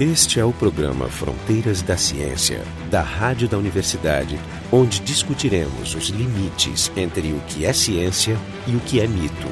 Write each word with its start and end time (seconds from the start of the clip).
Este 0.00 0.40
é 0.40 0.44
o 0.44 0.52
programa 0.52 1.06
Fronteiras 1.06 1.82
da 1.82 1.98
Ciência, 1.98 2.62
da 2.90 3.02
Rádio 3.02 3.46
da 3.46 3.58
Universidade, 3.58 4.40
onde 4.72 5.00
discutiremos 5.00 5.94
os 5.94 6.08
limites 6.08 6.90
entre 6.96 7.30
o 7.32 7.40
que 7.46 7.66
é 7.66 7.74
ciência 7.74 8.36
e 8.66 8.74
o 8.74 8.80
que 8.80 9.00
é 9.00 9.06
mito. 9.06 9.48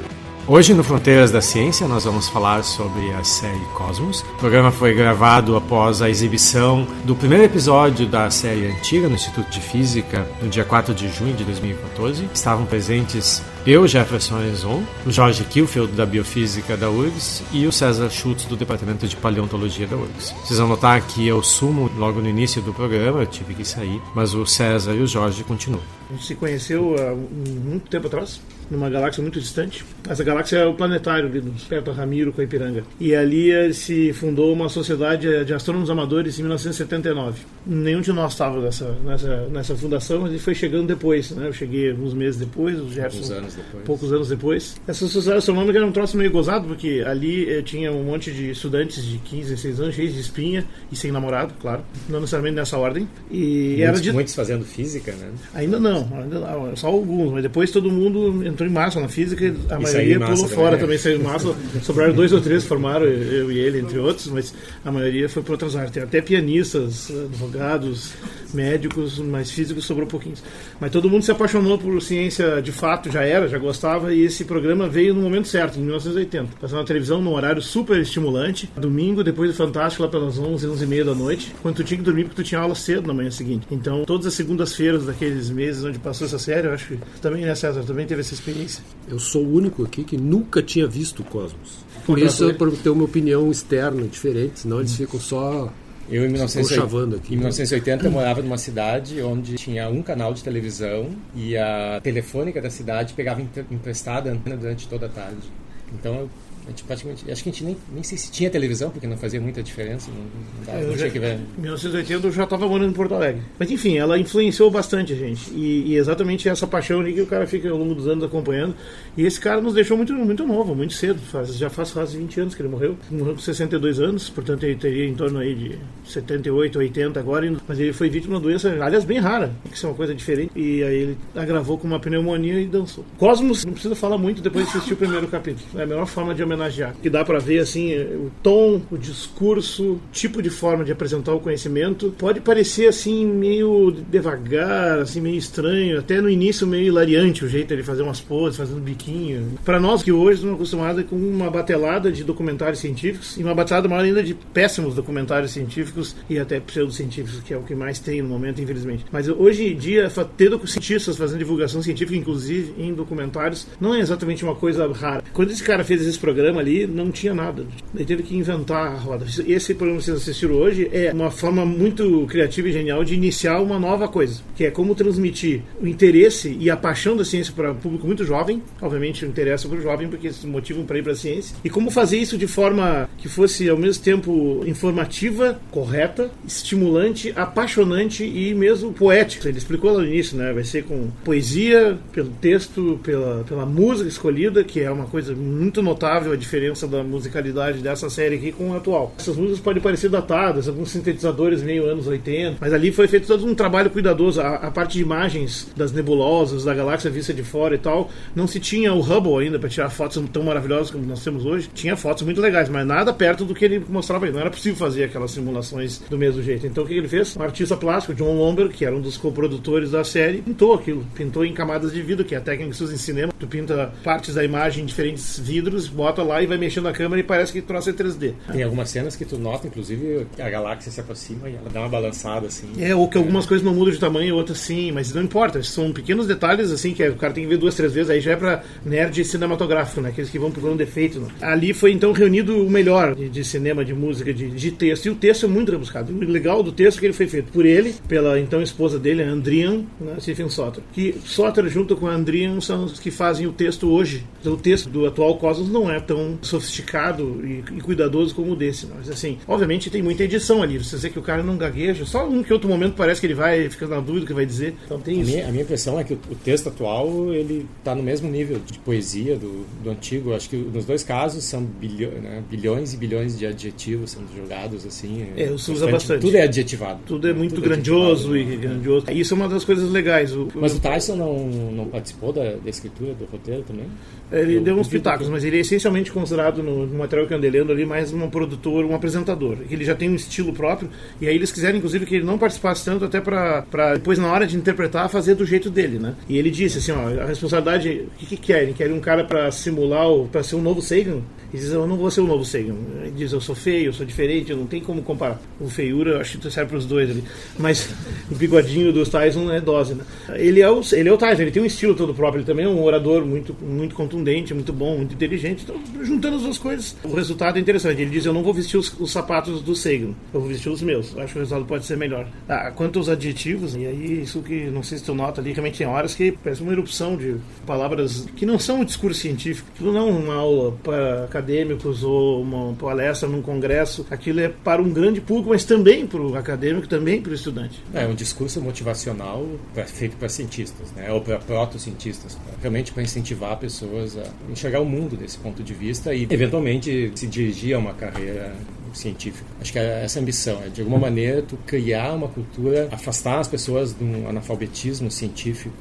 Hoje 0.48 0.72
no 0.72 0.82
Fronteiras 0.82 1.30
da 1.30 1.42
Ciência 1.42 1.86
nós 1.86 2.04
vamos 2.04 2.28
falar 2.28 2.64
sobre 2.64 3.12
a 3.12 3.22
série 3.22 3.64
Cosmos. 3.76 4.22
O 4.22 4.38
programa 4.38 4.72
foi 4.72 4.94
gravado 4.94 5.54
após 5.56 6.00
a 6.00 6.08
exibição 6.08 6.86
do 7.04 7.14
primeiro 7.14 7.44
episódio 7.44 8.06
da 8.06 8.30
série 8.30 8.66
antiga 8.66 9.08
no 9.08 9.14
Instituto 9.14 9.48
de 9.50 9.60
Física 9.60 10.26
no 10.42 10.48
dia 10.48 10.64
4 10.64 10.94
de 10.94 11.08
junho 11.08 11.34
de 11.34 11.44
2014. 11.44 12.28
Estavam 12.34 12.64
presentes 12.64 13.42
eu, 13.70 13.86
Jefferson 13.86 14.36
Arenzon, 14.36 14.82
o 15.06 15.12
Jorge 15.12 15.44
Kielfeld, 15.44 15.92
da 15.92 16.04
Biofísica 16.04 16.76
da 16.76 16.90
URGS, 16.90 17.44
e 17.52 17.68
o 17.68 17.72
César 17.72 18.10
Schultz, 18.10 18.44
do 18.46 18.56
Departamento 18.56 19.06
de 19.06 19.14
Paleontologia 19.14 19.86
da 19.86 19.96
URGS. 19.96 20.34
Vocês 20.44 20.58
vão 20.58 20.68
notar 20.68 21.00
que 21.02 21.24
eu 21.24 21.40
sumo 21.40 21.88
logo 21.96 22.20
no 22.20 22.28
início 22.28 22.60
do 22.60 22.74
programa, 22.74 23.20
eu 23.20 23.26
tive 23.26 23.54
que 23.54 23.64
sair, 23.64 24.02
mas 24.12 24.34
o 24.34 24.44
César 24.44 24.94
e 24.94 25.00
o 25.00 25.06
Jorge 25.06 25.44
continuam. 25.44 25.99
A 26.10 26.12
gente 26.12 26.26
se 26.26 26.34
conheceu 26.34 26.96
há 26.96 27.14
muito 27.14 27.88
tempo 27.88 28.08
atrás, 28.08 28.40
numa 28.68 28.90
galáxia 28.90 29.22
muito 29.22 29.38
distante. 29.38 29.84
Essa 30.08 30.24
galáxia 30.24 30.58
é 30.58 30.66
o 30.66 30.74
planetário, 30.74 31.28
ali, 31.28 31.40
perto 31.68 31.86
da 31.86 31.92
Ramiro, 31.92 32.32
com 32.32 32.40
a 32.40 32.44
Ipiranga. 32.44 32.82
E 32.98 33.14
ali 33.14 33.72
se 33.72 34.12
fundou 34.12 34.52
uma 34.52 34.68
sociedade 34.68 35.44
de 35.44 35.54
astrônomos 35.54 35.88
amadores 35.88 36.36
em 36.38 36.42
1979. 36.42 37.42
Nenhum 37.64 38.00
de 38.00 38.12
nós 38.12 38.32
estava 38.32 38.60
nessa, 38.60 38.96
nessa, 39.04 39.48
nessa 39.48 39.76
fundação, 39.76 40.22
mas 40.22 40.30
ele 40.30 40.40
foi 40.40 40.54
chegando 40.54 40.88
depois. 40.88 41.30
Né? 41.30 41.46
Eu 41.46 41.52
cheguei 41.52 41.90
alguns 41.90 42.12
meses 42.12 42.40
depois, 42.40 42.80
o 42.80 42.88
Jefferson 42.90 43.34
anos 43.34 43.54
depois. 43.54 43.84
poucos 43.84 44.12
anos 44.12 44.28
depois. 44.28 44.80
Essa 44.88 45.06
sociedade 45.06 45.38
astronômica 45.38 45.78
era 45.78 45.86
um 45.86 45.92
troço 45.92 46.16
meio 46.16 46.30
gozado, 46.32 46.66
porque 46.66 47.04
ali 47.06 47.48
eh, 47.48 47.62
tinha 47.62 47.92
um 47.92 48.02
monte 48.02 48.32
de 48.32 48.50
estudantes 48.50 49.04
de 49.04 49.18
15, 49.18 49.50
16 49.50 49.80
anos, 49.80 49.94
cheios 49.94 50.14
de 50.14 50.20
espinha 50.20 50.64
e 50.90 50.96
sem 50.96 51.12
namorado, 51.12 51.54
claro. 51.60 51.82
Não 52.08 52.18
necessariamente 52.20 52.56
nessa 52.56 52.76
ordem. 52.76 53.08
E 53.30 53.76
Muitos, 53.76 53.80
era 53.80 54.00
de... 54.00 54.12
muitos 54.12 54.34
fazendo 54.34 54.64
física, 54.64 55.12
né? 55.12 55.30
Ainda 55.54 55.78
não, 55.78 55.99
não, 56.06 56.76
só 56.76 56.88
alguns, 56.88 57.32
mas 57.32 57.42
depois 57.42 57.70
todo 57.70 57.90
mundo 57.90 58.46
entrou 58.46 58.68
em 58.68 58.72
massa 58.72 59.00
na 59.00 59.08
física 59.08 59.44
a 59.70 59.78
E 59.78 59.82
maioria 59.82 60.20
pulou 60.20 60.36
também, 60.36 60.48
fora 60.48 60.76
né? 60.76 60.78
também, 60.78 60.98
saiu 60.98 61.20
em 61.20 61.22
massa. 61.22 61.54
Sobraram 61.82 62.12
dois 62.12 62.32
ou 62.32 62.40
três, 62.40 62.64
formaram, 62.64 63.06
eu 63.06 63.50
e 63.50 63.58
ele, 63.58 63.80
entre 63.80 63.98
outros, 63.98 64.28
mas 64.28 64.54
a 64.84 64.90
maioria 64.90 65.28
foi 65.28 65.42
para 65.42 65.52
outras. 65.52 65.90
Tem 65.90 66.02
até 66.02 66.20
pianistas, 66.20 67.10
advogados, 67.10 68.12
médicos, 68.52 69.18
mas 69.18 69.50
físicos 69.50 69.84
sobrou 69.84 70.06
pouquinhos. 70.06 70.42
Mas 70.80 70.90
todo 70.90 71.08
mundo 71.08 71.22
se 71.22 71.30
apaixonou 71.30 71.78
por 71.78 72.00
ciência 72.02 72.60
de 72.60 72.72
fato, 72.72 73.10
já 73.10 73.22
era, 73.22 73.48
já 73.48 73.58
gostava, 73.58 74.14
e 74.14 74.22
esse 74.22 74.44
programa 74.44 74.88
veio 74.88 75.14
no 75.14 75.20
momento 75.20 75.48
certo, 75.48 75.78
em 75.78 75.82
1980. 75.82 76.56
Passando 76.60 76.78
na 76.78 76.84
televisão 76.84 77.22
num 77.22 77.34
horário 77.34 77.62
super 77.62 77.98
estimulante, 78.00 78.70
domingo, 78.76 79.22
depois 79.22 79.50
do 79.50 79.56
Fantástico, 79.56 80.02
lá 80.02 80.08
pelas 80.08 80.38
11, 80.38 80.66
11 80.66 80.84
e 80.84 80.86
meia 80.86 81.04
da 81.04 81.14
noite, 81.14 81.54
quando 81.62 81.76
tu 81.76 81.84
tinha 81.84 81.98
que 81.98 82.04
dormir 82.04 82.24
porque 82.24 82.42
tu 82.42 82.46
tinha 82.46 82.60
aula 82.60 82.74
cedo 82.74 83.06
na 83.06 83.14
manhã 83.14 83.30
seguinte. 83.30 83.66
Então, 83.70 84.04
todas 84.04 84.26
as 84.26 84.34
segundas-feiras 84.34 85.06
daqueles 85.06 85.50
meses 85.50 85.84
onde 85.84 85.98
passou 85.98 86.26
essa 86.26 86.38
série, 86.38 86.66
eu 86.66 86.72
acho 86.72 86.88
que 86.88 86.98
também, 87.20 87.42
né, 87.42 87.54
César, 87.54 87.82
também 87.82 88.06
teve 88.06 88.20
essa 88.20 88.34
experiência. 88.34 88.82
Eu 89.08 89.18
sou 89.18 89.44
o 89.44 89.54
único 89.54 89.84
aqui 89.84 90.04
que 90.04 90.16
nunca 90.16 90.62
tinha 90.62 90.86
visto 90.86 91.20
o 91.20 91.24
Cosmos. 91.24 91.84
Por 92.04 92.18
isso, 92.18 92.52
para 92.54 92.70
ter 92.70 92.90
uma 92.90 93.04
opinião 93.04 93.50
externa 93.50 94.02
diferente, 94.06 94.60
senão 94.60 94.80
eles 94.80 94.94
ficam 94.94 95.20
só. 95.20 95.72
Eu, 96.10 96.26
em, 96.26 96.48
Se 96.48 96.58
conchavando 96.58 97.16
1980, 97.16 97.16
aqui. 97.16 97.34
em 97.34 97.36
1980, 97.38 98.06
eu 98.06 98.10
morava 98.10 98.42
numa 98.42 98.58
cidade 98.58 99.22
onde 99.22 99.54
tinha 99.56 99.88
um 99.88 100.02
canal 100.02 100.34
de 100.34 100.42
televisão 100.42 101.10
e 101.36 101.56
a 101.56 102.00
telefônica 102.02 102.60
da 102.60 102.68
cidade 102.70 103.14
pegava 103.14 103.40
empre- 103.40 103.64
emprestada 103.70 104.28
a 104.30 104.32
antena 104.32 104.56
durante 104.56 104.88
toda 104.88 105.06
a 105.06 105.08
tarde. 105.08 105.48
Então, 105.92 106.14
eu- 106.20 106.30
a 106.66 106.70
gente 106.70 106.84
praticamente. 106.84 107.30
Acho 107.30 107.42
que 107.42 107.48
a 107.48 107.52
gente 107.52 107.64
nem, 107.64 107.76
nem 107.92 108.02
sei 108.02 108.16
se 108.18 108.30
tinha 108.30 108.50
televisão, 108.50 108.90
porque 108.90 109.06
não 109.06 109.16
fazia 109.16 109.40
muita 109.40 109.62
diferença. 109.62 110.10
Não, 110.10 110.74
não, 110.80 110.88
não 110.88 110.96
já- 110.96 111.08
que 111.10 111.18
ver. 111.18 111.38
Em 111.58 111.62
1980 111.62 112.26
eu 112.26 112.32
já 112.32 112.44
estava 112.44 112.66
morando 112.68 112.90
em 112.90 112.94
Porto 112.94 113.14
Alegre. 113.14 113.42
Mas 113.58 113.70
enfim, 113.70 113.96
ela 113.98 114.18
influenciou 114.18 114.70
bastante 114.70 115.12
a 115.12 115.16
gente. 115.16 115.50
E, 115.52 115.92
e 115.92 115.96
exatamente 115.96 116.48
essa 116.48 116.66
paixão 116.66 117.00
ali 117.00 117.12
que 117.12 117.20
o 117.20 117.26
cara 117.26 117.46
fica 117.46 117.68
ao 117.70 117.76
longo 117.76 117.94
dos 117.94 118.06
anos 118.06 118.24
acompanhando. 118.24 118.74
E 119.16 119.24
esse 119.24 119.40
cara 119.40 119.60
nos 119.60 119.74
deixou 119.74 119.96
muito, 119.96 120.12
muito 120.14 120.46
novo, 120.46 120.74
muito 120.74 120.92
cedo. 120.94 121.18
Faz, 121.20 121.54
já 121.56 121.68
faz 121.70 121.90
quase 121.90 122.16
20 122.16 122.40
anos 122.40 122.54
que 122.54 122.62
ele 122.62 122.68
morreu. 122.68 122.96
Morreu 123.10 123.34
com 123.34 123.40
62 123.40 124.00
anos, 124.00 124.28
portanto 124.30 124.64
ele 124.64 124.76
teria 124.76 125.06
em 125.06 125.14
torno 125.14 125.38
aí 125.38 125.54
de 125.54 125.78
78, 126.04 126.78
80 126.78 127.18
agora. 127.20 127.40
Mas 127.66 127.78
ele 127.78 127.92
foi 127.92 128.08
vítima 128.08 128.34
de 128.34 128.34
uma 128.36 128.40
doença, 128.40 128.68
aliás, 128.70 129.04
bem 129.04 129.18
rara, 129.18 129.52
que 129.64 129.84
é 129.84 129.88
uma 129.88 129.94
coisa 129.94 130.14
diferente. 130.14 130.50
E 130.54 130.82
aí 130.82 130.94
ele 131.02 131.18
agravou 131.34 131.78
com 131.78 131.86
uma 131.86 131.98
pneumonia 131.98 132.60
e 132.60 132.66
dançou. 132.66 133.04
Cosmos, 133.18 133.64
não 133.64 133.72
precisa 133.72 133.94
falar 133.94 134.18
muito 134.18 134.42
depois 134.42 134.64
de 134.66 134.70
assistir 134.76 134.92
o 134.94 134.96
primeiro 134.96 135.26
capítulo. 135.28 135.64
É 135.80 135.82
a 135.82 135.86
melhor 135.86 136.06
forma 136.06 136.34
de 136.34 136.42
homenagear. 136.50 136.94
Que 137.00 137.10
dá 137.10 137.24
pra 137.24 137.38
ver, 137.38 137.60
assim, 137.60 137.94
o 137.96 138.30
tom, 138.42 138.82
o 138.90 138.96
discurso, 138.96 140.00
tipo 140.12 140.42
de 140.42 140.50
forma 140.50 140.84
de 140.84 140.92
apresentar 140.92 141.34
o 141.34 141.40
conhecimento. 141.40 142.14
Pode 142.18 142.40
parecer, 142.40 142.88
assim, 142.88 143.24
meio 143.26 143.90
devagar, 143.90 145.00
assim, 145.00 145.20
meio 145.20 145.36
estranho. 145.36 145.98
Até 145.98 146.20
no 146.20 146.28
início, 146.28 146.66
meio 146.66 146.86
hilariante 146.86 147.44
o 147.44 147.48
jeito 147.48 147.68
dele 147.68 147.82
fazer 147.82 148.02
umas 148.02 148.20
poses, 148.20 148.56
fazendo 148.56 148.80
biquinho. 148.80 149.58
Pra 149.64 149.78
nós 149.78 150.02
que 150.02 150.12
hoje 150.12 150.36
estamos 150.36 150.56
acostumados 150.56 151.04
com 151.04 151.16
uma 151.16 151.50
batelada 151.50 152.10
de 152.10 152.24
documentários 152.24 152.80
científicos 152.80 153.36
e 153.36 153.42
uma 153.42 153.54
batelada 153.54 153.88
maior 153.88 154.04
ainda 154.04 154.22
de 154.22 154.34
péssimos 154.34 154.94
documentários 154.94 155.52
científicos 155.52 156.16
e 156.28 156.38
até 156.38 156.58
pseudocientíficos, 156.60 157.40
que 157.40 157.54
é 157.54 157.56
o 157.56 157.62
que 157.62 157.74
mais 157.74 157.98
tem 157.98 158.22
no 158.22 158.28
momento, 158.28 158.60
infelizmente. 158.60 159.04
Mas 159.12 159.28
hoje 159.28 159.72
em 159.72 159.76
dia, 159.76 160.10
ter 160.36 160.50
cientistas 160.66 161.16
fazendo 161.16 161.38
divulgação 161.38 161.82
científica, 161.82 162.18
inclusive 162.18 162.74
em 162.78 162.92
documentários, 162.92 163.66
não 163.80 163.94
é 163.94 164.00
exatamente 164.00 164.44
uma 164.44 164.54
coisa 164.54 164.90
rara. 164.92 165.22
Quando 165.32 165.50
esse 165.50 165.62
cara 165.62 165.84
fez 165.84 166.06
esse 166.06 166.18
programa 166.18 166.39
ali, 166.48 166.86
não 166.86 167.10
tinha 167.10 167.34
nada. 167.34 167.64
Ele 167.94 168.04
teve 168.04 168.22
que 168.22 168.36
inventar 168.36 168.86
a 168.86 168.96
roda. 168.96 169.26
Esse 169.46 169.74
programa 169.74 169.98
que 169.98 170.06
vocês 170.06 170.16
assistiram 170.18 170.54
hoje 170.54 170.88
é 170.92 171.12
uma 171.12 171.30
forma 171.30 171.64
muito 171.64 172.26
criativa 172.26 172.68
e 172.68 172.72
genial 172.72 173.04
de 173.04 173.14
iniciar 173.14 173.60
uma 173.60 173.78
nova 173.78 174.08
coisa, 174.08 174.40
que 174.56 174.64
é 174.64 174.70
como 174.70 174.94
transmitir 174.94 175.62
o 175.80 175.86
interesse 175.86 176.56
e 176.58 176.70
a 176.70 176.76
paixão 176.76 177.16
da 177.16 177.24
ciência 177.24 177.52
para 177.54 177.72
um 177.72 177.76
público 177.76 178.06
muito 178.06 178.24
jovem, 178.24 178.62
obviamente 178.80 179.24
o 179.24 179.28
interesse 179.28 179.66
para 179.66 179.78
o 179.78 179.82
jovem 179.82 180.08
porque 180.08 180.28
eles 180.28 180.36
se 180.36 180.46
motivam 180.46 180.84
para 180.84 180.98
ir 180.98 181.02
para 181.02 181.12
a 181.12 181.16
ciência, 181.16 181.56
e 181.64 181.70
como 181.70 181.90
fazer 181.90 182.18
isso 182.18 182.38
de 182.38 182.46
forma 182.46 183.08
que 183.18 183.28
fosse 183.28 183.68
ao 183.68 183.76
mesmo 183.76 184.02
tempo 184.02 184.62
informativa, 184.66 185.60
correta, 185.70 186.30
estimulante, 186.46 187.32
apaixonante 187.36 188.24
e 188.24 188.54
mesmo 188.54 188.92
poética. 188.92 189.48
Ele 189.48 189.58
explicou 189.58 189.92
lá 189.92 190.00
no 190.00 190.06
início, 190.06 190.36
né? 190.36 190.52
Vai 190.52 190.64
ser 190.64 190.84
com 190.84 191.08
poesia, 191.24 191.98
pelo 192.12 192.30
texto, 192.30 193.00
pela, 193.02 193.44
pela 193.44 193.66
música 193.66 194.08
escolhida, 194.08 194.64
que 194.64 194.80
é 194.80 194.90
uma 194.90 195.06
coisa 195.06 195.34
muito 195.34 195.82
notável 195.82 196.29
a 196.32 196.36
diferença 196.36 196.86
da 196.86 197.02
musicalidade 197.02 197.78
dessa 197.78 198.08
série 198.10 198.36
aqui 198.36 198.52
com 198.52 198.74
a 198.74 198.76
atual. 198.76 199.14
Essas 199.18 199.36
músicas 199.36 199.60
podem 199.60 199.82
parecer 199.82 200.08
datadas, 200.08 200.68
alguns 200.68 200.90
sintetizadores 200.90 201.62
meio 201.62 201.86
anos 201.86 202.06
80, 202.06 202.58
mas 202.60 202.72
ali 202.72 202.90
foi 202.92 203.08
feito 203.08 203.26
todo 203.26 203.46
um 203.46 203.54
trabalho 203.54 203.90
cuidadoso. 203.90 204.40
A, 204.40 204.56
a 204.56 204.70
parte 204.70 204.94
de 204.94 205.02
imagens 205.02 205.68
das 205.76 205.92
nebulosas, 205.92 206.64
da 206.64 206.74
galáxia 206.74 207.10
vista 207.10 207.32
de 207.32 207.42
fora 207.42 207.74
e 207.74 207.78
tal, 207.78 208.10
não 208.34 208.46
se 208.46 208.60
tinha 208.60 208.92
o 208.92 209.00
Hubble 209.00 209.44
ainda 209.44 209.58
para 209.58 209.68
tirar 209.68 209.90
fotos 209.90 210.22
tão 210.32 210.42
maravilhosas 210.42 210.90
como 210.90 211.04
nós 211.04 211.22
temos 211.22 211.44
hoje. 211.44 211.68
Tinha 211.74 211.96
fotos 211.96 212.22
muito 212.22 212.40
legais, 212.40 212.68
mas 212.68 212.86
nada 212.86 213.12
perto 213.12 213.44
do 213.44 213.54
que 213.54 213.64
ele 213.64 213.84
mostrava 213.88 214.26
aí. 214.26 214.32
Não 214.32 214.40
era 214.40 214.50
possível 214.50 214.78
fazer 214.78 215.04
aquelas 215.04 215.30
simulações 215.30 215.98
do 216.08 216.18
mesmo 216.18 216.42
jeito. 216.42 216.66
Então 216.66 216.84
o 216.84 216.86
que 216.86 216.94
ele 216.94 217.08
fez? 217.08 217.36
Um 217.36 217.42
artista 217.42 217.76
plástico, 217.76 218.14
John 218.14 218.36
Lomberg, 218.36 218.74
que 218.74 218.84
era 218.84 218.94
um 218.94 219.00
dos 219.00 219.16
coprodutores 219.16 219.90
da 219.90 220.04
série, 220.04 220.42
pintou 220.42 220.74
aquilo. 220.74 221.04
Pintou 221.14 221.44
em 221.44 221.52
camadas 221.52 221.92
de 221.92 222.02
vidro, 222.02 222.24
que 222.24 222.34
é 222.34 222.38
a 222.38 222.40
técnica 222.40 222.70
que 222.70 222.76
se 222.76 222.84
usa 222.84 222.94
em 222.94 222.98
cinema. 222.98 223.32
Tu 223.38 223.46
pinta 223.46 223.92
partes 224.02 224.34
da 224.34 224.44
imagem 224.44 224.84
em 224.84 224.86
diferentes 224.86 225.38
vidros, 225.38 225.88
bota 225.88 226.19
lá 226.22 226.42
e 226.42 226.46
vai 226.46 226.58
mexendo 226.58 226.88
a 226.88 226.92
câmera 226.92 227.20
e 227.20 227.24
parece 227.24 227.52
que 227.52 227.60
troço 227.62 227.90
é 227.90 227.92
3D. 227.92 228.34
Tem 228.52 228.62
algumas 228.62 228.90
cenas 228.90 229.16
que 229.16 229.24
tu 229.24 229.38
nota, 229.38 229.66
inclusive, 229.66 230.26
a 230.38 230.50
galáxia 230.50 230.90
se 230.90 231.00
aproxima 231.00 231.48
e 231.48 231.54
ela 231.54 231.68
dá 231.70 231.80
uma 231.80 231.88
balançada 231.88 232.46
assim. 232.46 232.68
É, 232.78 232.94
ou 232.94 233.08
que 233.08 233.18
algumas 233.18 233.46
coisas 233.46 233.64
não 233.64 233.74
mudam 233.74 233.92
de 233.92 234.00
tamanho, 234.00 234.34
outras 234.36 234.58
sim, 234.58 234.92
mas 234.92 235.12
não 235.12 235.22
importa. 235.22 235.62
São 235.62 235.92
pequenos 235.92 236.26
detalhes, 236.26 236.70
assim, 236.70 236.92
que 236.92 237.06
o 237.08 237.16
cara 237.16 237.32
tem 237.32 237.44
que 237.44 237.50
ver 237.50 237.56
duas, 237.56 237.74
três 237.74 237.92
vezes, 237.92 238.10
aí 238.10 238.20
já 238.20 238.32
é 238.32 238.36
pra 238.36 238.62
nerd 238.84 239.24
cinematográfico, 239.24 240.00
né? 240.00 240.10
Aqueles 240.10 240.30
que 240.30 240.38
vão 240.38 240.50
procurando 240.50 240.78
defeito. 240.78 241.20
Né? 241.20 241.28
Ali 241.40 241.72
foi 241.72 241.92
então 241.92 242.12
reunido 242.12 242.64
o 242.64 242.70
melhor 242.70 243.14
de, 243.14 243.28
de 243.28 243.44
cinema, 243.44 243.84
de 243.84 243.94
música, 243.94 244.32
de, 244.32 244.50
de 244.50 244.70
texto. 244.70 245.06
E 245.06 245.10
o 245.10 245.14
texto 245.14 245.46
é 245.46 245.48
muito 245.48 245.72
rebuscado. 245.72 246.12
O 246.12 246.18
legal 246.18 246.62
do 246.62 246.72
texto 246.72 246.98
é 246.98 247.00
que 247.00 247.06
ele 247.06 247.12
foi 247.12 247.26
feito 247.26 247.52
por 247.52 247.64
ele, 247.64 247.94
pela 248.08 248.38
então 248.38 248.62
esposa 248.62 248.98
dele, 248.98 249.22
a 249.22 249.28
Andrian 249.28 249.84
né, 250.00 250.16
Stephen 250.18 250.48
Soter. 250.48 250.82
Que 250.92 251.14
Soter, 251.24 251.68
junto 251.68 251.96
com 251.96 252.06
a 252.06 252.12
Andrian, 252.12 252.60
são 252.60 252.84
os 252.84 252.98
que 252.98 253.10
fazem 253.10 253.46
o 253.46 253.52
texto 253.52 253.90
hoje. 253.90 254.24
Então, 254.40 254.54
o 254.54 254.56
texto 254.56 254.88
do 254.88 255.06
atual 255.06 255.36
Cosmos 255.36 255.70
não 255.70 255.90
é 255.90 256.00
tão 256.10 256.36
sofisticado 256.42 257.40
e, 257.46 257.62
e 257.76 257.80
cuidadoso 257.80 258.34
como 258.34 258.52
o 258.52 258.56
desse. 258.56 258.84
Mas, 258.84 259.08
assim, 259.08 259.38
obviamente 259.46 259.88
tem 259.88 260.02
muita 260.02 260.24
edição 260.24 260.60
ali. 260.60 260.76
Você 260.76 260.96
vê 260.96 261.08
que 261.08 261.20
o 261.20 261.22
cara 261.22 261.40
não 261.40 261.56
gagueja, 261.56 262.04
só 262.04 262.28
um 262.28 262.42
que 262.42 262.52
outro 262.52 262.68
momento 262.68 262.94
parece 262.96 263.20
que 263.20 263.28
ele 263.28 263.34
vai 263.34 263.70
ficar 263.70 263.86
na 263.86 264.00
dúvida 264.00 264.20
do 264.20 264.26
que 264.26 264.32
vai 264.34 264.44
dizer. 264.44 264.74
Então 264.84 265.00
tem 265.00 265.18
A 265.18 265.22
isso. 265.22 265.30
minha, 265.30 265.46
a 265.46 265.50
minha 265.52 265.62
impressão 265.62 266.00
é 266.00 266.02
que 266.02 266.14
o, 266.14 266.18
o 266.28 266.34
texto 266.34 266.68
atual 266.68 267.32
ele 267.32 267.64
está 267.78 267.94
no 267.94 268.02
mesmo 268.02 268.28
nível 268.28 268.58
de 268.58 268.76
poesia 268.80 269.36
do, 269.36 269.64
do 269.84 269.90
antigo. 269.90 270.34
Acho 270.34 270.50
que 270.50 270.56
nos 270.56 270.84
dois 270.84 271.04
casos 271.04 271.44
são 271.44 271.62
bilho, 271.62 272.10
né, 272.20 272.42
bilhões 272.50 272.92
e 272.92 272.96
bilhões 272.96 273.38
de 273.38 273.46
adjetivos 273.46 274.10
sendo 274.10 274.26
jogados 274.36 274.84
assim. 274.84 275.28
É, 275.36 275.56
se 275.56 275.70
usa 275.70 275.86
bastante. 275.86 276.22
Tudo 276.22 276.36
é 276.36 276.42
adjetivado. 276.42 276.98
Tudo 277.06 277.28
é 277.28 277.32
muito 277.32 277.54
Tudo 277.54 277.68
grandioso 277.68 278.32
adjetivado, 278.32 278.52
e 278.52 278.56
né? 278.56 278.62
grandioso. 278.62 279.06
Isso 279.12 279.32
é 279.32 279.36
uma 279.36 279.48
das 279.48 279.64
coisas 279.64 279.88
legais. 279.92 280.34
O, 280.34 280.48
Mas 280.56 280.74
o 280.74 280.80
Tyson 280.80 281.14
não, 281.14 281.38
não 281.70 281.84
participou 281.86 282.32
da, 282.32 282.56
da 282.56 282.68
escritura 282.68 283.14
do 283.14 283.26
roteiro 283.26 283.62
também? 283.62 283.86
ele 284.32 284.56
eu 284.56 284.60
deu 284.60 284.76
uns 284.76 284.88
pitacos, 284.88 285.28
mas 285.28 285.44
ele 285.44 285.58
essencialmente 285.58 285.99
considerado 286.08 286.62
no, 286.62 286.86
no 286.86 286.98
material 286.98 287.26
que 287.26 287.34
eu 287.34 287.38
andei 287.38 287.50
lendo 287.50 287.72
ali 287.72 287.84
mais 287.84 288.12
um 288.12 288.30
produtor, 288.30 288.84
um 288.84 288.94
apresentador. 288.94 289.58
Ele 289.68 289.84
já 289.84 289.94
tem 289.94 290.08
um 290.08 290.14
estilo 290.14 290.52
próprio 290.52 290.88
e 291.20 291.26
aí 291.26 291.34
eles 291.34 291.50
quiseram, 291.50 291.78
inclusive, 291.78 292.06
que 292.06 292.14
ele 292.14 292.24
não 292.24 292.38
participasse 292.38 292.84
tanto 292.84 293.04
até 293.04 293.20
para 293.20 293.94
depois, 293.94 294.18
na 294.18 294.30
hora 294.32 294.46
de 294.46 294.56
interpretar, 294.56 295.08
fazer 295.08 295.34
do 295.34 295.44
jeito 295.44 295.68
dele, 295.68 295.98
né? 295.98 296.14
E 296.28 296.38
ele 296.38 296.50
disse 296.50 296.78
assim, 296.78 296.92
ó, 296.92 297.22
a 297.22 297.26
responsabilidade, 297.26 298.06
o 298.14 298.18
que, 298.18 298.26
que 298.26 298.36
querem? 298.36 298.72
Querem 298.72 298.94
um 298.94 299.00
cara 299.00 299.24
para 299.24 299.50
simular, 299.50 300.06
para 300.30 300.42
ser 300.42 300.54
um 300.54 300.62
novo 300.62 300.80
Sagan? 300.80 301.20
E 301.52 301.56
diz, 301.56 301.72
eu 301.72 301.84
não 301.84 301.96
vou 301.96 302.10
ser 302.10 302.20
o 302.20 302.26
novo 302.26 302.44
Sagan. 302.44 302.76
Ele 303.02 303.10
diz, 303.16 303.32
eu 303.32 303.40
sou 303.40 303.56
feio, 303.56 303.86
eu 303.86 303.92
sou 303.92 304.06
diferente, 304.06 304.50
eu 304.52 304.56
não 304.56 304.66
tem 304.66 304.80
como 304.80 305.02
comparar. 305.02 305.40
O 305.58 305.68
feiura, 305.68 306.20
acho 306.20 306.38
que 306.38 306.50
serve 306.50 306.70
para 306.70 306.78
os 306.78 306.86
dois 306.86 307.10
ali. 307.10 307.24
Mas 307.58 307.90
o 308.30 308.34
bigodinho 308.34 308.92
dos 308.92 309.08
Tyson 309.08 309.50
é 309.52 309.60
dose, 309.60 309.94
né? 309.94 310.04
Ele 310.34 310.60
é 310.60 310.70
o, 310.70 310.80
ele 310.92 311.08
é 311.08 311.12
o 311.12 311.16
Tyson, 311.16 311.42
ele 311.42 311.50
tem 311.50 311.62
um 311.62 311.66
estilo 311.66 311.94
todo 311.94 312.14
próprio, 312.14 312.40
ele 312.40 312.46
também 312.46 312.64
é 312.64 312.68
um 312.68 312.82
orador 312.82 313.24
muito, 313.26 313.56
muito 313.60 313.94
contundente, 313.94 314.54
muito 314.54 314.72
bom, 314.72 314.96
muito 314.98 315.14
inteligente. 315.14 315.64
Então, 315.64 315.76
juntando 316.02 316.36
as 316.36 316.42
duas 316.42 316.58
coisas, 316.58 316.96
o 317.04 317.14
resultado 317.14 317.56
é 317.56 317.60
interessante. 317.60 318.00
Ele 318.00 318.10
diz, 318.10 318.26
eu 318.26 318.32
não 318.32 318.42
vou 318.42 318.54
vestir 318.54 318.76
os, 318.76 318.92
os 318.98 319.10
sapatos 319.10 319.62
do 319.62 319.74
Sagan, 319.74 320.14
eu 320.32 320.40
vou 320.40 320.48
vestir 320.48 320.70
os 320.70 320.82
meus. 320.82 321.14
Eu 321.14 321.22
acho 321.22 321.32
que 321.32 321.38
o 321.38 321.42
resultado 321.42 321.66
pode 321.66 321.86
ser 321.86 321.96
melhor. 321.96 322.26
Ah, 322.48 322.70
quanto 322.70 322.98
aos 322.98 323.08
adjetivos, 323.08 323.74
e 323.74 323.86
aí 323.86 324.22
isso 324.22 324.42
que, 324.42 324.66
não 324.66 324.82
sei 324.82 324.98
se 324.98 325.04
tu 325.04 325.14
nota 325.14 325.40
ali, 325.40 325.52
realmente 325.52 325.78
tem 325.78 325.86
horas 325.86 326.14
que 326.14 326.32
parece 326.32 326.62
uma 326.62 326.72
erupção 326.72 327.16
de 327.16 327.36
palavras 327.66 328.26
que 328.36 328.46
não 328.46 328.58
são 328.58 328.80
um 328.80 328.84
discurso 328.84 329.20
científico, 329.20 329.68
aquilo 329.74 329.92
não 329.92 330.08
é 330.08 330.12
uma 330.12 330.34
aula 330.34 330.72
para 330.82 331.24
acadêmicos 331.24 332.02
ou 332.02 332.42
uma 332.42 332.74
palestra 332.74 333.28
num 333.28 333.42
congresso, 333.42 334.06
aquilo 334.10 334.40
é 334.40 334.48
para 334.48 334.82
um 334.82 334.90
grande 334.90 335.20
público, 335.20 335.50
mas 335.50 335.64
também 335.64 336.06
para 336.06 336.20
o 336.20 336.36
acadêmico, 336.36 336.88
também 336.88 337.20
para 337.20 337.32
o 337.32 337.34
estudante. 337.34 337.82
É 337.92 338.06
um 338.06 338.14
discurso 338.14 338.60
motivacional 338.60 339.46
pra, 339.74 339.84
feito 339.84 340.16
para 340.16 340.28
cientistas, 340.28 340.92
né? 340.92 341.10
ou 341.12 341.20
para 341.20 341.38
proto-cientistas, 341.38 342.38
realmente 342.60 342.92
para 342.92 343.02
incentivar 343.02 343.56
pessoas 343.58 344.16
a 344.16 344.24
enxergar 344.50 344.80
o 344.80 344.84
mundo 344.84 345.16
desse 345.16 345.38
ponto 345.38 345.62
de 345.62 345.74
vista 345.74 345.79
e, 345.82 346.26
eventualmente, 346.30 347.12
se 347.14 347.26
dirigir 347.26 347.74
a 347.74 347.78
uma 347.78 347.94
carreira 347.94 348.52
científica. 348.94 349.46
Acho 349.60 349.72
que 349.72 349.78
é 349.78 350.04
essa 350.04 350.20
ambição, 350.20 350.62
é 350.62 350.68
de 350.68 350.80
alguma 350.80 350.98
maneira 350.98 351.42
tu 351.42 351.56
criar 351.66 352.12
uma 352.12 352.28
cultura, 352.28 352.88
afastar 352.90 353.38
as 353.38 353.48
pessoas 353.48 353.94
de 353.94 354.04
um 354.04 354.28
analfabetismo 354.28 355.10
científico, 355.10 355.74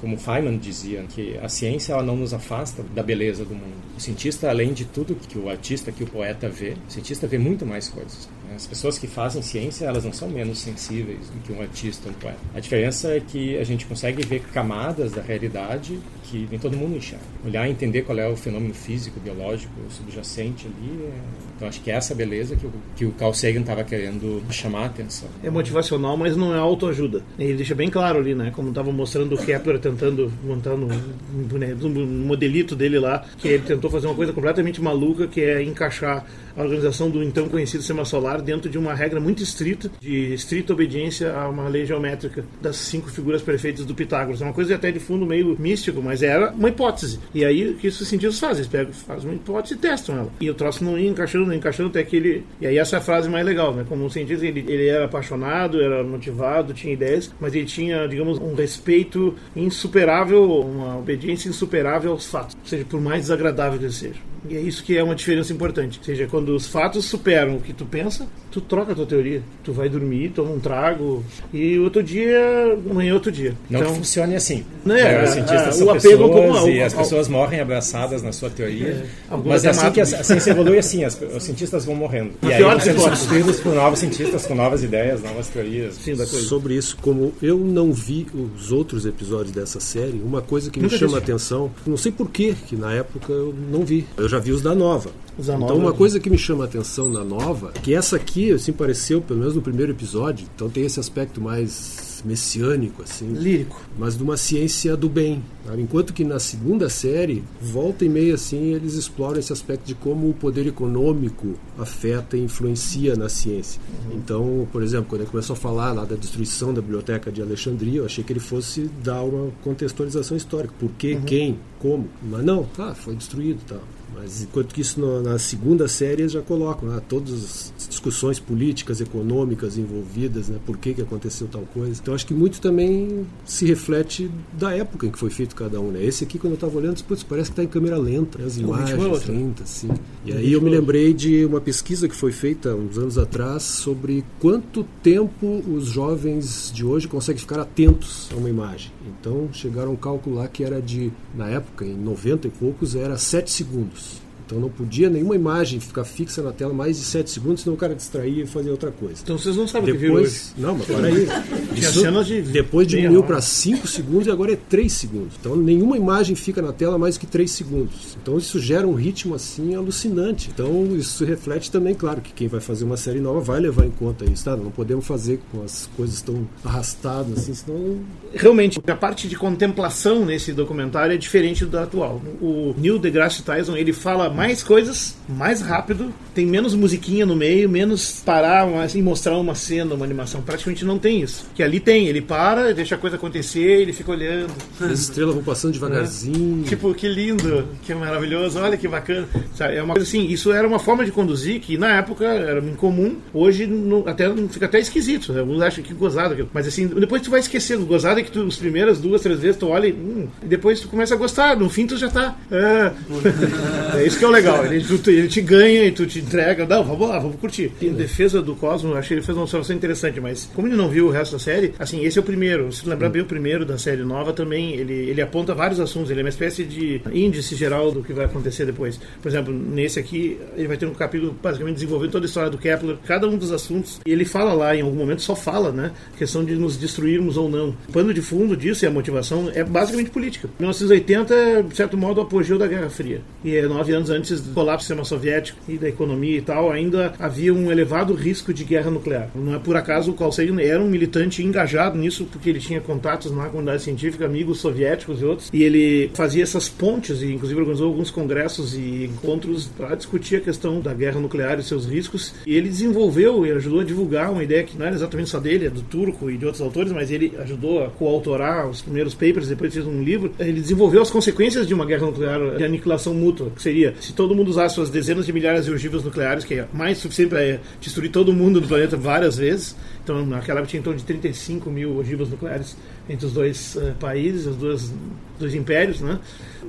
como 0.00 0.16
Feynman 0.16 0.58
dizia, 0.58 1.04
que 1.08 1.38
a 1.38 1.48
ciência 1.48 1.92
ela 1.92 2.02
não 2.02 2.16
nos 2.16 2.32
afasta 2.34 2.82
da 2.94 3.02
beleza 3.02 3.44
do 3.44 3.54
mundo. 3.54 3.74
O 3.96 4.00
cientista, 4.00 4.48
além 4.48 4.72
de 4.72 4.84
tudo 4.84 5.14
que 5.14 5.38
o 5.38 5.48
artista, 5.48 5.92
que 5.92 6.04
o 6.04 6.06
poeta 6.06 6.48
vê, 6.48 6.74
o 6.88 6.92
cientista 6.92 7.26
vê 7.26 7.38
muito 7.38 7.64
mais 7.66 7.88
coisas. 7.88 8.28
As 8.54 8.66
pessoas 8.66 8.98
que 8.98 9.06
fazem 9.06 9.40
ciência, 9.40 9.86
elas 9.86 10.04
não 10.04 10.12
são 10.12 10.28
menos 10.28 10.58
sensíveis 10.58 11.30
do 11.30 11.40
que 11.42 11.52
um 11.52 11.62
artista 11.62 12.08
ou 12.08 12.14
um 12.14 12.18
poeta. 12.18 12.38
A 12.54 12.60
diferença 12.60 13.14
é 13.14 13.20
que 13.20 13.56
a 13.56 13.64
gente 13.64 13.86
consegue 13.86 14.24
ver 14.26 14.40
camadas 14.52 15.12
da 15.12 15.22
realidade 15.22 15.98
que 16.24 16.46
nem 16.50 16.58
todo 16.58 16.76
mundo 16.76 16.96
enxerga. 16.96 17.24
Olhar 17.44 17.68
e 17.68 17.70
entender 17.70 18.02
qual 18.02 18.18
é 18.18 18.26
o 18.26 18.36
fenômeno 18.36 18.72
físico, 18.72 19.20
biológico, 19.20 19.72
subjacente 19.90 20.66
ali. 20.66 21.02
É... 21.04 21.12
Então 21.56 21.68
acho 21.68 21.80
que 21.80 21.90
essa 21.90 22.14
beleza 22.14 22.51
que 22.56 22.66
o, 22.66 22.72
que 22.96 23.04
o 23.06 23.12
Carl 23.12 23.34
Sagan 23.34 23.60
estava 23.60 23.84
querendo 23.84 24.42
chamar 24.50 24.82
a 24.82 24.86
atenção. 24.86 25.28
É 25.42 25.50
motivacional, 25.50 26.16
mas 26.16 26.36
não 26.36 26.54
é 26.54 26.58
autoajuda. 26.58 27.22
Ele 27.38 27.54
deixa 27.54 27.74
bem 27.74 27.90
claro 27.90 28.18
ali, 28.18 28.34
né? 28.34 28.50
Como 28.54 28.68
estava 28.68 28.92
mostrando 28.92 29.34
o 29.34 29.38
Kepler 29.38 29.78
tentando, 29.78 30.32
montando 30.44 30.86
um, 30.86 31.58
né, 31.58 31.76
um 31.82 32.26
modelito 32.26 32.74
dele 32.74 32.98
lá, 32.98 33.24
que 33.38 33.48
ele 33.48 33.62
tentou 33.62 33.90
fazer 33.90 34.06
uma 34.06 34.14
coisa 34.14 34.32
completamente 34.32 34.80
maluca, 34.80 35.26
que 35.26 35.40
é 35.40 35.62
encaixar 35.62 36.24
a 36.56 36.62
organização 36.62 37.10
do 37.10 37.22
então 37.22 37.48
conhecido 37.48 37.80
sistema 37.80 38.04
solar 38.04 38.40
dentro 38.42 38.68
de 38.70 38.78
uma 38.78 38.94
regra 38.94 39.20
muito 39.20 39.42
estrita, 39.42 39.90
de 40.00 40.34
estrita 40.34 40.72
obediência 40.72 41.34
a 41.34 41.48
uma 41.48 41.68
lei 41.68 41.86
geométrica 41.86 42.44
das 42.60 42.76
cinco 42.76 43.10
figuras 43.10 43.42
perfeitas 43.42 43.84
do 43.86 43.94
Pitágoras. 43.94 44.40
É 44.40 44.44
uma 44.44 44.52
coisa 44.52 44.74
até 44.74 44.90
de 44.90 45.00
fundo 45.00 45.24
meio 45.24 45.56
místico, 45.58 46.02
mas 46.02 46.22
era 46.22 46.50
uma 46.52 46.68
hipótese. 46.68 47.18
E 47.34 47.44
aí 47.44 47.70
o 47.70 47.74
que 47.74 47.86
esses 47.86 48.06
cientistas 48.06 48.38
fazem? 48.38 48.62
Eles 48.62 48.68
pegam, 48.68 48.92
fazem 48.92 49.30
uma 49.30 49.36
hipótese 49.36 49.74
e 49.74 49.76
testam 49.78 50.16
ela. 50.16 50.32
E 50.40 50.50
o 50.50 50.54
troço 50.54 50.84
não 50.84 50.98
ia 50.98 51.08
encaixando, 51.08 51.46
não 51.46 51.52
ia 51.52 51.58
encaixando 51.58 51.88
até 51.88 52.02
que 52.02 52.16
ele. 52.16 52.41
E 52.60 52.66
aí 52.66 52.78
essa 52.78 52.96
é 52.96 52.98
a 52.98 53.02
frase 53.02 53.28
mais 53.28 53.44
legal, 53.44 53.74
né? 53.74 53.84
Como 53.88 54.04
um 54.04 54.10
cientista, 54.10 54.44
ele, 54.46 54.64
ele 54.68 54.86
era 54.88 55.04
apaixonado, 55.04 55.80
era 55.82 56.02
motivado, 56.04 56.72
tinha 56.72 56.92
ideias, 56.92 57.30
mas 57.40 57.54
ele 57.54 57.64
tinha, 57.66 58.06
digamos, 58.06 58.38
um 58.38 58.54
respeito 58.54 59.34
insuperável, 59.54 60.60
uma 60.60 60.98
obediência 60.98 61.48
insuperável 61.48 62.12
aos 62.12 62.26
fatos. 62.26 62.54
Ou 62.62 62.66
seja, 62.68 62.84
por 62.88 63.00
mais 63.00 63.22
desagradável 63.22 63.78
que 63.78 63.90
sejam. 63.90 64.32
E 64.48 64.56
é 64.56 64.60
isso 64.60 64.82
que 64.82 64.98
é 64.98 65.04
uma 65.04 65.14
diferença 65.14 65.52
importante. 65.52 65.98
Ou 66.00 66.04
seja, 66.04 66.26
quando 66.26 66.48
os 66.48 66.66
fatos 66.66 67.04
superam 67.04 67.56
o 67.56 67.60
que 67.60 67.72
tu 67.72 67.84
pensa, 67.86 68.26
tu 68.50 68.60
troca 68.60 68.90
a 68.90 68.94
tua 68.94 69.06
teoria. 69.06 69.40
Tu 69.62 69.72
vai 69.72 69.88
dormir, 69.88 70.30
toma 70.30 70.50
um 70.50 70.58
trago 70.58 71.24
e 71.54 71.78
outro 71.78 72.02
dia, 72.02 72.76
amanhã 72.90 73.12
é 73.12 73.14
outro 73.14 73.30
dia. 73.30 73.54
Não 73.70 73.78
então, 73.80 73.92
que 73.92 73.98
funcione 73.98 74.34
assim. 74.34 74.64
Né, 74.84 75.00
É, 75.00 75.22
os 75.22 75.30
a- 75.30 75.32
cientistas 75.34 75.68
a- 75.68 75.72
são 75.72 75.86
o 75.86 75.90
apego 75.90 76.28
pessoas 76.28 76.58
como- 76.58 76.68
e 76.70 76.82
as 76.82 76.92
pessoas 76.92 77.28
morrem 77.28 77.60
abraçadas 77.60 78.20
na 78.20 78.32
sua 78.32 78.50
teoria. 78.50 79.04
Algumas 79.30 79.62
Mas 79.62 79.64
é 79.64 79.68
assim 79.70 79.92
que 79.92 80.00
a, 80.00 80.02
a 80.02 80.24
ciência 80.24 80.50
evolui 80.50 80.76
assim, 80.78 81.04
as- 81.04 81.20
os 81.22 81.42
cientistas 81.44 81.84
vão 81.84 81.94
morrendo. 81.94 82.31
Na 82.40 82.50
E 82.50 82.54
aí 82.54 82.58
pior 82.58 82.80
substituídos 82.80 83.60
por 83.60 83.74
novos 83.74 83.98
cientistas 83.98 84.46
com 84.46 84.54
novas 84.54 84.82
ideias, 84.82 85.22
novas 85.22 85.48
teorias. 85.48 85.94
Sim, 85.94 86.14
da 86.14 86.26
coisa. 86.26 86.46
Sobre 86.46 86.74
isso, 86.74 86.96
como 87.00 87.32
eu 87.42 87.58
não 87.58 87.92
vi 87.92 88.26
os 88.34 88.72
outros 88.72 89.04
episódios 89.06 89.52
dessa 89.52 89.80
série, 89.80 90.20
uma 90.24 90.40
coisa 90.40 90.70
que 90.70 90.78
me 90.78 90.84
Nunca 90.84 90.98
chama 90.98 91.16
a 91.16 91.20
atenção, 91.20 91.70
não 91.86 91.96
sei 91.96 92.12
porquê, 92.12 92.54
que 92.66 92.76
na 92.76 92.92
época 92.92 93.32
eu 93.32 93.54
não 93.70 93.84
vi. 93.84 94.06
Eu 94.16 94.28
já 94.28 94.38
vi 94.38 94.52
os 94.52 94.62
da 94.62 94.74
nova. 94.74 95.10
Os 95.38 95.46
da 95.46 95.54
então 95.54 95.68
nova, 95.68 95.80
uma 95.80 95.90
né? 95.90 95.96
coisa 95.96 96.20
que 96.20 96.30
me 96.30 96.38
chama 96.38 96.64
a 96.64 96.66
atenção 96.66 97.08
na 97.08 97.24
nova, 97.24 97.72
que 97.82 97.94
essa 97.94 98.16
aqui 98.16 98.52
assim 98.52 98.72
pareceu, 98.72 99.20
pelo 99.20 99.40
menos 99.40 99.54
no 99.54 99.62
primeiro 99.62 99.92
episódio, 99.92 100.46
então 100.54 100.68
tem 100.68 100.84
esse 100.84 101.00
aspecto 101.00 101.40
mais 101.40 102.11
messiânico 102.24 103.02
assim, 103.02 103.32
Lírico. 103.32 103.80
mas 103.98 104.16
de 104.16 104.22
uma 104.22 104.36
ciência 104.36 104.96
do 104.96 105.08
bem. 105.08 105.42
sabe? 105.64 105.82
Enquanto 105.82 106.12
que 106.12 106.24
na 106.24 106.38
segunda 106.38 106.88
série, 106.88 107.42
volta 107.60 108.04
e 108.04 108.08
meia 108.08 108.34
assim, 108.34 108.74
eles 108.74 108.94
exploram 108.94 109.38
esse 109.38 109.52
aspecto 109.52 109.86
de 109.86 109.94
como 109.94 110.28
o 110.28 110.34
poder 110.34 110.66
econômico 110.66 111.54
afeta 111.78 112.36
e 112.36 112.40
influencia 112.40 113.16
na 113.16 113.28
ciência. 113.28 113.80
Então, 114.12 114.66
por 114.72 114.82
exemplo, 114.82 115.06
quando 115.08 115.22
ele 115.22 115.30
começou 115.30 115.54
a 115.54 115.56
falar 115.56 115.92
lá 115.92 116.04
da 116.04 116.16
destruição 116.16 116.72
da 116.72 116.80
biblioteca 116.80 117.30
de 117.30 117.42
Alexandria, 117.42 117.98
eu 118.00 118.04
achei 118.04 118.22
que 118.22 118.32
ele 118.32 118.40
fosse 118.40 118.90
dar 119.02 119.22
uma 119.22 119.50
contextualização 119.62 120.36
histórica. 120.36 120.74
Por 120.78 120.90
quê, 120.92 121.18
quem, 121.26 121.58
como. 121.78 122.08
Mas 122.22 122.44
não, 122.44 122.64
tá, 122.64 122.94
foi 122.94 123.14
destruído 123.14 123.60
e 123.64 123.68
tal. 123.68 123.80
Mas 124.14 124.42
enquanto 124.42 124.74
que 124.74 124.80
isso 124.80 125.00
no- 125.00 125.22
na 125.22 125.38
segunda 125.38 125.88
série 125.88 126.22
eles 126.22 126.32
já 126.32 126.42
colocam 126.42 126.88
né, 126.88 127.00
todas 127.08 127.32
as 127.78 127.88
discussões 127.88 128.38
políticas, 128.38 129.00
econômicas 129.00 129.76
envolvidas, 129.78 130.48
né, 130.48 130.58
por 130.64 130.76
que, 130.76 130.94
que 130.94 131.02
aconteceu 131.02 131.48
tal 131.50 131.62
coisa. 131.74 131.98
Então 132.00 132.14
acho 132.14 132.26
que 132.26 132.34
muito 132.34 132.60
também 132.60 133.26
se 133.44 133.64
reflete 133.66 134.30
da 134.52 134.72
época 134.72 135.06
em 135.06 135.10
que 135.10 135.18
foi 135.18 135.30
feito 135.30 135.54
cada 135.56 135.80
um. 135.80 135.90
Né? 135.90 136.04
Esse 136.04 136.24
aqui, 136.24 136.38
quando 136.38 136.52
eu 136.52 136.56
estava 136.56 136.76
olhando, 136.76 137.02
putz, 137.04 137.22
parece 137.22 137.50
que 137.50 137.52
está 137.52 137.64
em 137.64 137.68
câmera 137.68 137.96
lenta, 137.96 138.38
né, 138.38 138.44
as 138.46 138.56
imagens 138.56 138.90
lentas. 139.28 139.62
Assim. 139.62 139.88
E 140.24 140.32
aí 140.32 140.52
eu 140.52 140.60
me 140.60 140.70
lembrei 140.70 141.12
de 141.12 141.44
uma 141.44 141.60
pesquisa 141.60 142.08
que 142.08 142.14
foi 142.14 142.32
feita 142.32 142.74
uns 142.74 142.98
anos 142.98 143.18
atrás 143.18 143.62
sobre 143.62 144.24
quanto 144.40 144.84
tempo 145.02 145.62
os 145.68 145.86
jovens 145.86 146.70
de 146.74 146.84
hoje 146.84 147.08
conseguem 147.08 147.40
ficar 147.40 147.60
atentos 147.60 148.28
a 148.32 148.36
uma 148.36 148.48
imagem. 148.48 148.90
Então 149.06 149.48
chegaram 149.52 149.94
a 149.96 150.30
lá 150.30 150.48
que 150.48 150.64
era 150.64 150.80
de, 150.80 151.12
na 151.34 151.48
época, 151.48 151.84
em 151.84 151.96
90 151.96 152.48
e 152.48 152.50
poucos, 152.50 152.94
era 152.94 153.16
7 153.18 153.50
segundos. 153.50 154.20
Então 154.52 154.60
não 154.60 154.68
podia 154.68 155.08
nenhuma 155.08 155.34
imagem 155.34 155.80
ficar 155.80 156.04
fixa 156.04 156.42
na 156.42 156.52
tela 156.52 156.74
mais 156.74 156.98
de 156.98 157.04
7 157.04 157.30
segundos, 157.30 157.62
senão 157.62 157.74
o 157.74 157.78
cara 157.78 157.94
distraía 157.94 158.42
e 158.42 158.46
fazia 158.46 158.70
outra 158.70 158.90
coisa. 158.90 159.20
Então 159.22 159.38
vocês 159.38 159.56
não 159.56 159.66
sabem 159.66 159.90
o 159.90 159.92
que 159.94 159.98
viram 159.98 160.16
hoje. 160.16 160.24
Depois, 160.26 160.54
não, 160.58 160.76
mas 160.76 160.86
peraí. 160.86 161.26
Isso 161.74 162.24
de 162.24 162.42
depois 162.42 162.86
diminuiu 162.86 163.22
para 163.22 163.40
5 163.40 163.86
segundos 163.86 164.26
e 164.26 164.30
agora 164.30 164.52
é 164.52 164.56
3 164.56 164.92
segundos. 164.92 165.36
Então 165.40 165.56
nenhuma 165.56 165.96
imagem 165.96 166.36
fica 166.36 166.60
na 166.60 166.70
tela 166.70 166.98
mais 166.98 167.16
que 167.16 167.26
3 167.26 167.50
segundos. 167.50 168.18
Então 168.22 168.36
isso 168.36 168.60
gera 168.60 168.86
um 168.86 168.92
ritmo 168.92 169.34
assim 169.34 169.74
alucinante. 169.74 170.50
Então 170.52 170.94
isso 170.94 171.24
reflete 171.24 171.70
também, 171.70 171.94
claro, 171.94 172.20
que 172.20 172.34
quem 172.34 172.46
vai 172.46 172.60
fazer 172.60 172.84
uma 172.84 172.98
série 172.98 173.20
nova 173.20 173.40
vai 173.40 173.58
levar 173.58 173.86
em 173.86 173.90
conta 173.90 174.30
isso, 174.30 174.44
tá? 174.44 174.54
Não 174.54 174.70
podemos 174.70 175.06
fazer 175.06 175.40
com 175.50 175.62
as 175.62 175.88
coisas 175.96 176.20
tão 176.20 176.46
arrastadas 176.62 177.38
assim, 177.38 177.54
senão 177.54 178.00
Realmente, 178.34 178.80
a 178.86 178.96
parte 178.96 179.28
de 179.28 179.36
contemplação 179.36 180.24
nesse 180.24 180.52
documentário 180.52 181.14
é 181.14 181.18
diferente 181.18 181.64
do 181.66 181.78
atual. 181.78 182.20
O 182.40 182.74
Neil 182.78 182.98
deGrasse 182.98 183.42
Tyson, 183.42 183.76
ele 183.76 183.92
fala 183.92 184.30
mais 184.30 184.41
coisas, 184.62 185.14
mais 185.28 185.60
rápido, 185.60 186.12
tem 186.34 186.46
menos 186.46 186.74
musiquinha 186.74 187.24
no 187.26 187.36
meio, 187.36 187.68
menos 187.68 188.22
parar 188.24 188.66
e 188.94 189.02
mostrar 189.02 189.36
uma 189.38 189.54
cena, 189.54 189.94
uma 189.94 190.04
animação. 190.04 190.42
Praticamente 190.42 190.84
não 190.84 190.98
tem 190.98 191.20
isso. 191.22 191.46
Que 191.54 191.62
ali 191.62 191.78
tem, 191.80 192.08
ele 192.08 192.20
para, 192.20 192.72
deixa 192.74 192.94
a 192.94 192.98
coisa 192.98 193.16
acontecer, 193.16 193.60
ele 193.82 193.92
fica 193.92 194.10
olhando. 194.10 194.52
as 194.80 195.00
estrelas 195.00 195.34
vão 195.34 195.44
passando 195.44 195.72
devagarzinho. 195.72 196.64
Tipo, 196.64 196.94
que 196.94 197.06
lindo, 197.08 197.68
que 197.82 197.94
maravilhoso, 197.94 198.58
olha 198.58 198.76
que 198.76 198.88
bacana. 198.88 199.28
Sabe, 199.54 199.76
é 199.76 199.82
uma 199.82 199.94
coisa 199.94 200.08
assim, 200.08 200.26
isso 200.26 200.52
era 200.52 200.66
uma 200.66 200.78
forma 200.78 201.04
de 201.04 201.10
conduzir 201.12 201.60
que 201.60 201.76
na 201.78 201.96
época 201.98 202.24
era 202.24 202.60
incomum, 202.60 203.16
hoje 203.32 203.66
não- 203.66 204.04
até 204.06 204.32
fica 204.48 204.66
até 204.66 204.80
esquisito. 204.80 205.32
né? 205.32 205.40
Alguns 205.40 205.60
acham 205.62 205.84
que 205.84 205.92
gozado 205.94 206.32
aquilo. 206.32 206.48
Mas 206.52 206.66
assim, 206.66 206.86
depois 206.86 207.22
tu 207.22 207.30
vai 207.30 207.40
esquecendo. 207.40 207.84
Gozado 207.86 208.20
é 208.20 208.22
que 208.22 208.30
tu, 208.30 208.42
as 208.42 208.56
primeiras 208.56 208.98
duas, 208.98 209.20
três 209.22 209.38
vezes 209.38 209.56
tu 209.56 209.68
olha 209.68 209.86
e, 209.86 209.92
hum, 209.92 210.26
e 210.42 210.46
depois 210.46 210.80
tu 210.80 210.88
começa 210.88 211.14
a 211.14 211.16
gostar. 211.16 211.56
No 211.56 211.68
fim 211.68 211.86
tu 211.86 211.96
já 211.96 212.08
tá. 212.08 212.36
É, 212.50 212.92
é 213.98 214.06
isso 214.06 214.18
que 214.18 214.24
é 214.24 214.28
o 214.28 214.30
legal. 214.32 214.64
Ele, 214.66 214.82
tu- 214.84 215.10
ele 215.10 215.28
te 215.28 215.40
ganha 215.40 215.84
e 215.84 215.92
tu 215.92 216.06
te 216.06 216.18
entrega. 216.20 216.66
Não, 216.66 216.82
vamos 216.84 217.08
lá, 217.08 217.18
vamos 217.18 217.36
curtir. 217.36 217.70
Em 217.80 217.92
defesa 217.92 218.40
do 218.42 218.54
Cosmo, 218.54 218.94
achei 218.94 219.08
que 219.08 219.14
ele 219.14 219.22
fez 219.22 219.36
uma 219.36 219.44
observação 219.44 219.76
interessante, 219.76 220.20
mas 220.20 220.48
como 220.54 220.66
ele 220.68 220.76
não 220.76 220.88
viu 220.88 221.06
o 221.06 221.10
resto 221.10 221.32
da 221.32 221.38
série, 221.38 221.74
assim, 221.78 222.04
esse 222.04 222.18
é 222.18 222.20
o 222.20 222.24
primeiro. 222.24 222.72
Se 222.72 222.88
lembrar 222.88 223.08
bem 223.08 223.22
o 223.22 223.26
primeiro 223.26 223.64
da 223.64 223.78
série 223.78 224.02
nova 224.02 224.32
também, 224.32 224.74
ele, 224.74 224.92
ele 224.92 225.20
aponta 225.20 225.54
vários 225.54 225.78
assuntos. 225.80 226.10
Ele 226.10 226.20
é 226.20 226.22
uma 226.22 226.28
espécie 226.28 226.64
de 226.64 227.00
índice 227.12 227.54
geral 227.54 227.90
do 227.92 228.02
que 228.02 228.12
vai 228.12 228.24
acontecer 228.24 228.64
depois. 228.66 228.98
Por 229.20 229.28
exemplo, 229.28 229.52
nesse 229.52 229.98
aqui, 230.00 230.38
ele 230.56 230.68
vai 230.68 230.76
ter 230.76 230.86
um 230.86 230.94
capítulo 230.94 231.36
basicamente 231.42 231.74
desenvolvendo 231.74 232.10
toda 232.12 232.24
a 232.24 232.28
história 232.28 232.50
do 232.50 232.58
Kepler, 232.58 232.96
cada 233.06 233.28
um 233.28 233.36
dos 233.36 233.52
assuntos. 233.52 234.00
Ele 234.06 234.24
fala 234.24 234.52
lá, 234.52 234.74
em 234.76 234.80
algum 234.82 234.96
momento, 234.96 235.22
só 235.22 235.34
fala, 235.36 235.70
né? 235.72 235.92
Questão 236.16 236.44
de 236.44 236.54
nos 236.54 236.76
destruirmos 236.76 237.36
ou 237.36 237.48
não. 237.48 237.74
O 237.88 237.92
pano 237.92 238.12
de 238.14 238.22
fundo 238.22 238.56
disso 238.56 238.84
e 238.84 238.88
a 238.88 238.90
motivação 238.90 239.50
é 239.54 239.62
basicamente 239.64 240.10
política. 240.10 240.48
1980 240.58 241.34
é, 241.34 241.62
de 241.62 241.76
certo 241.76 241.96
modo, 241.96 242.18
o 242.20 242.24
apogeu 242.24 242.58
da 242.58 242.66
Guerra 242.66 242.88
Fria. 242.90 243.20
E 243.44 243.56
é 243.56 243.62
nove 243.66 243.92
anos 243.92 244.10
antes 244.12 244.40
do 244.40 244.52
colapso 244.52 244.82
do 244.82 244.88
sistema 244.88 245.04
soviético 245.04 245.58
e 245.68 245.78
da 245.78 245.88
economia 245.88 246.38
e 246.38 246.42
tal, 246.42 246.70
ainda 246.70 247.14
havia 247.18 247.52
um 247.52 247.70
elevado 247.70 248.14
risco 248.14 248.52
de 248.52 248.64
guerra 248.64 248.90
nuclear. 248.90 249.30
Não 249.34 249.54
é 249.54 249.58
por 249.58 249.76
acaso 249.76 250.10
o 250.10 250.14
Carl 250.14 250.32
Sagan 250.32 250.60
era 250.60 250.82
um 250.82 250.88
militante 250.88 251.42
engajado 251.42 251.98
nisso, 251.98 252.26
porque 252.30 252.50
ele 252.50 252.60
tinha 252.60 252.80
contatos 252.80 253.32
na 253.32 253.46
comunidade 253.46 253.82
científica, 253.82 254.26
amigos 254.26 254.60
soviéticos 254.60 255.20
e 255.20 255.24
outros, 255.24 255.50
e 255.52 255.62
ele 255.62 256.10
fazia 256.14 256.42
essas 256.42 256.68
pontes 256.68 257.22
e, 257.22 257.32
inclusive, 257.32 257.60
organizou 257.60 257.88
alguns 257.88 258.10
congressos 258.10 258.74
e 258.74 259.04
encontros 259.04 259.66
para 259.66 259.94
discutir 259.94 260.36
a 260.36 260.40
questão 260.40 260.80
da 260.80 260.92
guerra 260.92 261.20
nuclear 261.20 261.58
e 261.58 261.62
seus 261.62 261.86
riscos. 261.86 262.34
E 262.46 262.54
ele 262.54 262.68
desenvolveu 262.68 263.46
e 263.46 263.52
ajudou 263.52 263.80
a 263.80 263.84
divulgar 263.84 264.30
uma 264.30 264.42
ideia 264.42 264.62
que 264.62 264.76
não 264.76 264.86
era 264.86 264.94
exatamente 264.94 265.30
só 265.30 265.38
dele, 265.38 265.66
é 265.66 265.70
do 265.70 265.82
Turco 265.82 266.30
e 266.30 266.36
de 266.36 266.44
outros 266.44 266.62
autores, 266.62 266.92
mas 266.92 267.10
ele 267.10 267.32
ajudou 267.38 267.84
a 267.84 267.88
coautorar 267.88 268.68
os 268.68 268.82
primeiros 268.82 269.14
papers, 269.14 269.48
depois 269.48 269.72
fez 269.72 269.86
um 269.86 270.02
livro. 270.02 270.32
Ele 270.38 270.60
desenvolveu 270.60 271.02
as 271.02 271.10
consequências 271.10 271.66
de 271.66 271.74
uma 271.74 271.86
guerra 271.86 272.06
nuclear 272.06 272.56
de 272.56 272.64
aniquilação 272.64 273.14
mútua, 273.14 273.50
que 273.54 273.62
seria 273.62 273.94
se 274.02 274.12
todo 274.12 274.34
mundo 274.34 274.48
usasse 274.48 274.74
suas 274.74 274.90
dezenas 274.90 275.26
de 275.26 275.32
milhares 275.32 275.64
de 275.64 275.70
ogivas 275.70 276.02
nucleares, 276.02 276.44
que 276.44 276.54
é 276.54 276.68
mais 276.72 276.98
suficiente 276.98 277.30
para 277.30 277.60
destruir 277.80 278.10
todo 278.10 278.32
mundo 278.32 278.60
do 278.60 278.66
planeta 278.66 278.96
várias 278.96 279.36
vezes. 279.36 279.76
Então, 280.02 280.26
naquela 280.26 280.58
época 280.58 280.70
tinha 280.70 280.80
em 280.80 280.82
torno 280.82 280.98
de 280.98 281.04
35 281.04 281.70
mil 281.70 281.96
ogivas 281.96 282.28
nucleares 282.28 282.76
entre 283.08 283.26
os 283.26 283.32
dois 283.32 283.76
eh, 283.76 283.94
países, 284.00 284.46
os 284.46 284.56
dois, 284.56 284.92
dois 285.38 285.54
impérios, 285.54 286.00
né? 286.00 286.18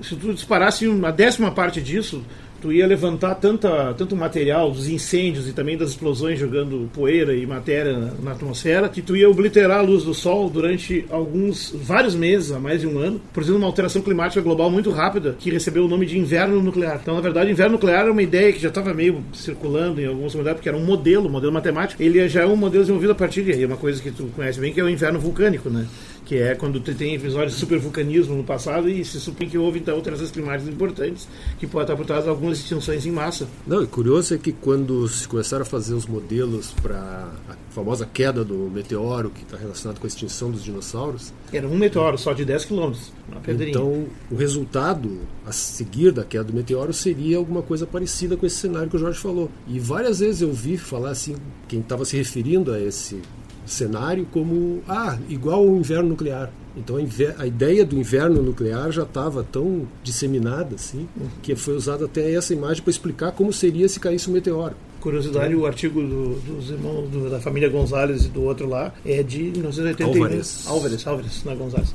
Se 0.04 0.16
tu 0.16 0.32
disparasse 0.32 0.88
uma 0.88 1.12
décima 1.12 1.50
parte 1.50 1.82
disso, 1.82 2.24
tu 2.64 2.72
ia 2.72 2.88
levantar 2.88 3.36
tanta, 3.36 3.94
tanto 3.94 4.16
material 4.16 4.72
dos 4.72 4.88
incêndios 4.88 5.50
e 5.50 5.52
também 5.52 5.78
das 5.78 5.90
explosões 5.90 6.40
jogando 6.40 6.90
poeira 6.94 7.36
e 7.36 7.46
matéria 7.46 7.92
na, 7.92 8.12
na 8.24 8.32
atmosfera, 8.32 8.88
que 8.88 9.02
tu 9.02 9.18
ia 9.18 9.30
obliterar 9.30 9.80
a 9.80 9.82
luz 9.82 10.06
do 10.06 10.14
Sol 10.14 10.50
durante 10.50 11.06
alguns, 11.10 11.76
vários 11.76 12.16
meses, 12.16 12.54
há 12.54 12.60
mais 12.60 12.80
de 12.80 12.88
um 12.88 12.98
ano, 12.98 13.20
produzindo 13.34 13.58
uma 13.58 13.68
alteração 13.68 14.02
climática 14.02 14.42
global 14.42 14.72
muito 14.72 14.92
rápida, 14.92 15.36
que 15.38 15.50
recebeu 15.50 15.84
o 15.84 15.90
nome 15.90 16.06
de 16.06 16.18
inverno 16.18 16.62
nuclear. 16.62 17.00
Então, 17.02 17.16
na 17.16 17.22
verdade, 17.22 17.52
inverno 17.52 17.74
nuclear 17.74 18.08
é 18.08 18.12
uma 18.12 18.24
ideia 18.24 18.54
que 18.54 18.60
já 18.60 18.70
estava 18.70 18.94
meio 18.94 19.22
circulando 19.34 20.00
em 20.00 20.06
algumas 20.06 20.32
comunidades, 20.32 20.60
porque 20.60 20.70
era 20.70 20.78
um 20.78 20.86
modelo, 20.86 21.28
um 21.28 21.32
modelo 21.32 21.52
matemático. 21.52 22.02
Ele 22.02 22.30
já 22.30 22.44
é 22.44 22.46
um 22.46 22.56
modelo 22.56 22.84
desenvolvido 22.84 23.12
a 23.12 23.16
partir 23.16 23.44
de 23.44 23.52
aí, 23.52 23.66
uma 23.66 23.76
coisa 23.76 24.02
que 24.02 24.10
tu 24.10 24.28
conhece 24.34 24.62
bem, 24.62 24.72
que 24.72 24.80
é 24.80 24.84
o 24.86 24.90
inverno 24.90 25.20
vulcânico, 25.20 25.70
né? 25.70 25.86
Que 26.26 26.38
é 26.38 26.56
quando 26.56 26.80
tu 26.80 26.94
tem 26.94 27.16
episódios 27.16 27.54
de 27.54 27.60
supervulcanismo 27.60 28.36
no 28.36 28.44
passado 28.44 28.90
e 28.90 29.04
se 29.04 29.20
supõe 29.20 29.48
que 29.50 29.58
houve 29.58 29.80
então 29.80 29.96
alterações 29.96 30.32
climáticas 30.32 30.74
importantes 30.74 31.28
que 31.60 31.68
podem 31.68 31.84
estar 31.84 31.96
por 31.96 32.06
trás 32.06 32.24
de 32.24 32.30
algumas 32.30 32.60
extinções 32.60 33.06
em 33.06 33.12
massa. 33.12 33.48
Não, 33.68 33.84
e 33.84 33.88
curioso 33.88 34.34
é 34.34 34.38
que 34.38 34.52
quando 34.52 35.08
se 35.08 35.28
começaram 35.28 35.64
a 35.64 35.66
fazer 35.66 35.94
os 35.94 36.06
modelos 36.06 36.74
para 36.82 37.30
a 37.50 37.56
famosa 37.72 38.08
queda 38.12 38.44
do 38.44 38.70
meteoro, 38.72 39.30
que 39.30 39.44
está 39.44 39.58
relacionado 39.58 40.00
com 40.00 40.06
a 40.06 40.08
extinção 40.08 40.52
dos 40.52 40.64
dinossauros, 40.64 41.34
Era 41.52 41.68
um 41.68 41.78
meteoro 41.78 42.18
só 42.18 42.34
de 42.34 42.46
10 42.46 42.66
km, 42.66 42.94
uma 43.30 43.42
pedrinha. 43.42 43.72
então 43.72 44.06
o 44.32 44.36
resultado 44.36 45.20
a 45.46 45.52
seguir 45.52 46.12
da 46.12 46.24
queda 46.24 46.46
do 46.46 46.54
meteoro 46.54 46.94
seria 46.94 47.38
alguma 47.38 47.62
coisa 47.62 47.86
parecida 47.86 48.38
com 48.38 48.46
esse 48.46 48.58
cenário 48.58 48.90
que 48.90 48.96
o 48.96 49.00
Jorge 49.00 49.20
falou. 49.20 49.50
E 49.68 49.80
várias 49.80 50.20
vezes 50.20 50.42
eu 50.42 50.52
vi 50.54 50.78
falar 50.78 51.10
assim, 51.12 51.36
quem 51.68 51.80
estava 51.80 52.06
se 52.06 52.16
referindo 52.16 52.72
a 52.72 52.80
esse 52.80 53.22
cenário 53.66 54.26
como 54.32 54.82
ah, 54.88 55.18
igual 55.30 55.66
o 55.66 55.78
inverno 55.78 56.10
nuclear. 56.10 56.52
Então 56.76 56.96
a, 57.38 57.46
ideia 57.46 57.86
do 57.86 57.96
inverno 57.98 58.42
nuclear 58.42 58.92
já 58.92 59.04
estava 59.04 59.44
tão 59.44 59.88
disseminada 60.04 60.74
assim 60.76 61.08
que 61.44 61.56
foi 61.56 61.76
usada 61.76 62.06
até 62.06 62.34
essa 62.34 62.52
imagem 62.54 62.82
para 62.82 62.90
explicar 62.90 63.32
como 63.32 63.54
seria 63.54 63.88
se 63.88 64.00
caísse 64.00 64.30
um 64.30 64.34
meteoro. 64.34 64.76
Curiosidade, 65.00 65.54
o 65.54 65.66
artigo 65.66 66.02
do- 66.02 66.36
dos 66.40 66.70
irmãos 66.72 67.10
do- 67.10 67.30
da 67.30 67.40
família 67.40 67.70
Gonzalez 67.70 68.26
e 68.26 68.30
do 68.30 68.42
outro 68.44 68.68
lá 68.68 68.92
é 69.06 69.22
de 69.22 69.44
1981. 69.52 70.08
Álvares. 70.24 70.66
Álvares, 70.68 71.06
Álvares, 71.08 71.44
é 71.46 71.56
Gonzalez. 71.56 71.94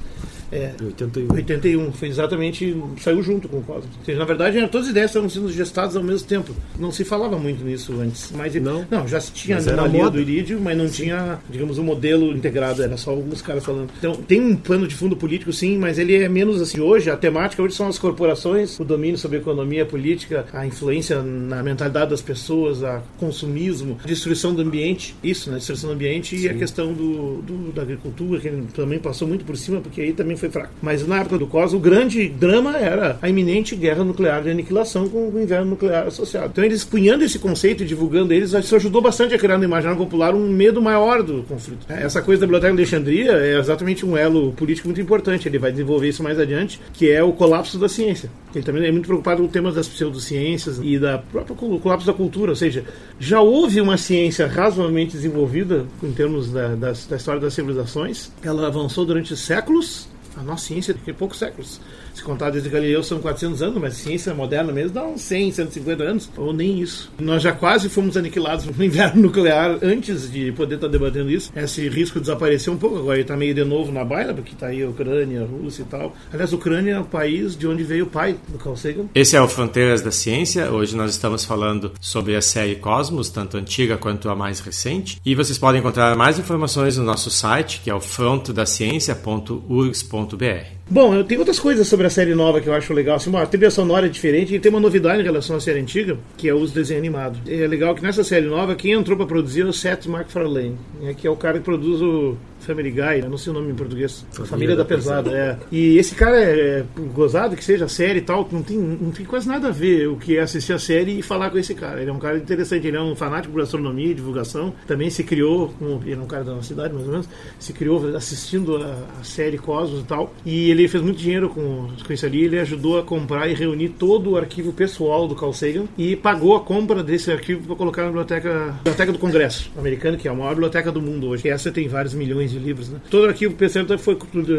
É, 0.50 0.73
Em 0.81 0.87
81. 0.87 1.35
81, 1.35 1.93
foi 1.93 2.09
exatamente, 2.09 2.75
saiu 3.00 3.23
junto 3.23 3.49
com 3.49 3.59
o 3.59 3.62
Cosmos. 3.62 3.87
Ou 3.99 4.05
seja, 4.05 4.19
na 4.19 4.25
verdade, 4.25 4.57
eram 4.59 4.69
todas 4.69 4.87
as 4.87 4.90
ideias 4.90 5.11
estavam 5.11 5.28
sendo 5.28 5.50
gestadas 5.52 5.95
ao 5.97 6.02
mesmo 6.02 6.26
tempo. 6.26 6.52
Não 6.78 6.90
se 6.90 7.05
falava 7.05 7.38
muito 7.38 7.62
nisso 7.64 7.93
antes. 8.00 8.33
Mas, 8.35 8.55
Não. 8.55 8.87
já 9.07 9.21
se 9.21 9.31
tinha 9.33 9.59
a 9.59 9.61
era 9.61 9.73
anomalia 9.73 10.05
moda. 10.05 10.11
do 10.12 10.21
irídio, 10.21 10.59
mas 10.61 10.76
não 10.76 10.88
tinha, 10.88 11.38
digamos, 11.50 11.78
um 11.78 11.83
modelo 11.85 12.33
integrado, 12.33 12.83
era 12.83 12.97
só 12.97 13.11
alguns 13.11 13.43
caras 13.43 13.64
falando. 13.64 13.90
Então, 13.99 14.14
tem 14.14 14.40
um 14.40 14.57
plano 14.57 14.87
de 14.88 14.95
fundo 14.95 15.17
político, 15.17 15.52
sim, 15.52 15.76
mas 15.76 15.99
ele 15.99 16.14
é 16.17 16.28
menos 16.28 16.61
assim. 16.62 16.81
Hoje, 16.81 17.11
a 17.11 17.17
temática 17.17 17.62
hoje 17.62 17.75
são 17.75 17.87
as 17.87 17.99
corporações, 17.99 18.78
o 18.81 18.85
domínio 18.85 19.19
sobre 19.19 19.38
a 19.38 19.40
economia 19.40 19.85
política, 19.85 20.47
a 20.52 20.67
influência 20.67 21.23
na 21.23 21.62
mentalidade 21.62 22.11
das 22.11 22.23
pessoas, 22.23 22.83
a 22.83 23.02
consumismo, 23.19 23.99
a 24.02 24.07
destruição 24.07 24.55
do 24.55 24.62
ambiente, 24.62 25.14
isso, 25.23 25.50
né? 25.50 25.59
Destruição 25.59 25.90
do 25.90 25.95
ambiente 25.95 26.37
e 26.37 26.49
a 26.49 26.55
questão 26.55 26.93
do, 26.93 27.43
do- 27.43 27.73
da 27.73 27.83
agricultura, 27.83 28.40
que 28.40 28.50
também 28.75 28.99
passou 28.99 29.28
muito 29.28 29.45
por 29.45 29.57
cima, 29.57 29.81
porque 29.81 30.00
aí 30.00 30.12
também 30.12 30.37
foi 30.38 30.50
fraco. 30.50 30.71
Mas 30.80 31.07
na 31.07 31.21
época 31.21 31.38
do 31.38 31.47
Cosmo, 31.47 31.78
o 31.78 31.80
grande 31.80 32.28
drama 32.28 32.76
era 32.76 33.18
a 33.21 33.28
iminente 33.28 33.75
guerra 33.76 34.04
nuclear 34.04 34.42
de 34.42 34.50
aniquilação 34.50 35.09
com 35.09 35.28
o 35.28 35.40
inverno 35.40 35.71
nuclear 35.71 36.07
associado. 36.07 36.49
Então, 36.52 36.64
eles 36.64 36.85
cunhando 36.85 37.25
esse 37.25 37.38
conceito 37.38 37.83
e 37.83 37.87
divulgando 37.87 38.33
eles, 38.33 38.52
isso 38.52 38.76
ajudou 38.76 39.00
bastante 39.00 39.35
a 39.35 39.38
criar 39.38 39.59
no 39.59 39.64
imaginário 39.64 39.99
popular 39.99 40.35
um 40.35 40.49
medo 40.49 40.80
maior 40.80 41.23
do 41.23 41.42
conflito. 41.42 41.87
Essa 41.88 42.23
coisa 42.23 42.40
da 42.40 42.47
Biblioteca 42.47 42.73
Alexandria 42.73 43.33
é 43.33 43.59
exatamente 43.59 44.04
um 44.04 44.16
elo 44.16 44.52
político 44.52 44.88
muito 44.88 45.00
importante. 45.00 45.49
Ele 45.49 45.59
vai 45.59 45.71
desenvolver 45.71 46.09
isso 46.09 46.23
mais 46.23 46.38
adiante, 46.38 46.80
que 46.92 47.11
é 47.11 47.23
o 47.23 47.33
colapso 47.33 47.78
da 47.78 47.88
ciência. 47.88 48.30
Ele 48.55 48.64
também 48.64 48.87
é 48.87 48.90
muito 48.90 49.07
preocupado 49.07 49.43
com 49.43 49.49
temas 49.49 49.75
das 49.75 49.87
pseudociências 49.87 50.81
e 50.83 50.99
da 50.99 51.19
própria 51.19 51.55
col- 51.55 51.78
colapso 51.78 52.07
da 52.07 52.12
cultura. 52.14 52.50
Ou 52.52 52.57
seja, 52.57 52.85
já 53.21 53.40
houve 53.40 53.81
uma 53.81 53.97
ciência 53.99 54.47
razoavelmente 54.47 55.12
desenvolvida 55.12 55.87
em 56.02 56.12
termos 56.12 56.50
da, 56.50 56.75
das- 56.75 57.07
da 57.07 57.17
história 57.17 57.40
das 57.40 57.52
civilizações. 57.55 58.31
Ela 58.43 58.67
avançou 58.67 59.05
durante 59.05 59.37
séculos. 59.37 60.09
A 60.37 60.43
nossa 60.43 60.67
ciência 60.67 60.95
tem 60.95 61.12
poucos 61.12 61.38
séculos. 61.38 61.81
Se 62.18 62.25
contar 62.25 62.50
desde 62.50 62.68
Galileu 62.68 63.00
são 63.04 63.20
400 63.20 63.62
anos, 63.62 63.80
mas 63.80 63.94
ciência 63.94 64.34
moderna 64.34 64.72
mesmo 64.72 64.90
dá 64.90 65.04
uns 65.04 65.20
100, 65.20 65.52
150 65.52 66.02
anos, 66.02 66.28
ou 66.37 66.52
nem 66.52 66.80
isso. 66.80 67.12
Nós 67.16 67.40
já 67.40 67.52
quase 67.52 67.88
fomos 67.88 68.16
aniquilados 68.16 68.64
no 68.64 68.72
inverno 68.84 69.22
nuclear 69.22 69.78
antes 69.80 70.28
de 70.28 70.50
poder 70.50 70.75
estar 70.75 70.88
debatendo 70.88 71.30
isso. 71.30 71.52
Esse 71.54 71.88
risco 71.88 72.18
desapareceu 72.18 72.72
um 72.72 72.76
pouco, 72.76 72.98
agora 72.98 73.20
está 73.20 73.37
meio 73.37 73.54
de 73.54 73.62
novo 73.62 73.92
na 73.92 74.04
baila, 74.04 74.34
porque 74.34 74.52
está 74.52 74.66
aí 74.66 74.82
a 74.82 74.88
Ucrânia, 74.88 75.42
a 75.42 75.46
Rússia 75.46 75.82
e 75.82 75.84
tal. 75.84 76.12
Aliás, 76.32 76.52
a 76.52 76.56
Ucrânia 76.56 76.94
é 76.94 76.98
o 76.98 77.04
país 77.04 77.56
de 77.56 77.68
onde 77.68 77.84
veio 77.84 78.06
o 78.06 78.08
pai 78.08 78.37
do 78.48 78.58
Carl 78.58 78.75
Sagan. 78.75 79.04
Esse 79.14 79.37
é 79.37 79.40
o 79.40 79.46
Fronteiras 79.46 80.02
da 80.02 80.10
Ciência. 80.10 80.72
Hoje 80.72 80.96
nós 80.96 81.12
estamos 81.12 81.44
falando 81.44 81.92
sobre 82.00 82.34
a 82.34 82.42
série 82.42 82.75
Cosmos, 82.75 83.30
tanto 83.30 83.56
a 83.56 83.60
antiga 83.60 83.96
quanto 83.96 84.28
a 84.28 84.34
mais 84.34 84.58
recente. 84.58 85.20
E 85.25 85.37
vocês 85.37 85.56
podem 85.56 85.78
encontrar 85.78 86.16
mais 86.16 86.37
informações 86.37 86.96
no 86.96 87.04
nosso 87.04 87.30
site, 87.30 87.80
que 87.84 87.88
é 87.88 87.94
o 87.94 88.00
frontodaciencia.urgs.br. 88.00 90.77
Bom, 90.90 91.14
eu 91.14 91.23
tenho 91.23 91.40
outras 91.40 91.61
coisas 91.61 91.87
sobre 91.87 92.07
a 92.07 92.11
série 92.11 92.35
nova 92.35 92.62
que 92.62 92.66
eu 92.66 92.73
acho 92.73 92.95
legal. 92.95 93.16
Assim, 93.16 93.28
uma 93.28 93.47
trilha 93.47 93.71
sonora 93.71 94.07
é 94.07 94.09
diferente 94.09 94.54
e 94.54 94.59
tem 94.59 94.71
uma 94.71 94.80
novidade 94.80 95.21
em 95.21 95.25
relação 95.25 95.57
à 95.57 95.61
série 95.61 95.80
antiga, 95.80 96.16
que 96.35 96.49
é 96.49 96.54
o 96.54 96.57
uso 96.57 96.73
do 96.73 96.76
desenho 96.80 96.99
animado. 96.99 97.38
É 97.47 97.66
legal 97.66 97.95
que 97.95 98.02
nessa 98.02 98.25
série 98.25 98.47
nova, 98.47 98.75
quem 98.75 98.92
entrou 98.92 99.14
para 99.14 99.26
produzir 99.26 99.61
é 99.61 99.64
o 99.66 99.73
Seth 99.73 100.07
MacFarlane, 100.07 100.78
né, 101.02 101.14
que 101.14 101.26
é 101.26 101.30
o 101.30 101.37
cara 101.37 101.59
que 101.59 101.64
produz 101.64 102.00
o 102.00 102.38
Family 102.68 102.90
Guy, 102.90 103.28
não 103.28 103.38
sei 103.38 103.50
o 103.50 103.54
nome 103.54 103.72
em 103.72 103.75
português. 103.75 104.26
Família, 104.30 104.50
Família 104.50 104.76
da, 104.76 104.82
da 104.82 104.88
Pesada, 104.88 105.30
é. 105.30 105.58
E 105.72 105.98
esse 105.98 106.14
cara 106.14 106.38
é, 106.38 106.80
é 106.80 106.84
gozado 107.14 107.56
que 107.56 107.64
seja 107.64 107.84
a 107.84 107.88
série 107.88 108.18
e 108.18 108.22
tal, 108.22 108.48
não 108.50 108.62
tem, 108.62 108.76
não 108.76 109.10
tem 109.10 109.25
quase 109.25 109.48
nada 109.48 109.68
a 109.68 109.70
ver 109.70 110.08
o 110.08 110.16
que 110.16 110.37
é 110.37 110.40
assistir 110.40 110.72
a 110.72 110.78
série 110.78 111.18
e 111.18 111.22
falar 111.22 111.50
com 111.50 111.58
esse 111.58 111.75
cara. 111.75 112.00
Ele 112.00 112.10
é 112.10 112.12
um 112.12 112.18
cara 112.18 112.37
interessante, 112.37 112.87
ele 112.87 112.96
é 112.96 113.00
um 113.00 113.16
fanático 113.16 113.52
por 113.52 113.62
astronomia 113.62 114.10
e 114.10 114.14
divulgação. 114.14 114.75
Também 114.87 115.08
se 115.08 115.25
criou, 115.25 115.72
ele 116.02 116.12
é 116.12 116.18
um 116.18 116.26
cara 116.26 116.44
da 116.44 116.54
nossa 116.54 116.68
cidade, 116.68 116.92
mais 116.92 117.06
ou 117.06 117.12
menos, 117.12 117.28
se 117.58 117.72
criou 117.72 118.14
assistindo 118.14 118.76
a, 118.76 118.94
a 119.20 119.25
série 119.25 119.58
Cosmos 119.58 120.00
e 120.00 120.04
tal. 120.04 120.34
E 120.44 120.70
ele 120.70 120.87
fez 120.88 121.02
muito 121.02 121.18
dinheiro 121.18 121.48
com, 121.48 121.88
com 122.06 122.12
isso 122.12 122.26
ali. 122.26 122.44
Ele 122.44 122.58
ajudou 122.60 122.98
a 122.98 123.02
comprar 123.02 123.48
e 123.48 123.54
reunir 123.54 123.90
todo 123.90 124.32
o 124.32 124.37
arquivo 124.37 124.72
pessoal 124.75 125.26
do 125.26 125.34
Carl 125.34 125.54
Sagan 125.54 125.84
e 125.96 126.14
pagou 126.14 126.54
a 126.54 126.60
compra 126.60 127.02
desse 127.02 127.32
arquivo 127.32 127.66
para 127.66 127.76
colocar 127.76 128.02
na 128.02 128.08
biblioteca, 128.08 128.75
biblioteca 128.84 129.12
do 129.12 129.18
Congresso 129.18 129.70
americano, 129.78 130.18
que 130.18 130.28
é 130.28 130.30
a 130.30 130.34
maior 130.34 130.50
biblioteca 130.50 130.92
do 130.92 131.00
mundo 131.00 131.28
hoje. 131.28 131.48
Essa 131.48 131.72
tem 131.72 131.88
vários 131.88 132.14
milhões 132.14 132.28
milhões 132.28 132.52
de 132.59 132.65
livros. 132.65 132.88
Né? 132.88 133.00
Todo 133.11 133.25
o 133.25 133.29
arquivo 133.29 133.55
PC 133.55 133.79
foi 133.99 134.17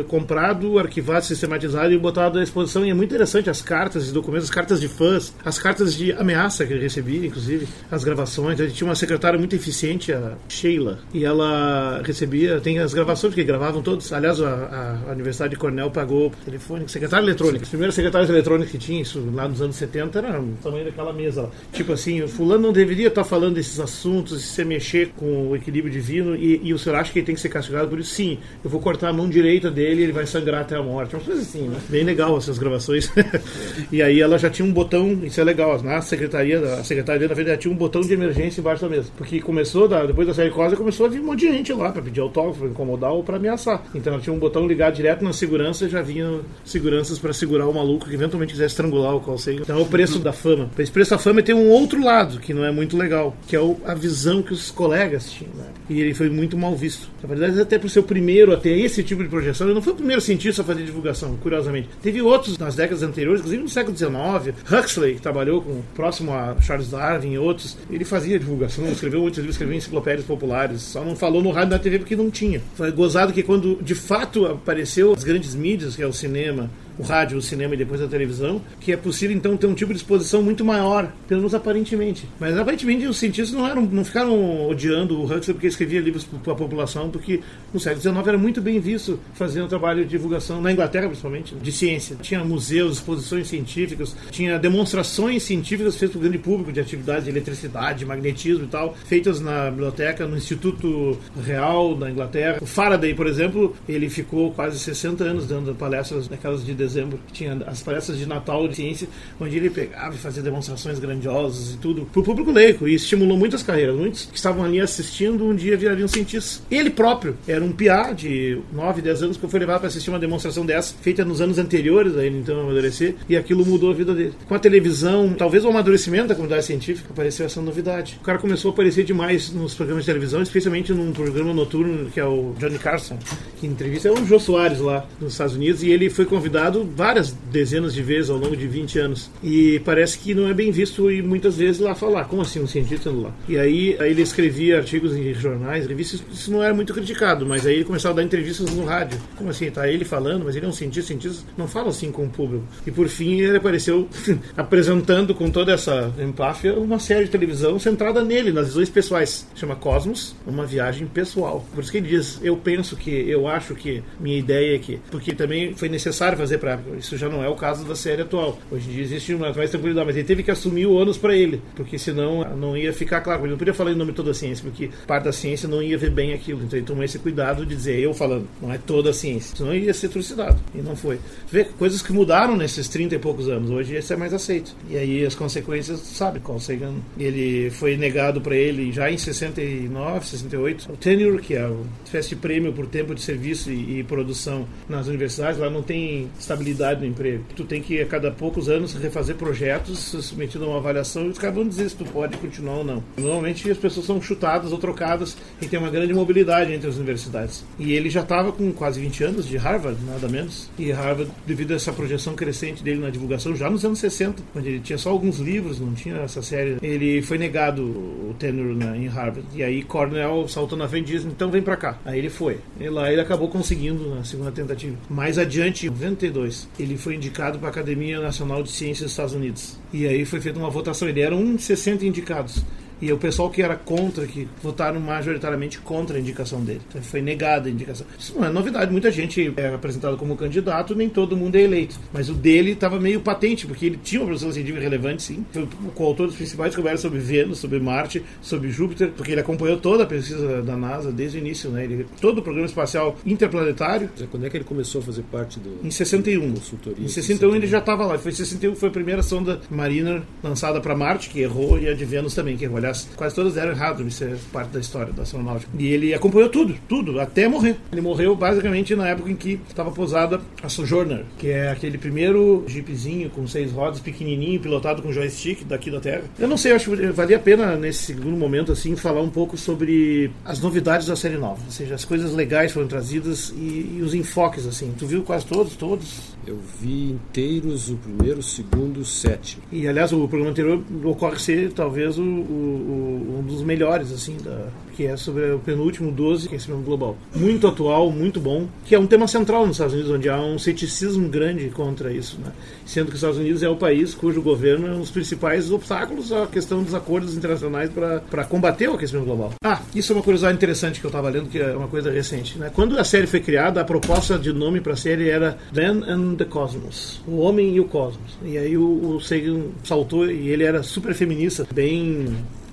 comprado, 0.07 0.79
arquivado, 0.79 1.25
sistematizado 1.25 1.93
e 1.93 1.97
botado 1.97 2.39
à 2.39 2.43
exposição. 2.43 2.85
E 2.85 2.89
é 2.89 2.93
muito 2.93 3.09
interessante 3.09 3.49
as 3.49 3.61
cartas 3.61 4.09
e 4.09 4.11
documentos, 4.11 4.49
as 4.49 4.55
cartas 4.55 4.79
de 4.79 4.87
fãs, 4.87 5.33
as 5.43 5.59
cartas 5.59 5.95
de 5.95 6.11
ameaça 6.13 6.65
que 6.65 6.73
ele 6.73 6.81
recebia, 6.81 7.27
inclusive, 7.27 7.67
as 7.91 8.03
gravações. 8.03 8.57
Tinha 8.73 8.87
uma 8.87 8.95
secretária 8.95 9.37
muito 9.37 9.55
eficiente, 9.55 10.11
a 10.11 10.33
Sheila, 10.47 10.99
e 11.13 11.25
ela 11.25 12.01
recebia, 12.03 12.59
tem 12.59 12.79
as 12.79 12.93
gravações 12.93 13.33
que 13.33 13.43
gravavam 13.43 13.81
todos. 13.81 14.11
Aliás, 14.13 14.41
a, 14.41 14.99
a 15.07 15.11
Universidade 15.11 15.51
de 15.51 15.59
Cornell 15.59 15.91
pagou 15.91 16.27
o 16.27 16.31
telefone, 16.45 16.87
secretária 16.87 17.23
eletrônica. 17.23 17.63
Os 17.63 17.69
primeiros 17.69 17.95
secretários 17.95 18.29
eletrônicos 18.29 18.71
que 18.71 18.77
tinha, 18.77 19.01
isso 19.01 19.23
lá 19.33 19.47
nos 19.47 19.61
anos 19.61 19.75
70, 19.75 20.19
era 20.19 20.39
o 20.39 20.53
tamanho 20.61 20.85
daquela 20.85 21.13
mesa 21.13 21.43
lá. 21.43 21.49
Tipo 21.73 21.93
assim, 21.93 22.21
o 22.21 22.27
fulano 22.27 22.63
não 22.63 22.73
deveria 22.73 23.07
estar 23.07 23.23
falando 23.23 23.55
desses 23.55 23.79
assuntos, 23.79 24.43
se 24.43 24.63
mexer 24.63 25.11
com 25.15 25.49
o 25.49 25.55
equilíbrio 25.55 25.91
divino, 25.91 26.35
e, 26.35 26.61
e 26.63 26.73
o 26.73 26.79
senhor 26.79 26.95
acha 26.95 27.11
que 27.11 27.19
ele 27.19 27.25
tem 27.25 27.35
que 27.35 27.41
ser 27.41 27.49
castigado 27.49 27.78
por 27.87 27.99
isso? 27.99 28.13
Sim, 28.13 28.37
eu 28.63 28.69
vou 28.69 28.79
cortar 28.79 29.09
a 29.09 29.13
mão 29.13 29.29
direita 29.29 29.69
dele 29.69 30.01
e 30.01 30.03
ele 30.05 30.11
vai 30.11 30.25
sangrar 30.25 30.61
até 30.61 30.75
a 30.75 30.83
morte. 30.83 31.15
Uma 31.15 31.23
coisa 31.23 31.41
assim, 31.41 31.67
né? 31.67 31.77
Bem 31.89 32.03
legal 32.03 32.37
essas 32.37 32.57
gravações. 32.57 33.11
e 33.91 34.01
aí 34.01 34.19
ela 34.19 34.37
já 34.37 34.49
tinha 34.49 34.67
um 34.67 34.71
botão, 34.71 35.19
isso 35.23 35.39
é 35.39 35.43
legal, 35.43 35.81
na 35.81 36.01
secretaria, 36.01 36.59
a 36.59 36.83
secretaria 36.83 37.27
da 37.27 37.33
verdade 37.33 37.61
tinha 37.61 37.73
um 37.73 37.77
botão 37.77 38.01
de 38.01 38.13
emergência 38.13 38.61
embaixo 38.61 38.81
da 38.81 38.89
mesa. 38.89 39.09
Porque 39.17 39.39
começou, 39.39 39.87
da, 39.87 40.05
depois 40.05 40.27
da 40.27 40.33
série 40.33 40.49
Cosa, 40.49 40.75
começou 40.75 41.05
a 41.05 41.09
vir 41.09 41.21
um 41.21 41.25
monte 41.25 41.41
de 41.41 41.51
gente 41.51 41.73
lá 41.73 41.91
para 41.91 42.01
pedir 42.01 42.19
autógrafo, 42.19 42.59
para 42.59 42.69
incomodar 42.69 43.11
ou 43.11 43.23
para 43.23 43.37
ameaçar. 43.37 43.83
Então 43.93 44.13
ela 44.13 44.21
tinha 44.21 44.33
um 44.33 44.39
botão 44.39 44.67
ligado 44.67 44.95
direto 44.95 45.23
na 45.23 45.33
segurança 45.33 45.85
e 45.85 45.89
já 45.89 46.01
vinha 46.01 46.41
seguranças 46.65 47.19
para 47.19 47.33
segurar 47.33 47.67
o 47.67 47.73
maluco 47.73 48.07
que 48.07 48.13
eventualmente 48.13 48.53
quisesse 48.53 48.73
estrangular 48.73 49.15
o 49.15 49.37
seja. 49.37 49.61
Então 49.61 49.77
é 49.77 49.81
o 49.81 49.85
preço 49.85 50.19
da 50.19 50.33
fama. 50.33 50.69
Esse 50.77 50.91
preço 50.91 51.11
da 51.11 51.17
fama 51.17 51.41
tem 51.41 51.55
um 51.55 51.69
outro 51.69 52.03
lado 52.03 52.39
que 52.39 52.53
não 52.53 52.65
é 52.65 52.71
muito 52.71 52.97
legal, 52.97 53.35
que 53.47 53.55
é 53.55 53.59
a 53.85 53.93
visão 53.93 54.41
que 54.41 54.53
os 54.53 54.71
colegas 54.71 55.31
tinham. 55.31 55.53
Né? 55.55 55.65
E 55.89 56.01
ele 56.01 56.13
foi 56.13 56.29
muito 56.29 56.57
mal 56.57 56.75
visto. 56.75 57.09
Na 57.21 57.27
verdade, 57.27 57.59
até 57.75 57.87
ser 57.87 57.99
o 57.99 58.03
primeiro 58.03 58.53
a 58.53 58.57
ter 58.57 58.77
esse 58.79 59.03
tipo 59.03 59.23
de 59.23 59.29
projeção, 59.29 59.67
ele 59.67 59.73
não 59.73 59.81
foi 59.81 59.93
o 59.93 59.95
primeiro 59.95 60.21
cientista 60.21 60.61
a 60.61 60.65
fazer 60.65 60.83
divulgação, 60.83 61.35
curiosamente. 61.37 61.89
Teve 62.01 62.21
outros 62.21 62.57
nas 62.57 62.75
décadas 62.75 63.03
anteriores, 63.03 63.39
inclusive 63.39 63.63
no 63.63 63.69
século 63.69 63.97
XIX. 63.97 64.55
Huxley, 64.71 65.15
que 65.15 65.21
trabalhou 65.21 65.61
com 65.61 65.81
próximo 65.95 66.33
a 66.33 66.55
Charles 66.61 66.89
Darwin 66.89 67.33
e 67.33 67.37
outros, 67.37 67.77
ele 67.89 68.05
fazia 68.05 68.39
divulgação, 68.39 68.85
escreveu 68.91 69.21
muitos 69.21 69.37
livros, 69.37 69.55
escreveu 69.55 69.77
enciclopédias 69.77 70.25
populares, 70.25 70.81
só 70.81 71.03
não 71.03 71.15
falou 71.15 71.41
no 71.41 71.51
rádio 71.51 71.69
e 71.69 71.71
na 71.71 71.79
TV 71.79 71.99
porque 71.99 72.15
não 72.15 72.29
tinha. 72.29 72.61
Foi 72.75 72.91
gozado 72.91 73.33
que 73.33 73.43
quando 73.43 73.77
de 73.81 73.95
fato 73.95 74.45
apareceu 74.45 75.13
as 75.13 75.23
grandes 75.23 75.55
mídias, 75.55 75.95
que 75.95 76.01
é 76.01 76.07
o 76.07 76.13
cinema, 76.13 76.69
o 76.99 77.03
rádio, 77.03 77.37
o 77.37 77.41
cinema 77.41 77.73
e 77.73 77.77
depois 77.77 78.01
a 78.01 78.07
televisão, 78.07 78.61
que 78.79 78.91
é 78.91 78.97
possível 78.97 79.35
então 79.35 79.55
ter 79.55 79.67
um 79.67 79.73
tipo 79.73 79.93
de 79.93 79.99
exposição 79.99 80.43
muito 80.43 80.65
maior, 80.65 81.11
pelo 81.27 81.39
menos 81.39 81.55
aparentemente. 81.55 82.27
Mas 82.39 82.57
aparentemente 82.57 83.07
os 83.07 83.17
cientistas 83.17 83.57
não, 83.57 83.65
eram, 83.65 83.81
não 83.83 84.03
ficaram 84.03 84.67
odiando 84.67 85.17
o 85.17 85.23
Huxley 85.23 85.53
porque 85.53 85.67
escrevia 85.67 86.01
livros 86.01 86.25
para 86.25 86.53
a 86.53 86.55
população, 86.55 87.09
porque 87.09 87.39
no 87.73 87.79
século 87.79 88.01
XIX 88.01 88.27
era 88.27 88.37
muito 88.37 88.61
bem 88.61 88.79
visto 88.79 89.19
fazendo 89.33 89.69
trabalho 89.69 90.03
de 90.03 90.09
divulgação, 90.09 90.61
na 90.61 90.71
Inglaterra 90.71 91.07
principalmente, 91.07 91.55
de 91.55 91.71
ciência. 91.71 92.17
Tinha 92.21 92.43
museus, 92.43 92.97
exposições 92.97 93.47
científicas, 93.47 94.15
tinha 94.29 94.59
demonstrações 94.59 95.43
científicas 95.43 95.95
feitas 95.95 96.17
para 96.17 96.19
o 96.19 96.21
grande 96.21 96.37
público 96.37 96.71
de 96.71 96.81
atividades 96.81 97.23
de 97.23 97.29
eletricidade, 97.29 97.99
de 97.99 98.05
magnetismo 98.05 98.65
e 98.65 98.67
tal, 98.67 98.95
feitas 99.05 99.39
na 99.39 99.69
biblioteca, 99.71 100.27
no 100.27 100.35
Instituto 100.35 101.17
Real 101.45 101.95
da 101.95 102.11
Inglaterra. 102.11 102.57
O 102.61 102.65
Faraday, 102.65 103.13
por 103.13 103.27
exemplo, 103.27 103.75
ele 103.87 104.09
ficou 104.09 104.51
quase 104.51 104.77
60 104.79 105.23
anos 105.23 105.47
dando 105.47 105.73
palestras 105.75 106.27
daquelas 106.27 106.65
de 106.65 106.73
dezembro, 106.93 107.19
que 107.27 107.33
tinha 107.33 107.57
as 107.67 107.81
palestras 107.81 108.17
de 108.17 108.25
Natal 108.25 108.67
de 108.67 108.75
ciência, 108.75 109.07
onde 109.39 109.55
ele 109.55 109.69
pegava 109.69 110.15
e 110.15 110.17
fazia 110.17 110.43
demonstrações 110.43 110.99
grandiosas 110.99 111.73
e 111.73 111.77
tudo 111.77 112.05
para 112.05 112.19
o 112.19 112.23
público 112.23 112.51
leigo 112.51 112.87
e 112.87 112.95
estimulou 112.95 113.37
muitas 113.37 113.63
carreiras. 113.63 113.95
Muitos 113.95 114.25
que 114.25 114.35
estavam 114.35 114.63
ali 114.63 114.79
assistindo 114.79 115.45
um 115.45 115.55
dia 115.55 115.77
virariam 115.77 116.07
cientistas. 116.07 116.61
Ele 116.69 116.89
próprio 116.89 117.37
era 117.47 117.63
um 117.63 117.71
piá 117.71 118.11
de 118.11 118.59
9, 118.73 119.01
10 119.01 119.23
anos 119.23 119.37
que 119.37 119.47
foi 119.47 119.59
levado 119.59 119.79
para 119.79 119.87
assistir 119.87 120.09
uma 120.09 120.19
demonstração 120.19 120.65
dessa, 120.65 120.93
feita 121.01 121.23
nos 121.23 121.41
anos 121.41 121.57
anteriores 121.57 122.17
a 122.17 122.25
ele 122.25 122.39
então 122.39 122.59
amadurecer, 122.59 123.15
e 123.27 123.35
aquilo 123.35 123.65
mudou 123.65 123.91
a 123.91 123.93
vida 123.93 124.13
dele. 124.13 124.33
Com 124.47 124.55
a 124.55 124.59
televisão, 124.59 125.33
talvez 125.37 125.63
o 125.63 125.69
amadurecimento 125.69 126.29
da 126.29 126.35
comunidade 126.35 126.65
científica, 126.65 127.09
apareceu 127.11 127.45
essa 127.45 127.61
novidade. 127.61 128.17
O 128.21 128.23
cara 128.23 128.37
começou 128.37 128.71
a 128.71 128.73
aparecer 128.73 129.03
demais 129.03 129.51
nos 129.51 129.73
programas 129.73 130.03
de 130.03 130.07
televisão, 130.07 130.41
especialmente 130.41 130.93
num 130.93 131.11
programa 131.11 131.53
noturno 131.53 132.09
que 132.09 132.19
é 132.19 132.25
o 132.25 132.53
Johnny 132.59 132.77
Carson, 132.77 133.17
que 133.59 133.67
entrevista 133.67 134.07
é 134.07 134.11
o 134.11 134.25
Jô 134.25 134.39
Soares 134.39 134.79
lá 134.79 135.05
nos 135.19 135.33
Estados 135.33 135.55
Unidos, 135.55 135.83
e 135.83 135.89
ele 135.89 136.09
foi 136.09 136.25
convidado 136.25 136.78
várias 136.85 137.31
dezenas 137.51 137.93
de 137.93 138.01
vezes 138.01 138.29
ao 138.29 138.37
longo 138.37 138.55
de 138.55 138.67
20 138.67 138.99
anos. 138.99 139.29
E 139.43 139.79
parece 139.85 140.17
que 140.17 140.33
não 140.33 140.47
é 140.47 140.53
bem 140.53 140.71
visto 140.71 141.11
e 141.11 141.21
muitas 141.21 141.57
vezes 141.57 141.79
lá 141.79 141.95
falar, 141.95 142.25
como 142.25 142.41
assim 142.41 142.59
um 142.59 142.67
cientista 142.67 143.09
lá? 143.11 143.31
E 143.47 143.57
aí, 143.57 143.95
aí 143.99 144.11
ele 144.11 144.21
escrevia 144.21 144.77
artigos 144.77 145.15
em 145.15 145.33
jornais, 145.33 145.87
revistas, 145.87 146.23
isso 146.31 146.51
não 146.51 146.63
era 146.63 146.73
muito 146.73 146.93
criticado, 146.93 147.45
mas 147.45 147.65
aí 147.65 147.75
ele 147.75 147.85
começava 147.85 148.13
a 148.13 148.15
dar 148.17 148.23
entrevistas 148.23 148.73
no 148.73 148.85
rádio. 148.85 149.19
Como 149.35 149.49
assim? 149.49 149.69
Tá 149.69 149.87
ele 149.87 150.05
falando, 150.05 150.45
mas 150.45 150.55
ele 150.55 150.65
é 150.65 150.69
um 150.69 150.73
cientista, 150.73 151.07
cientistas 151.07 151.45
não 151.57 151.67
falam 151.67 151.89
assim 151.89 152.11
com 152.11 152.25
o 152.25 152.29
público. 152.29 152.65
E 152.85 152.91
por 152.91 153.07
fim 153.07 153.39
ele 153.41 153.57
apareceu 153.57 154.07
apresentando 154.55 155.33
com 155.33 155.49
toda 155.49 155.73
essa 155.73 156.13
empáfia 156.19 156.73
uma 156.73 156.99
série 156.99 157.25
de 157.25 157.31
televisão 157.31 157.79
centrada 157.79 158.23
nele, 158.23 158.51
nas 158.51 158.67
visões 158.67 158.89
pessoais. 158.89 159.47
Chama 159.55 159.75
Cosmos, 159.75 160.35
uma 160.45 160.65
viagem 160.65 161.07
pessoal. 161.07 161.65
Por 161.73 161.81
isso 161.81 161.91
que 161.91 161.97
ele 161.97 162.09
diz, 162.09 162.39
eu 162.43 162.57
penso 162.57 162.95
que, 162.95 163.11
eu 163.11 163.47
acho 163.47 163.75
que, 163.75 164.03
minha 164.19 164.37
ideia 164.37 164.75
é 164.75 164.79
que, 164.79 164.99
porque 165.11 165.33
também 165.33 165.73
foi 165.73 165.89
necessário 165.89 166.37
fazer 166.37 166.57
para 166.57 166.68
isso 166.97 167.17
já 167.17 167.29
não 167.29 167.43
é 167.43 167.49
o 167.49 167.55
caso 167.55 167.85
da 167.85 167.95
série 167.95 168.21
atual. 168.21 168.57
Hoje 168.71 168.89
em 168.89 168.93
dia 168.93 169.03
existe 169.03 169.33
uma 169.33 169.53
mais 169.53 169.69
tranquilidade, 169.69 170.05
mas 170.07 170.15
ele 170.17 170.27
teve 170.27 170.43
que 170.43 170.51
assumir 170.51 170.85
o 170.85 170.93
ônus 170.93 171.17
para 171.17 171.35
ele, 171.35 171.61
porque 171.75 171.97
senão 171.97 172.43
não 172.55 172.75
ia 172.75 172.91
ficar 172.91 173.21
claro. 173.21 173.43
Ele 173.43 173.51
não 173.51 173.57
podia 173.57 173.73
falar 173.73 173.91
em 173.91 173.95
nome 173.95 174.11
de 174.11 174.17
toda 174.17 174.31
a 174.31 174.33
ciência, 174.33 174.63
porque 174.63 174.89
parte 175.07 175.23
da 175.25 175.31
ciência 175.31 175.67
não 175.67 175.81
ia 175.81 175.97
ver 175.97 176.11
bem 176.11 176.33
aquilo. 176.33 176.63
Então 176.63 176.77
ele 176.77 176.85
tomou 176.85 177.03
esse 177.03 177.19
cuidado 177.19 177.65
de 177.65 177.75
dizer 177.75 177.99
eu 177.99 178.13
falando, 178.13 178.47
não 178.61 178.71
é 178.71 178.77
toda 178.77 179.11
a 179.11 179.13
ciência. 179.13 179.55
Senão 179.55 179.73
ia 179.73 179.93
ser 179.93 180.09
trucidado. 180.09 180.59
E 180.73 180.79
não 180.79 180.95
foi. 180.95 181.19
Vê 181.51 181.63
coisas 181.63 182.01
que 182.01 182.11
mudaram 182.11 182.55
nesses 182.55 182.87
30 182.87 183.15
e 183.15 183.19
poucos 183.19 183.47
anos. 183.47 183.69
Hoje 183.69 183.95
isso 183.95 184.13
é 184.13 184.15
mais 184.15 184.33
aceito. 184.33 184.75
E 184.89 184.97
aí 184.97 185.25
as 185.25 185.35
consequências, 185.35 185.99
sabe, 185.99 186.39
Carl 186.39 186.59
Sagan, 186.59 186.95
ele 187.17 187.69
foi 187.69 187.97
negado 187.97 188.41
para 188.41 188.55
ele 188.55 188.91
já 188.91 189.09
em 189.09 189.17
69, 189.17 190.25
68, 190.25 190.91
o 190.91 190.97
tenure, 190.97 191.41
que 191.41 191.55
é 191.55 191.67
o 191.67 191.85
espécie 192.03 192.35
prêmio 192.35 192.73
por 192.73 192.87
tempo 192.87 193.13
de 193.13 193.21
serviço 193.21 193.71
e, 193.71 193.99
e 193.99 194.03
produção 194.03 194.67
nas 194.87 195.07
universidades, 195.07 195.59
lá 195.59 195.69
não 195.69 195.81
tem 195.81 196.29
estabilidade 196.49 197.01
no 197.01 197.07
emprego. 197.07 197.43
Tu 197.55 197.63
tem 197.63 197.81
que, 197.81 198.01
a 198.01 198.05
cada 198.05 198.31
poucos 198.31 198.69
anos, 198.69 198.93
refazer 198.93 199.35
projetos, 199.35 199.99
submetido 199.99 200.65
a 200.65 200.67
uma 200.67 200.77
avaliação, 200.77 201.25
e 201.25 201.29
os 201.29 201.37
caras 201.37 201.55
vão 201.55 201.67
dizer 201.67 201.89
se 201.89 201.95
tu 201.95 202.05
pode 202.05 202.37
continuar 202.37 202.77
ou 202.77 202.83
não. 202.83 203.03
Normalmente 203.17 203.69
as 203.69 203.77
pessoas 203.77 204.05
são 204.05 204.21
chutadas 204.21 204.71
ou 204.71 204.77
trocadas 204.77 205.37
e 205.61 205.67
tem 205.67 205.79
uma 205.79 205.89
grande 205.89 206.13
mobilidade 206.13 206.73
entre 206.73 206.89
as 206.89 206.97
universidades. 206.97 207.63
E 207.77 207.93
ele 207.93 208.09
já 208.09 208.21
estava 208.21 208.51
com 208.51 208.71
quase 208.71 208.99
20 208.99 209.23
anos 209.23 209.47
de 209.47 209.57
Harvard, 209.57 209.97
nada 210.03 210.27
menos. 210.27 210.69
E 210.77 210.91
Harvard, 210.91 211.31
devido 211.45 211.71
a 211.71 211.75
essa 211.75 211.93
projeção 211.93 212.35
crescente 212.35 212.83
dele 212.83 212.99
na 212.99 213.09
divulgação, 213.09 213.55
já 213.55 213.69
nos 213.69 213.85
anos 213.85 213.99
60, 213.99 214.41
quando 214.53 214.65
ele 214.65 214.79
tinha 214.79 214.97
só 214.97 215.09
alguns 215.09 215.39
livros, 215.39 215.79
não 215.79 215.93
tinha 215.93 216.15
essa 216.17 216.41
série, 216.41 216.77
ele 216.81 217.21
foi 217.21 217.37
negado 217.37 217.83
o 217.83 218.35
tenure 218.39 218.75
na, 218.75 218.97
em 218.97 219.07
Harvard. 219.07 219.47
E 219.53 219.63
aí 219.63 219.83
Cornell 219.83 220.47
saltou 220.47 220.77
na 220.77 220.87
frente 220.87 221.09
e 221.09 221.15
disse: 221.15 221.27
então 221.27 221.51
vem 221.51 221.61
para 221.61 221.77
cá. 221.77 221.97
Aí 222.05 222.19
ele 222.19 222.29
foi. 222.29 222.59
E 222.79 222.89
lá 222.89 223.11
ele 223.11 223.21
acabou 223.21 223.49
conseguindo 223.49 224.15
na 224.15 224.23
segunda 224.23 224.51
tentativa. 224.51 224.95
Mais 225.09 225.37
adiante, 225.37 225.87
em 225.87 225.89
92, 225.89 226.38
ele 226.79 226.97
foi 226.97 227.15
indicado 227.15 227.59
para 227.59 227.67
a 227.67 227.71
Academia 227.71 228.19
Nacional 228.19 228.63
de 228.63 228.71
Ciências 228.71 229.05
dos 229.05 229.11
Estados 229.11 229.33
Unidos. 229.33 229.77
E 229.93 230.07
aí 230.07 230.25
foi 230.25 230.39
feita 230.41 230.59
uma 230.59 230.69
votação. 230.69 231.07
Ele 231.07 231.21
era 231.21 231.35
de 231.55 231.61
60 231.61 232.05
indicados. 232.05 232.63
E 233.01 233.11
o 233.11 233.17
pessoal 233.17 233.49
que 233.49 233.61
era 233.61 233.75
contra, 233.75 234.25
que 234.25 234.47
votaram 234.61 234.99
majoritariamente 234.99 235.79
contra 235.79 236.17
a 236.17 236.19
indicação 236.19 236.61
dele. 236.61 236.81
Então 236.89 237.01
foi 237.01 237.21
negada 237.21 237.69
a 237.69 237.71
indicação. 237.71 238.05
Isso 238.17 238.35
não 238.35 238.45
é 238.45 238.49
novidade. 238.49 238.91
Muita 238.91 239.11
gente 239.11 239.53
é 239.55 239.73
apresentado 239.73 240.17
como 240.17 240.35
candidato, 240.35 240.95
nem 240.95 241.09
todo 241.09 241.35
mundo 241.37 241.55
é 241.55 241.61
eleito. 241.61 241.99
Mas 242.13 242.29
o 242.29 242.33
dele 242.33 242.71
estava 242.71 242.99
meio 242.99 243.21
patente, 243.21 243.65
porque 243.65 243.85
ele 243.85 243.99
tinha 244.03 244.21
uma 244.21 244.27
produção 244.27 244.51
científica 244.51 244.81
relevante, 244.81 245.23
sim. 245.23 245.45
Foi 245.51 245.63
o 245.63 245.91
coautor 245.93 246.27
dos 246.27 246.35
principais 246.35 246.71
descobertas 246.71 247.01
sobre 247.01 247.19
Vênus, 247.19 247.59
sobre 247.59 247.79
Marte, 247.79 248.23
sobre 248.41 248.69
Júpiter, 248.69 249.11
porque 249.15 249.31
ele 249.31 249.41
acompanhou 249.41 249.77
toda 249.77 250.03
a 250.03 250.05
pesquisa 250.05 250.61
da 250.61 250.75
NASA 250.75 251.11
desde 251.11 251.37
o 251.37 251.39
início, 251.39 251.69
né? 251.69 251.83
Ele, 251.83 252.05
todo 252.19 252.39
o 252.39 252.41
programa 252.41 252.67
espacial 252.67 253.17
interplanetário. 253.25 254.09
Quando 254.29 254.45
é 254.45 254.49
que 254.49 254.57
ele 254.57 254.63
começou 254.63 255.01
a 255.01 255.03
fazer 255.03 255.23
parte 255.23 255.59
do. 255.59 255.85
Em 255.85 255.91
61. 255.91 256.53
Consultoria. 256.53 257.05
Em 257.05 257.07
61 257.07 257.55
ele 257.55 257.67
já 257.67 257.79
estava 257.79 258.05
lá. 258.05 258.17
Foi 258.17 258.31
em 258.31 258.35
61 258.35 258.75
foi 258.75 258.89
a 258.89 258.91
primeira 258.91 259.23
sonda 259.23 259.59
Mariner 259.69 260.21
lançada 260.43 260.79
para 260.79 260.95
Marte, 260.95 261.29
que 261.29 261.39
errou, 261.39 261.79
e 261.79 261.87
a 261.87 261.93
de 261.93 262.05
Vênus 262.05 262.33
também, 262.33 262.57
que 262.57 262.65
errou. 262.65 262.77
Aliás, 262.77 262.88
quase 263.15 263.35
todas 263.35 263.57
eram 263.57 263.71
erradas, 263.71 264.05
isso 264.05 264.23
é 264.23 264.35
parte 264.51 264.71
da 264.71 264.79
história 264.79 265.13
da 265.13 265.23
astronáutica. 265.23 265.71
E 265.77 265.87
ele 265.87 266.13
acompanhou 266.13 266.49
tudo, 266.49 266.75
tudo, 266.87 267.19
até 267.19 267.47
morrer. 267.47 267.77
Ele 267.91 268.01
morreu 268.01 268.35
basicamente 268.35 268.95
na 268.95 269.07
época 269.07 269.31
em 269.31 269.35
que 269.35 269.59
estava 269.67 269.91
pousada 269.91 270.41
a 270.61 270.69
Sojourner, 270.69 271.25
que 271.37 271.49
é 271.49 271.71
aquele 271.71 271.97
primeiro 271.97 272.63
jeepzinho 272.67 273.29
com 273.29 273.47
seis 273.47 273.71
rodas, 273.71 273.99
pequenininho, 273.99 274.59
pilotado 274.59 275.01
com 275.01 275.11
joystick 275.11 275.63
daqui 275.65 275.91
da 275.91 275.99
Terra. 275.99 276.23
Eu 276.37 276.47
não 276.47 276.57
sei, 276.57 276.73
acho 276.73 276.91
que 276.91 277.07
valia 277.07 277.37
a 277.37 277.39
pena 277.39 277.75
nesse 277.75 278.03
segundo 278.03 278.37
momento 278.37 278.71
assim 278.71 278.95
falar 278.95 279.21
um 279.21 279.29
pouco 279.29 279.57
sobre 279.57 280.31
as 280.43 280.59
novidades 280.59 281.07
da 281.07 281.15
série 281.15 281.37
nova, 281.37 281.59
ou 281.65 281.71
seja, 281.71 281.95
as 281.95 282.05
coisas 282.05 282.33
legais 282.33 282.71
foram 282.71 282.87
trazidas 282.87 283.53
e, 283.55 283.97
e 283.97 284.01
os 284.01 284.13
enfoques 284.13 284.65
assim. 284.65 284.93
Tu 284.97 285.05
viu 285.05 285.23
quase 285.23 285.45
todos, 285.45 285.75
todos? 285.75 286.37
Eu 286.45 286.57
vi 286.81 287.11
inteiros 287.11 287.89
o 287.89 287.95
primeiro, 287.95 288.39
o 288.39 288.43
segundo, 288.43 289.01
o 289.01 289.05
sétimo. 289.05 289.61
E 289.71 289.87
aliás, 289.87 290.11
o 290.11 290.27
programa 290.27 290.51
anterior 290.51 290.83
ocorre 291.03 291.39
ser 291.39 291.71
talvez 291.73 292.17
o, 292.17 292.23
o, 292.23 292.78
o 292.79 293.39
um 293.39 293.43
dos 293.43 293.63
melhores, 293.63 294.11
assim, 294.11 294.37
da, 294.43 294.67
que 294.95 295.05
é 295.05 295.15
sobre 295.15 295.51
o 295.51 295.59
penúltimo 295.59 296.11
12, 296.11 296.47
aquecimento 296.47 296.83
global. 296.83 297.15
Muito 297.33 297.67
atual, 297.67 298.11
muito 298.11 298.39
bom, 298.39 298.67
que 298.85 298.93
é 298.93 298.99
um 298.99 299.07
tema 299.07 299.27
central 299.27 299.65
nos 299.65 299.77
Estados 299.77 299.93
Unidos, 299.93 300.11
onde 300.11 300.29
há 300.29 300.37
um 300.41 300.59
ceticismo 300.59 301.29
grande 301.29 301.69
contra 301.69 302.11
isso, 302.11 302.37
né? 302.43 302.51
sendo 302.85 303.05
que 303.05 303.13
os 303.13 303.19
Estados 303.19 303.37
Unidos 303.37 303.63
é 303.63 303.69
o 303.69 303.77
país 303.77 304.13
cujo 304.13 304.41
governo 304.41 304.87
é 304.87 304.91
um 304.91 304.99
dos 304.99 305.11
principais 305.11 305.71
obstáculos 305.71 306.33
à 306.33 306.47
questão 306.47 306.83
dos 306.83 306.93
acordos 306.93 307.37
internacionais 307.37 307.89
para 307.89 308.43
combater 308.43 308.89
o 308.89 308.95
aquecimento 308.95 309.25
global. 309.25 309.53
Ah, 309.63 309.81
isso 309.95 310.11
é 310.11 310.15
uma 310.15 310.23
curiosidade 310.23 310.57
interessante 310.57 310.99
que 310.99 311.05
eu 311.05 311.09
estava 311.09 311.29
lendo, 311.29 311.47
que 311.49 311.59
é 311.59 311.71
uma 311.75 311.87
coisa 311.87 312.11
recente. 312.11 312.57
Né? 312.57 312.69
Quando 312.73 312.97
a 312.99 313.03
série 313.05 313.27
foi 313.27 313.39
criada, 313.39 313.79
a 313.79 313.85
proposta 313.85 314.37
de 314.37 314.51
nome 314.51 314.81
para 314.81 314.93
a 314.93 314.97
série 314.97 315.29
era 315.29 315.57
Dan 315.71 316.03
and 316.07 316.35
the 316.35 316.45
Cosmos, 316.45 317.21
o 317.25 317.37
Homem 317.37 317.73
e 317.73 317.79
o 317.79 317.85
Cosmos. 317.85 318.37
E 318.43 318.57
aí 318.57 318.77
o, 318.77 319.15
o 319.15 319.21
Sagan 319.21 319.67
saltou 319.83 320.29
e 320.29 320.49
ele 320.49 320.63
era 320.63 320.83
super 320.83 321.13
feminista, 321.13 321.65
bem 321.73 322.25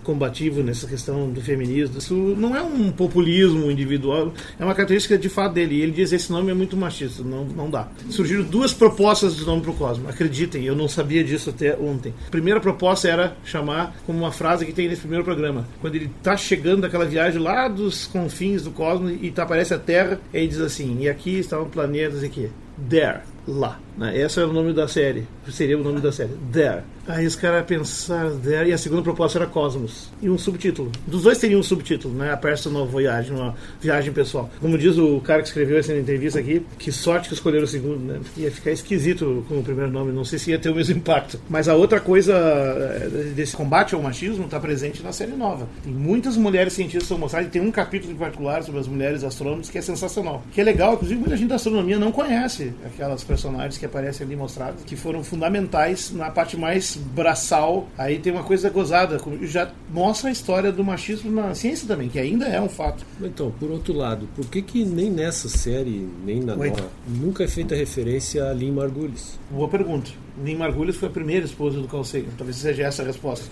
combativo 0.07 0.63
nessa 0.63 0.87
questão 0.87 1.29
do 1.29 1.41
feminismo. 1.41 1.99
Isso 1.99 2.15
não 2.15 2.57
é 2.57 2.63
um 2.63 2.93
populismo 2.93 3.69
individual, 3.69 4.33
é 4.59 4.65
uma 4.65 4.73
característica 4.73 5.19
de 5.19 5.29
fato 5.29 5.55
dele. 5.55 5.83
Ele 5.83 5.91
diz 5.91 6.13
esse 6.13 6.31
nome 6.31 6.53
é 6.53 6.55
muito 6.55 6.77
machista, 6.77 7.25
não, 7.25 7.45
não 7.45 7.69
dá. 7.69 7.89
Surgiram 8.09 8.45
duas 8.45 8.73
propostas 8.73 9.35
de 9.35 9.45
nome 9.45 9.63
para 9.63 9.73
o 9.73 9.75
Cosmo. 9.75 10.09
Acreditem, 10.09 10.65
eu 10.65 10.77
não 10.77 10.89
sabia 10.89 11.25
disso 11.25 11.51
até 11.51 11.77
ontem. 11.77 12.15
A 12.29 12.31
primeira 12.31 12.61
proposta 12.61 13.09
era 13.09 13.37
chamar 13.45 13.97
como 14.07 14.21
uma 14.21 14.31
frase 14.31 14.65
que 14.65 14.73
tem 14.73 14.89
nesse 14.89 15.01
primeiro 15.01 15.25
programa. 15.25 15.67
Quando 15.81 15.97
ele 15.97 16.11
está 16.17 16.37
chegando 16.37 16.83
daquela 16.83 17.05
viagem 17.05 17.43
lá 17.43 17.67
dos 17.67 18.07
confins 18.07 18.63
do 18.63 18.71
cosmos 18.71 19.13
e 19.21 19.31
tá, 19.33 19.43
aparece 19.43 19.75
a 19.75 19.79
Terra, 19.79 20.21
ele 20.33 20.47
diz 20.47 20.61
assim: 20.61 20.99
e 21.01 21.09
aqui 21.09 21.41
estão 21.41 21.69
planetas 21.69 22.23
aqui. 22.23 22.49
There, 22.89 23.21
lá. 23.47 23.81
Né? 23.97 24.19
Esse 24.19 24.41
é 24.41 24.45
o 24.45 24.53
nome 24.53 24.73
da 24.73 24.87
série. 24.87 25.27
Seria 25.49 25.79
o 25.79 25.83
nome 25.83 26.01
da 26.01 26.13
série. 26.13 26.31
There. 26.53 26.83
Aí 27.09 27.25
os 27.25 27.37
caras 27.37 27.65
pensaram 27.65 28.39
There. 28.39 28.69
E 28.69 28.73
a 28.73 28.79
segunda 28.79 29.03
proposta 29.03 29.39
era 29.39 29.47
Cosmos. 29.47 30.11
E 30.21 30.29
um 30.29 30.37
subtítulo. 30.37 30.91
Dos 31.07 31.23
dois 31.23 31.39
teria 31.39 31.59
um 31.59 31.63
subtítulo, 31.63 32.15
né? 32.15 32.33
A 32.33 32.37
Personal 32.37 32.87
Voyage, 32.87 33.33
uma 33.33 33.55
viagem 33.81 34.13
pessoal. 34.13 34.51
Como 34.61 34.77
diz 34.77 34.99
o 34.99 35.21
cara 35.21 35.41
que 35.41 35.49
escreveu 35.49 35.79
essa 35.79 35.97
entrevista 35.97 36.41
aqui, 36.41 36.65
que 36.79 36.91
sorte 36.91 37.29
que 37.29 37.35
escolheram 37.35 37.65
o 37.65 37.69
segundo, 37.69 38.01
né? 38.01 38.21
Ia 38.37 38.51
ficar 38.51 38.73
esquisito 38.73 39.45
com 39.49 39.59
o 39.59 39.63
primeiro 39.63 39.91
nome. 39.91 40.13
Não 40.13 40.25
sei 40.25 40.39
se 40.39 40.51
ia 40.51 40.59
ter 40.59 40.71
o 40.71 40.75
mesmo 40.75 40.97
impacto. 40.97 41.41
Mas 41.49 41.69
a 41.69 41.75
outra 41.75 42.01
coisa 42.01 42.35
eh, 42.35 43.33
desse 43.35 43.57
combate 43.57 43.95
ao 43.95 44.03
machismo 44.03 44.45
está 44.45 44.59
presente 44.59 45.03
na 45.03 45.13
série 45.13 45.33
nova. 45.33 45.69
Tem 45.85 45.93
muitas 45.93 46.37
mulheres 46.37 46.73
cientistas 46.73 47.09
são 47.09 47.19
mostradas. 47.19 47.49
E 47.49 47.51
tem 47.51 47.63
um 47.63 47.71
capítulo 47.71 48.13
em 48.13 48.17
particular 48.17 48.63
sobre 48.63 48.81
as 48.81 48.89
mulheres 48.89 49.23
astrônomas 49.23 49.71
que 49.71 49.79
é 49.79 49.83
sensacional. 49.83 50.43
Que 50.53 50.61
é 50.61 50.65
legal. 50.65 50.95
Inclusive, 50.95 51.21
muita 51.21 51.37
gente 51.37 51.49
da 51.49 51.55
astronomia 51.55 51.99
não 51.99 52.11
conhece 52.11 52.73
aquelas 52.85 53.23
personagens 53.23 53.79
que 53.79 53.86
aparecem 53.87 54.27
ali 54.27 54.37
mostradas, 54.37 54.83
que 54.85 54.97
foram 54.97 55.25
fundamentais 55.25 56.13
na 56.13 56.31
parte 56.31 56.57
mais 56.57 56.97
braçal. 56.97 57.89
Aí 57.97 58.19
tem 58.19 58.33
uma 58.33 58.43
coisa 58.43 58.69
gozada, 58.71 59.19
já 59.43 59.71
mostra 59.91 60.29
a 60.29 60.33
história 60.33 60.71
do 60.71 60.85
machismo 60.85 61.31
na 61.31 61.55
ciência 61.55 61.87
também, 61.89 62.09
que 62.09 62.19
ainda 62.19 62.47
é 62.47 62.61
um 62.61 62.69
fato. 62.69 63.05
Então, 63.21 63.51
por 63.51 63.71
outro 63.71 63.95
lado, 63.95 64.29
por 64.35 64.47
que 64.47 64.63
que 64.63 64.85
nem 64.85 65.11
nessa 65.11 65.49
série, 65.49 66.09
nem 66.25 66.41
na 66.41 66.57
nova, 66.57 66.91
nunca 67.07 67.45
é 67.45 67.49
feita 67.49 67.75
referência 67.75 68.45
a 68.45 68.53
Lynn 68.53 68.75
Margulis? 68.75 69.39
Boa 69.51 69.69
pergunta. 69.69 70.11
Lynn 70.45 70.59
Margulis 70.59 70.97
foi 70.97 71.09
a 71.09 71.13
primeira 71.13 71.47
esposa 71.47 71.81
do 71.81 71.89
Carl 71.89 72.05
Sagan. 72.05 72.29
Talvez 72.37 72.57
seja 72.59 72.83
essa 72.83 73.03
a 73.03 73.07
resposta. 73.07 73.47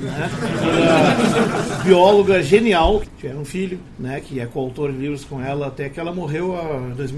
né? 0.00 0.28
bióloga 1.84 2.42
genial, 2.42 3.02
tiveram 3.18 3.42
um 3.42 3.44
filho, 3.44 3.78
né, 3.98 4.20
que 4.20 4.40
é 4.40 4.46
coautor 4.46 4.90
de 4.90 4.98
livros 4.98 5.24
com 5.24 5.40
ela, 5.40 5.68
até 5.68 5.88
que 5.88 6.00
ela 6.00 6.12
morreu 6.12 6.54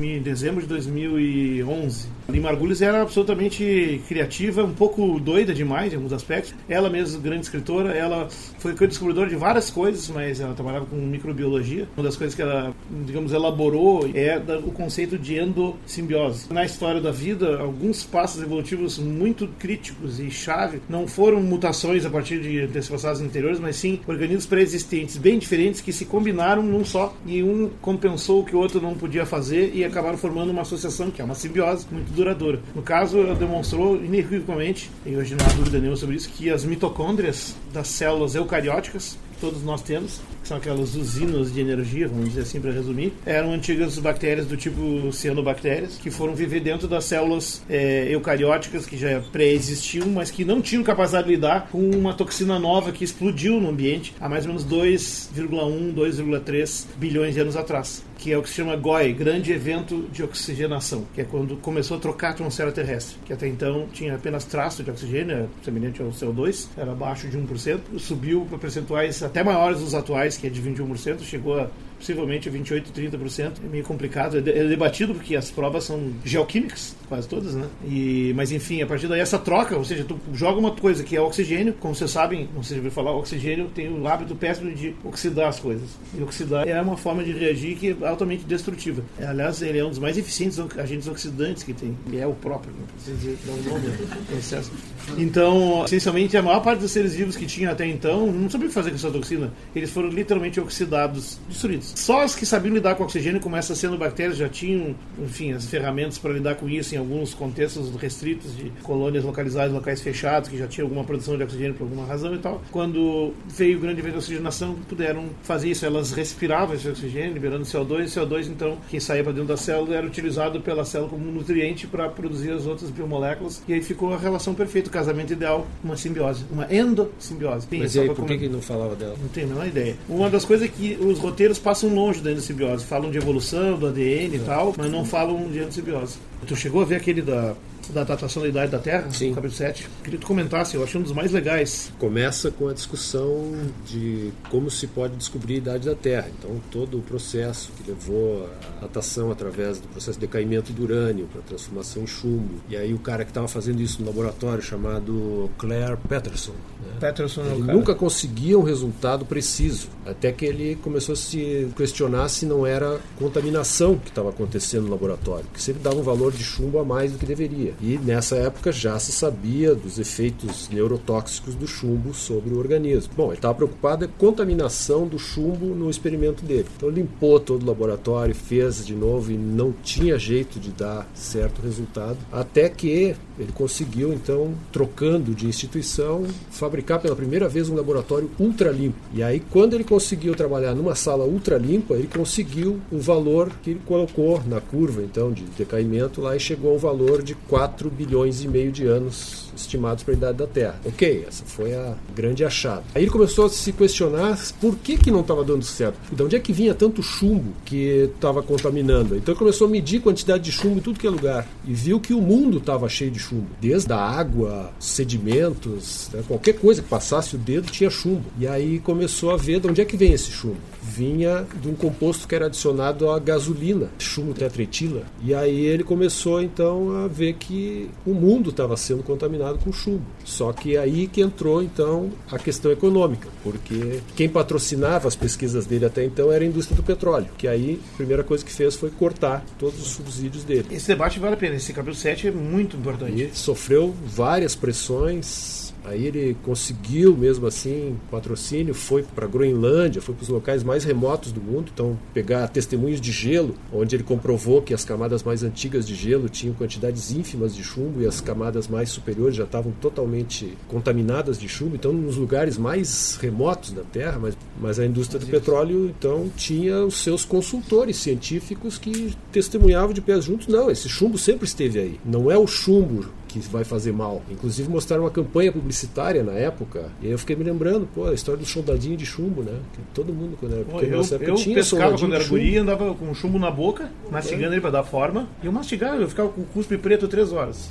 em 0.03 0.23
dezembro 0.23 0.61
de 0.61 0.67
2011. 0.69 2.18
Lynn 2.31 2.43
Margulis 2.43 2.83
era 2.83 3.01
absolutamente 3.01 4.03
criativa, 4.07 4.63
um 4.63 4.75
pouco 4.75 5.19
doida 5.19 5.55
demais 5.55 5.95
em 5.95 5.97
alguns 5.97 6.13
aspectos. 6.13 6.55
Ela 6.69 6.91
mesma, 6.91 7.19
grande 7.19 7.47
escritora, 7.47 7.95
ela 7.95 8.29
foi 8.59 8.75
descobridora 8.87 9.31
de 9.31 9.35
várias 9.35 9.71
coisas, 9.71 10.11
mas 10.11 10.39
ela 10.39 10.53
trabalhava 10.53 10.85
com 10.85 10.97
microbiologia. 10.97 11.89
Uma 11.97 12.05
das 12.05 12.19
coisas 12.19 12.35
que 12.35 12.43
ela, 12.43 12.75
digamos, 13.07 13.33
elaborou 13.33 14.11
é 14.13 14.37
o 14.63 14.71
conceito 14.71 15.17
de 15.19 15.39
endossimbiose. 15.39 16.53
Na 16.53 16.67
história 16.67 17.01
da 17.01 17.11
vida, 17.11 17.61
alguns 17.61 18.05
passos 18.05 18.43
evolutivos 18.43 18.99
muito 18.99 19.49
críticos 19.59 20.21
e 20.21 20.31
chave 20.31 20.83
não 20.87 21.09
foram 21.09 21.41
mutações 21.41 22.05
a 22.05 22.11
partir 22.11 22.43
de 22.43 22.61
antepassados 22.61 23.23
anteriores, 23.23 23.59
mas 23.59 23.77
sim 23.77 24.01
organismos 24.07 24.45
pré-existentes 24.45 25.17
bem 25.17 25.39
diferentes 25.39 25.81
que 25.81 25.95
se 25.95 26.05
combinaram 26.05 26.63
num 26.63 26.85
só 26.85 27.17
e 27.25 27.43
um 27.43 27.71
compensou 27.81 28.41
o 28.41 28.45
que 28.45 28.55
o 28.55 28.59
outro 28.59 28.83
não 28.83 28.93
podia 28.93 29.25
fazer 29.25 29.73
e 29.75 29.83
acabaram 29.83 30.19
formando 30.19 30.51
uma 30.51 30.61
associação 30.61 31.11
que 31.11 31.23
é 31.23 31.25
uma 31.25 31.35
simbiose 31.35 31.87
muito 31.91 32.18
duradoura. 32.19 32.61
No 32.75 32.83
caso, 32.83 33.19
ela 33.19 33.35
demonstrou 33.35 33.97
inequivocamente, 33.97 34.91
e 35.07 35.17
hoje 35.17 35.35
não 35.35 35.47
há 35.47 35.49
dúvida 35.51 35.79
nenhuma 35.79 35.97
sobre 35.97 36.17
isso, 36.17 36.29
que 36.31 36.51
as 36.51 36.65
mitocôndrias 36.65 37.57
das 37.73 37.89
células 37.89 38.35
eucarióticas 38.35 39.17
todos 39.41 39.63
nós 39.63 39.83
temos, 39.83 40.21
que 40.43 40.49
são 40.49 40.57
aquelas 40.57 40.95
usinas 40.95 41.53
de 41.53 41.61
energia, 41.61 42.09
vamos 42.09 42.31
dizer 42.31 42.43
assim 42.43 42.61
para 42.61 42.73
resumir, 42.73 43.13
eram 43.25 43.53
antigas 43.53 43.99
bactérias 43.99 44.47
do 44.47 44.57
tipo 44.57 45.13
cianobactérias, 45.13 45.97
que 45.97 46.11
foram 46.11 46.35
viver 46.35 46.61
dentro 46.61 46.89
das 46.89 47.05
células 47.05 47.63
é, 47.69 48.09
eucarióticas 48.11 48.87
que 48.87 48.97
já 48.97 49.21
pré-existiam, 49.33 50.09
mas 50.09 50.31
que 50.31 50.45
não 50.45 50.61
tinham 50.61 50.83
capacidade 50.83 51.29
de 51.29 51.35
lidar 51.35 51.69
com 51.71 51.79
uma 51.91 52.15
toxina 52.15 52.59
nova 52.59 52.93
que 52.93 53.05
explodiu 53.05 53.61
no 53.61 53.69
ambiente 53.69 54.15
há 54.21 54.29
mais 54.29 54.45
ou 54.45 54.49
menos 54.49 54.67
2,1, 54.67 55.95
2,3 55.95 56.87
bilhões 56.97 57.35
de 57.35 57.41
anos 57.41 57.57
atrás 57.57 58.03
que 58.19 58.33
é 58.33 58.37
o 58.37 58.43
que 58.43 58.49
se 58.49 58.57
chama 58.57 58.75
GOI, 58.77 59.13
Grande 59.13 59.53
Evento 59.53 60.09
de 60.13 60.23
Oxigenação, 60.25 61.07
que 61.15 61.21
é 61.21 61.25
quando 61.25 61.57
começou 61.57 61.97
a 61.97 62.01
trocar 62.01 62.29
a 62.29 62.31
atmosfera 62.33 62.73
terrestre, 62.73 63.17
que 63.25 63.33
até 63.33 63.47
então 63.47 63.87
tinha 63.93 64.17
apenas 64.17 64.45
traço 64.45 64.83
de 64.83 64.91
oxigênio, 64.91 65.49
semelhante 65.63 66.03
ao 66.03 66.09
CO2, 66.09 66.69
era 66.77 66.93
abaixo 66.93 67.29
de 67.29 67.39
1%, 67.39 67.99
subiu 67.99 68.45
para 68.49 68.59
percentuais 68.59 69.23
até 69.23 69.43
maiores 69.43 69.81
dos 69.81 69.95
atuais, 69.95 70.37
que 70.37 70.49
é 70.49 70.51
de 70.51 70.61
21%, 70.61 71.21
chegou 71.21 71.61
a 71.61 71.71
possivelmente 71.99 72.49
28, 72.49 72.93
30%. 72.93 73.53
É 73.65 73.69
meio 73.69 73.85
complicado, 73.85 74.39
é, 74.39 74.41
debatido 74.41 75.15
porque 75.15 75.37
as 75.37 75.51
provas 75.51 75.85
são 75.85 76.13
geoquímicas, 76.25 76.97
quase 77.09 77.29
todas, 77.29 77.55
né? 77.55 77.67
E, 77.85 78.33
mas 78.35 78.53
enfim, 78.53 78.83
a 78.83 78.87
partir 78.87 79.09
daí 79.09 79.21
essa 79.21 79.39
troca, 79.39 79.77
ou 79.77 79.85
seja, 79.85 80.05
tu 80.05 80.19
joga 80.33 80.59
uma 80.59 80.71
coisa 80.71 81.03
que 81.03 81.17
é 81.17 81.21
oxigênio, 81.21 81.75
como 81.75 81.95
vocês 81.95 82.11
sabem, 82.11 82.49
não 82.55 82.63
sei 82.63 82.81
se 82.81 82.91
falar, 82.91 83.13
oxigênio 83.13 83.69
tem 83.75 83.89
o 83.89 84.07
hábito 84.07 84.35
péssimo 84.35 84.71
de 84.73 84.95
oxidar 85.05 85.49
as 85.49 85.61
coisas. 85.61 85.89
E 86.17 86.23
oxidar 86.23 86.67
é 86.67 86.81
uma 86.81 86.97
forma 86.97 87.23
de 87.23 87.33
reagir 87.33 87.77
que 87.77 87.97
é 88.01 88.07
altamente 88.07 88.45
destrutiva. 88.45 89.03
É, 89.19 89.27
aliás, 89.27 89.61
ele 89.63 89.79
é 89.79 89.85
um 89.85 89.91
dos 89.91 89.99
mais 89.99 90.17
eficientes 90.17 90.59
agentes 90.79 91.09
oxidantes 91.09 91.63
que 91.63 91.73
tem. 91.73 91.97
E 92.11 92.19
é 92.19 92.27
o 92.27 92.35
próprio, 92.35 92.73
não 92.79 92.87
precisa 92.87 93.17
dizer 93.17 93.39
dar 93.47 93.71
nome 93.71 93.89
processo. 94.27 94.73
Então, 95.17 95.85
essencialmente, 95.85 96.37
a 96.37 96.43
maior 96.43 96.61
parte 96.61 96.81
dos 96.81 96.91
seres 96.91 97.15
vivos 97.15 97.37
que 97.37 97.47
tinha 97.47 97.71
até 97.71 97.87
então 97.87 98.27
não 98.33 98.49
sabia 98.49 98.71
fazer 98.71 98.91
com 98.91 98.97
essa 98.97 99.11
toxina. 99.11 99.53
Eles 99.75 99.91
foram 99.91 100.09
literalmente 100.09 100.61
oxidados, 100.61 101.39
destruídos. 101.49 101.88
Só 101.95 102.25
os 102.25 102.35
que 102.35 102.47
sabiam 102.47 102.75
lidar 102.75 102.95
com 102.95 103.05
oxigênio, 103.05 103.41
como 103.41 103.57
essas 103.57 103.79
bactérias 103.97 104.37
já 104.37 104.49
tinham, 104.49 104.95
enfim, 105.19 105.53
as 105.53 105.67
ferramentas 105.67 106.19
para 106.19 106.33
lidar 106.33 106.57
com 106.57 106.69
isso 106.69 106.95
em 106.95 106.99
alguns 106.99 107.35
contextos 107.35 107.95
restritos 107.97 108.57
de 108.57 108.71
colônias 108.83 109.25
localizadas 109.25 109.71
em 109.71 109.75
locais 109.75 110.01
fechados, 110.01 110.49
que 110.49 110.59
já 110.59 110.67
tinham 110.67 110.87
alguma 110.87 111.05
produção 111.05 111.37
de 111.37 111.43
oxigênio 111.43 111.75
por 111.75 111.85
alguma 111.85 112.07
razão 112.07 112.35
e 112.35 112.39
tal. 112.39 112.63
Quando 112.71 113.33
veio 113.47 113.79
o 113.79 113.81
grande 113.81 114.01
evento 114.01 114.13
de 114.13 114.19
oxigenação, 114.19 114.75
puderam 114.89 115.27
fazer 115.43 115.71
isso. 115.71 115.87
Elas 115.87 116.13
respiravam 116.13 116.75
esse 116.75 116.89
oxigênio, 116.89 117.33
liberando 117.33 117.65
CO2, 117.65 118.05
e 118.05 118.07
CO2, 118.07 118.47
então, 118.49 118.79
que 118.89 119.01
saía 119.01 119.23
para 119.23 119.33
dentro 119.33 119.49
da 119.49 119.57
célula, 119.57 119.97
era 119.97 120.07
utilizado 120.07 120.61
pela 120.61 120.85
célula 120.85 121.11
como 121.11 121.31
nutriente 121.31 121.87
para 121.87 122.09
produzir 122.09 122.53
as 122.53 122.67
outras 122.67 122.91
biomoléculas. 122.91 123.63
E 123.69 123.73
aí 123.73 123.83
ficou 123.83 124.13
a 124.13 124.19
relação 124.19 124.55
perfeita, 124.55 124.89
o 124.89 124.93
casamento 124.93 125.33
ideal, 125.33 125.67
uma 125.83 125.97
simbiose, 125.97 126.45
uma 126.51 126.73
endossimbiose. 126.73 127.69
Mas 127.71 127.95
e 127.95 128.01
aí, 128.01 128.11
por 128.15 128.27
que, 128.27 128.39
que 128.39 128.49
não 128.49 128.61
falava 128.61 128.95
dela? 128.95 129.17
Não 129.21 129.29
tenho 129.29 129.47
a 129.47 129.51
menor 129.51 129.67
ideia. 129.67 129.97
Uma 130.09 130.29
das 130.31 130.45
coisas 130.45 130.67
é 130.67 130.71
que 130.71 130.97
os 131.01 131.19
roteiros 131.19 131.59
passam 131.59 131.78
passam 131.79 131.95
longe 131.95 132.21
da 132.21 132.33
endossimbiose. 132.33 132.85
Falam 132.85 133.11
de 133.11 133.19
evolução, 133.19 133.79
do 133.79 133.87
ADN 133.87 134.35
e 134.35 134.43
tal, 134.45 134.75
mas 134.77 134.91
não 134.91 135.05
falam 135.05 135.49
de 135.49 135.61
endossimbiose. 135.61 136.19
Tu 136.47 136.57
chegou 136.57 136.83
a 136.83 136.85
ver 136.85 136.97
aquele 136.97 137.23
da 137.23 137.55
da 137.91 138.05
datação 138.05 138.43
da 138.43 138.49
idade 138.49 138.73
da 138.73 138.79
Terra, 138.79 139.11
Sim. 139.11 139.35
capítulo 139.35 139.53
7. 139.53 139.89
Queria 140.03 140.19
que 140.19 140.25
tu 140.25 140.27
comentasse, 140.27 140.75
eu 140.75 140.85
achei 140.85 141.01
um 141.01 141.03
dos 141.03 141.13
mais 141.13 141.33
legais. 141.33 141.93
Começa 141.99 142.51
com 142.51 142.69
a 142.69 142.73
discussão 142.73 143.53
de 143.87 144.33
como 144.51 144.71
se 144.71 144.87
pode 144.87 145.17
descobrir 145.17 145.55
a 145.55 145.59
idade 145.59 145.87
da 145.87 145.95
Terra. 145.95 146.29
Então, 146.39 146.61
todo 146.71 146.99
o 146.99 147.03
processo 147.03 147.71
que 147.77 147.91
levou 147.91 148.49
a 148.79 148.83
datação 148.83 149.31
através 149.31 149.81
do 149.81 149.89
processo 149.89 150.19
de 150.19 150.27
decaimento 150.27 150.73
do 150.73 150.83
urânio 150.83 151.27
para 151.33 151.41
transformação 151.43 152.03
em 152.03 152.07
chumbo. 152.07 152.61
E 152.69 152.77
aí 152.77 152.93
o 152.93 152.99
cara 152.99 153.25
que 153.25 153.31
estava 153.31 153.49
fazendo 153.49 153.81
isso 153.81 154.01
no 154.01 154.07
laboratório, 154.07 154.63
chamado 154.63 155.51
Claire 155.59 155.97
Peterson. 156.09 156.53
Né? 156.53 156.97
Peterson 157.01 157.43
é 157.43 157.53
ele 157.53 157.73
nunca 157.73 157.95
conseguia 157.95 158.59
um 158.59 158.63
resultado 158.63 159.25
preciso, 159.25 159.89
até 160.05 160.33
que 160.33 160.45
ele 160.45 160.77
começou 160.77 161.13
a 161.13 161.17
se 161.17 161.69
questionar 161.77 162.29
se 162.29 162.47
não 162.47 162.67
era 162.67 163.01
contaminação 163.19 163.99
que 163.99 164.09
estava 164.09 164.31
acontecendo 164.31 164.85
no 164.85 164.91
laboratório, 164.91 165.47
que 165.53 165.63
sempre 165.63 165.83
dava 165.83 165.97
um 165.97 166.03
valor 166.03 166.33
de 166.33 166.43
chumbo 166.43 166.79
a 166.79 166.85
mais 166.85 167.13
do 167.13 167.19
que 167.19 167.27
deveria. 167.27 167.68
E 167.81 167.99
nessa 167.99 168.37
época 168.37 168.73
já 168.73 168.99
se 168.99 169.13
sabia 169.13 169.75
dos 169.75 169.99
efeitos 169.99 170.69
neurotóxicos 170.69 171.55
do 171.55 171.67
chumbo 171.67 172.15
sobre 172.15 172.55
o 172.55 172.59
organismo. 172.59 173.13
Bom, 173.17 173.27
ele 173.29 173.35
estava 173.35 173.55
preocupado 173.55 174.09
com 174.09 174.15
a 174.15 174.19
contaminação 174.19 175.07
do 175.07 175.19
chumbo 175.19 175.67
no 175.75 175.91
experimento 175.91 176.45
dele. 176.45 176.67
Então 176.77 176.89
limpou 176.89 177.41
todo 177.41 177.63
o 177.63 177.67
laboratório, 177.67 178.35
fez 178.35 178.85
de 178.85 178.95
novo 178.95 179.33
e 179.33 179.37
não 179.37 179.73
tinha 179.83 180.19
jeito 180.19 180.61
de 180.61 180.71
dar 180.71 181.09
certo 181.15 181.61
resultado, 181.63 182.19
até 182.31 182.69
que 182.69 183.15
ele 183.39 183.53
conseguiu 183.55 184.13
então, 184.13 184.53
trocando 184.73 185.35
de 185.35 185.47
instituição, 185.47 186.25
fabricar 186.51 187.01
pela 187.01 187.17
primeira 187.17 187.49
vez 187.49 187.69
um 187.69 187.75
laboratório 187.75 188.31
ultra 188.39 188.71
limpo. 188.71 188.99
E 189.13 189.23
aí 189.23 189.41
quando 189.41 189.75
ele 189.75 189.85
conseguiu 189.85 190.35
trabalhar 190.35 190.75
numa 190.75 190.95
sala 190.95 191.25
ultra 191.25 191.57
limpa, 191.57 191.95
ele 191.95 192.09
conseguiu 192.09 192.81
o 192.91 192.99
valor 192.99 193.51
que 193.63 193.71
ele 193.71 193.81
colocou 193.87 194.43
na 194.47 194.61
curva 194.61 195.03
então 195.03 195.33
de 195.33 195.45
decaimento 195.45 196.21
lá 196.21 196.37
e 196.37 196.41
chegou 196.41 196.73
ao 196.73 196.79
valor 196.79 197.23
de 197.23 197.35
4 197.35 197.58
bilhões 197.91 198.43
e 198.43 198.49
meio 198.49 198.71
de 198.71 198.87
anos 198.87 199.49
estimados 199.57 200.05
para 200.05 200.15
a 200.15 200.17
idade 200.17 200.39
da 200.39 200.47
Terra. 200.47 200.81
Ok, 200.85 201.25
essa 201.27 201.45
foi 201.45 201.75
a 201.75 201.95
grande 202.15 202.45
achada. 202.45 202.85
Aí 202.95 203.03
ele 203.03 203.11
começou 203.11 203.47
a 203.47 203.49
se 203.49 203.73
questionar 203.73 204.39
por 204.61 204.77
que, 204.77 204.97
que 204.97 205.11
não 205.11 205.21
estava 205.21 205.45
dando 205.45 205.65
certo. 205.65 205.99
De 206.15 206.23
onde 206.23 206.37
é 206.37 206.41
que 206.41 206.53
vinha 206.53 206.75
tanto 206.75 207.03
chumbo 207.03 207.53
que 207.65 208.11
estava 208.15 208.43
contaminando? 208.43 209.17
Então 209.17 209.33
ele 209.33 209.39
começou 209.39 209.67
a 209.67 209.71
medir 209.71 210.01
quantidade 210.01 210.45
de 210.45 210.53
chumbo 210.53 210.79
em 210.79 210.83
tudo 210.83 210.99
que 210.99 211.07
é 211.07 211.11
lugar 211.11 211.47
e 211.65 211.75
viu 211.75 211.99
que 211.99 212.15
o 212.15 212.21
mundo 212.21 212.59
estava 212.59 212.89
cheio 212.89 213.11
de 213.11 213.19
chumbo. 213.19 213.49
Desde 213.61 213.93
a 213.93 213.99
água, 213.99 214.71
sedimentos, 214.79 216.09
né, 216.13 216.23
qualquer 216.27 216.55
coisa 216.55 216.83
que 216.83 216.89
passasse 216.89 217.35
o 217.35 217.39
dedo 217.39 217.71
tinha 217.71 217.91
chumbo. 217.91 218.25
E 218.39 218.47
aí 218.47 218.79
começou 218.79 219.31
a 219.31 219.37
ver 219.37 219.61
de 219.61 219.69
onde 219.69 219.81
é 219.81 219.85
que 219.85 219.97
vem 219.97 220.13
esse 220.13 220.31
chumbo 220.31 220.59
vinha 220.89 221.47
de 221.61 221.69
um 221.69 221.75
composto 221.75 222.27
que 222.27 222.35
era 222.35 222.47
adicionado 222.47 223.11
à 223.11 223.19
gasolina, 223.19 223.91
chumbo 223.99 224.33
tetretila. 224.33 225.03
E 225.23 225.35
aí 225.35 225.67
ele 225.67 225.85
começou 225.85 226.43
então 226.43 227.05
a 227.05 227.09
ver 227.09 227.35
que 227.35 227.91
o 228.07 228.15
mundo 228.15 228.51
estava 228.51 228.77
sendo 228.77 229.03
contaminado 229.03 229.59
com 229.59 229.73
chumbo. 229.73 230.05
Só 230.25 230.53
que 230.53 230.77
aí 230.77 231.07
que 231.07 231.21
entrou 231.21 231.63
então 231.63 232.11
a 232.31 232.39
questão 232.39 232.73
econômica, 232.73 233.29
porque 233.43 234.01
quem 234.17 234.29
patrocinava 234.29 235.07
as 235.07 235.15
pesquisas 235.15 235.67
dele 235.67 235.85
até 235.85 236.05
então 236.05 236.33
era 236.33 236.43
a 236.43 236.47
indústria 236.47 236.77
do 236.77 236.83
petróleo, 236.83 237.29
que 237.37 237.47
aí 237.47 237.81
a 237.95 237.97
primeira 237.97 238.25
coisa 238.25 238.45
que 238.45 238.53
fez 238.53 238.75
foi 238.75 238.91
cortar 238.91 239.45
todos 239.59 239.81
os 239.81 239.89
subsídios 239.89 240.45
dele. 240.45 240.67
Esse 240.71 240.89
debate 240.89 241.19
vale 241.21 241.35
a 241.35 241.37
pena, 241.37 241.57
esse 241.57 241.73
capítulo 241.73 241.97
7 241.97 242.29
é 242.29 242.31
muito 242.31 242.77
importante. 242.77 243.25
E 243.25 243.31
sofreu 243.35 243.95
várias 244.07 244.55
pressões 244.55 245.68
Aí 245.89 246.07
ele 246.07 246.37
conseguiu, 246.45 247.17
mesmo 247.17 247.47
assim, 247.47 247.97
patrocínio, 248.11 248.75
foi 248.75 249.03
para 249.03 249.25
a 249.25 249.29
Groenlândia, 249.29 250.03
foi 250.03 250.15
para 250.15 250.23
os 250.23 250.29
locais 250.29 250.63
mais 250.63 250.85
remotos 250.85 251.33
do 251.33 251.41
mundo, 251.41 251.71
então 251.73 251.99
pegar 252.13 252.47
testemunhos 252.49 253.01
de 253.01 253.11
gelo, 253.11 253.55
onde 253.73 253.97
ele 253.97 254.03
comprovou 254.03 254.61
que 254.61 254.75
as 254.75 254.85
camadas 254.85 255.23
mais 255.23 255.43
antigas 255.43 255.87
de 255.87 255.95
gelo 255.95 256.29
tinham 256.29 256.55
quantidades 256.55 257.11
ínfimas 257.11 257.55
de 257.55 257.65
chumbo 257.65 258.03
e 258.03 258.07
as 258.07 258.21
camadas 258.21 258.69
mais 258.69 258.91
superiores 258.91 259.37
já 259.37 259.45
estavam 259.45 259.73
totalmente 259.81 260.57
contaminadas 260.69 261.39
de 261.39 261.49
chumbo, 261.49 261.77
então 261.77 261.93
nos 261.93 262.17
lugares 262.17 262.59
mais 262.59 263.19
remotos 263.21 263.73
da 263.73 263.83
Terra, 263.83 264.19
mas, 264.21 264.37
mas 264.61 264.79
a 264.79 264.85
indústria 264.85 265.19
do 265.19 265.27
petróleo 265.27 265.87
então 265.99 266.31
tinha 266.37 266.85
os 266.85 267.03
seus 267.03 267.25
consultores 267.25 267.97
científicos 267.97 268.77
que 268.77 269.15
testemunhavam 269.33 269.95
de 269.95 270.03
pés 270.03 270.25
juntos, 270.25 270.49
não, 270.49 270.71
esse 270.71 270.89
chumbo 270.89 271.17
sempre 271.17 271.47
esteve 271.47 271.79
aí. 271.79 272.01
Não 272.05 272.31
é 272.31 272.37
o 272.37 272.47
chumbo 272.47 273.07
que 273.29 273.39
vai 273.41 273.63
fazer 273.63 273.93
mal. 273.93 274.23
Inclusive 274.31 274.69
mostraram 274.69 275.05
uma 275.05 275.11
campanha 275.11 275.53
publicitária 275.53 276.23
na 276.23 276.33
época. 276.33 276.91
E 277.01 277.07
aí 277.07 277.13
eu 277.13 277.19
fiquei 277.19 277.37
me 277.37 277.45
lembrando, 277.45 277.87
pô, 277.95 278.07
a 278.07 278.15
história 278.15 278.41
do 278.41 278.47
soldadinho 278.47 278.97
de 278.97 279.05
chumbo, 279.05 279.43
né? 279.43 279.53
Que 279.75 279.81
todo 279.95 280.13
mundo 280.13 280.37
quando 280.41 280.55
era 280.55 280.65
pequeno, 280.65 280.97
eu, 280.97 281.01
época, 281.03 281.25
eu 281.25 281.35
tinha 281.35 281.55
pescava 281.55 281.97
quando 281.97 282.15
era 282.15 282.25
guri, 282.25 282.57
andava 282.57 282.95
com 282.95 283.15
chumbo 283.15 283.39
na 283.39 283.51
boca, 283.51 283.91
mastigando 284.11 284.53
é. 284.53 284.55
ele 284.55 284.61
para 284.61 284.71
dar 284.71 284.83
forma. 284.83 285.29
E 285.43 285.47
eu 285.47 285.53
mastigava, 285.53 285.97
eu 285.97 286.09
ficava 286.09 286.31
com 286.31 286.41
o 286.41 286.47
cuspe 286.47 286.79
preto 286.79 287.07
três 287.07 287.33
horas. 287.33 287.69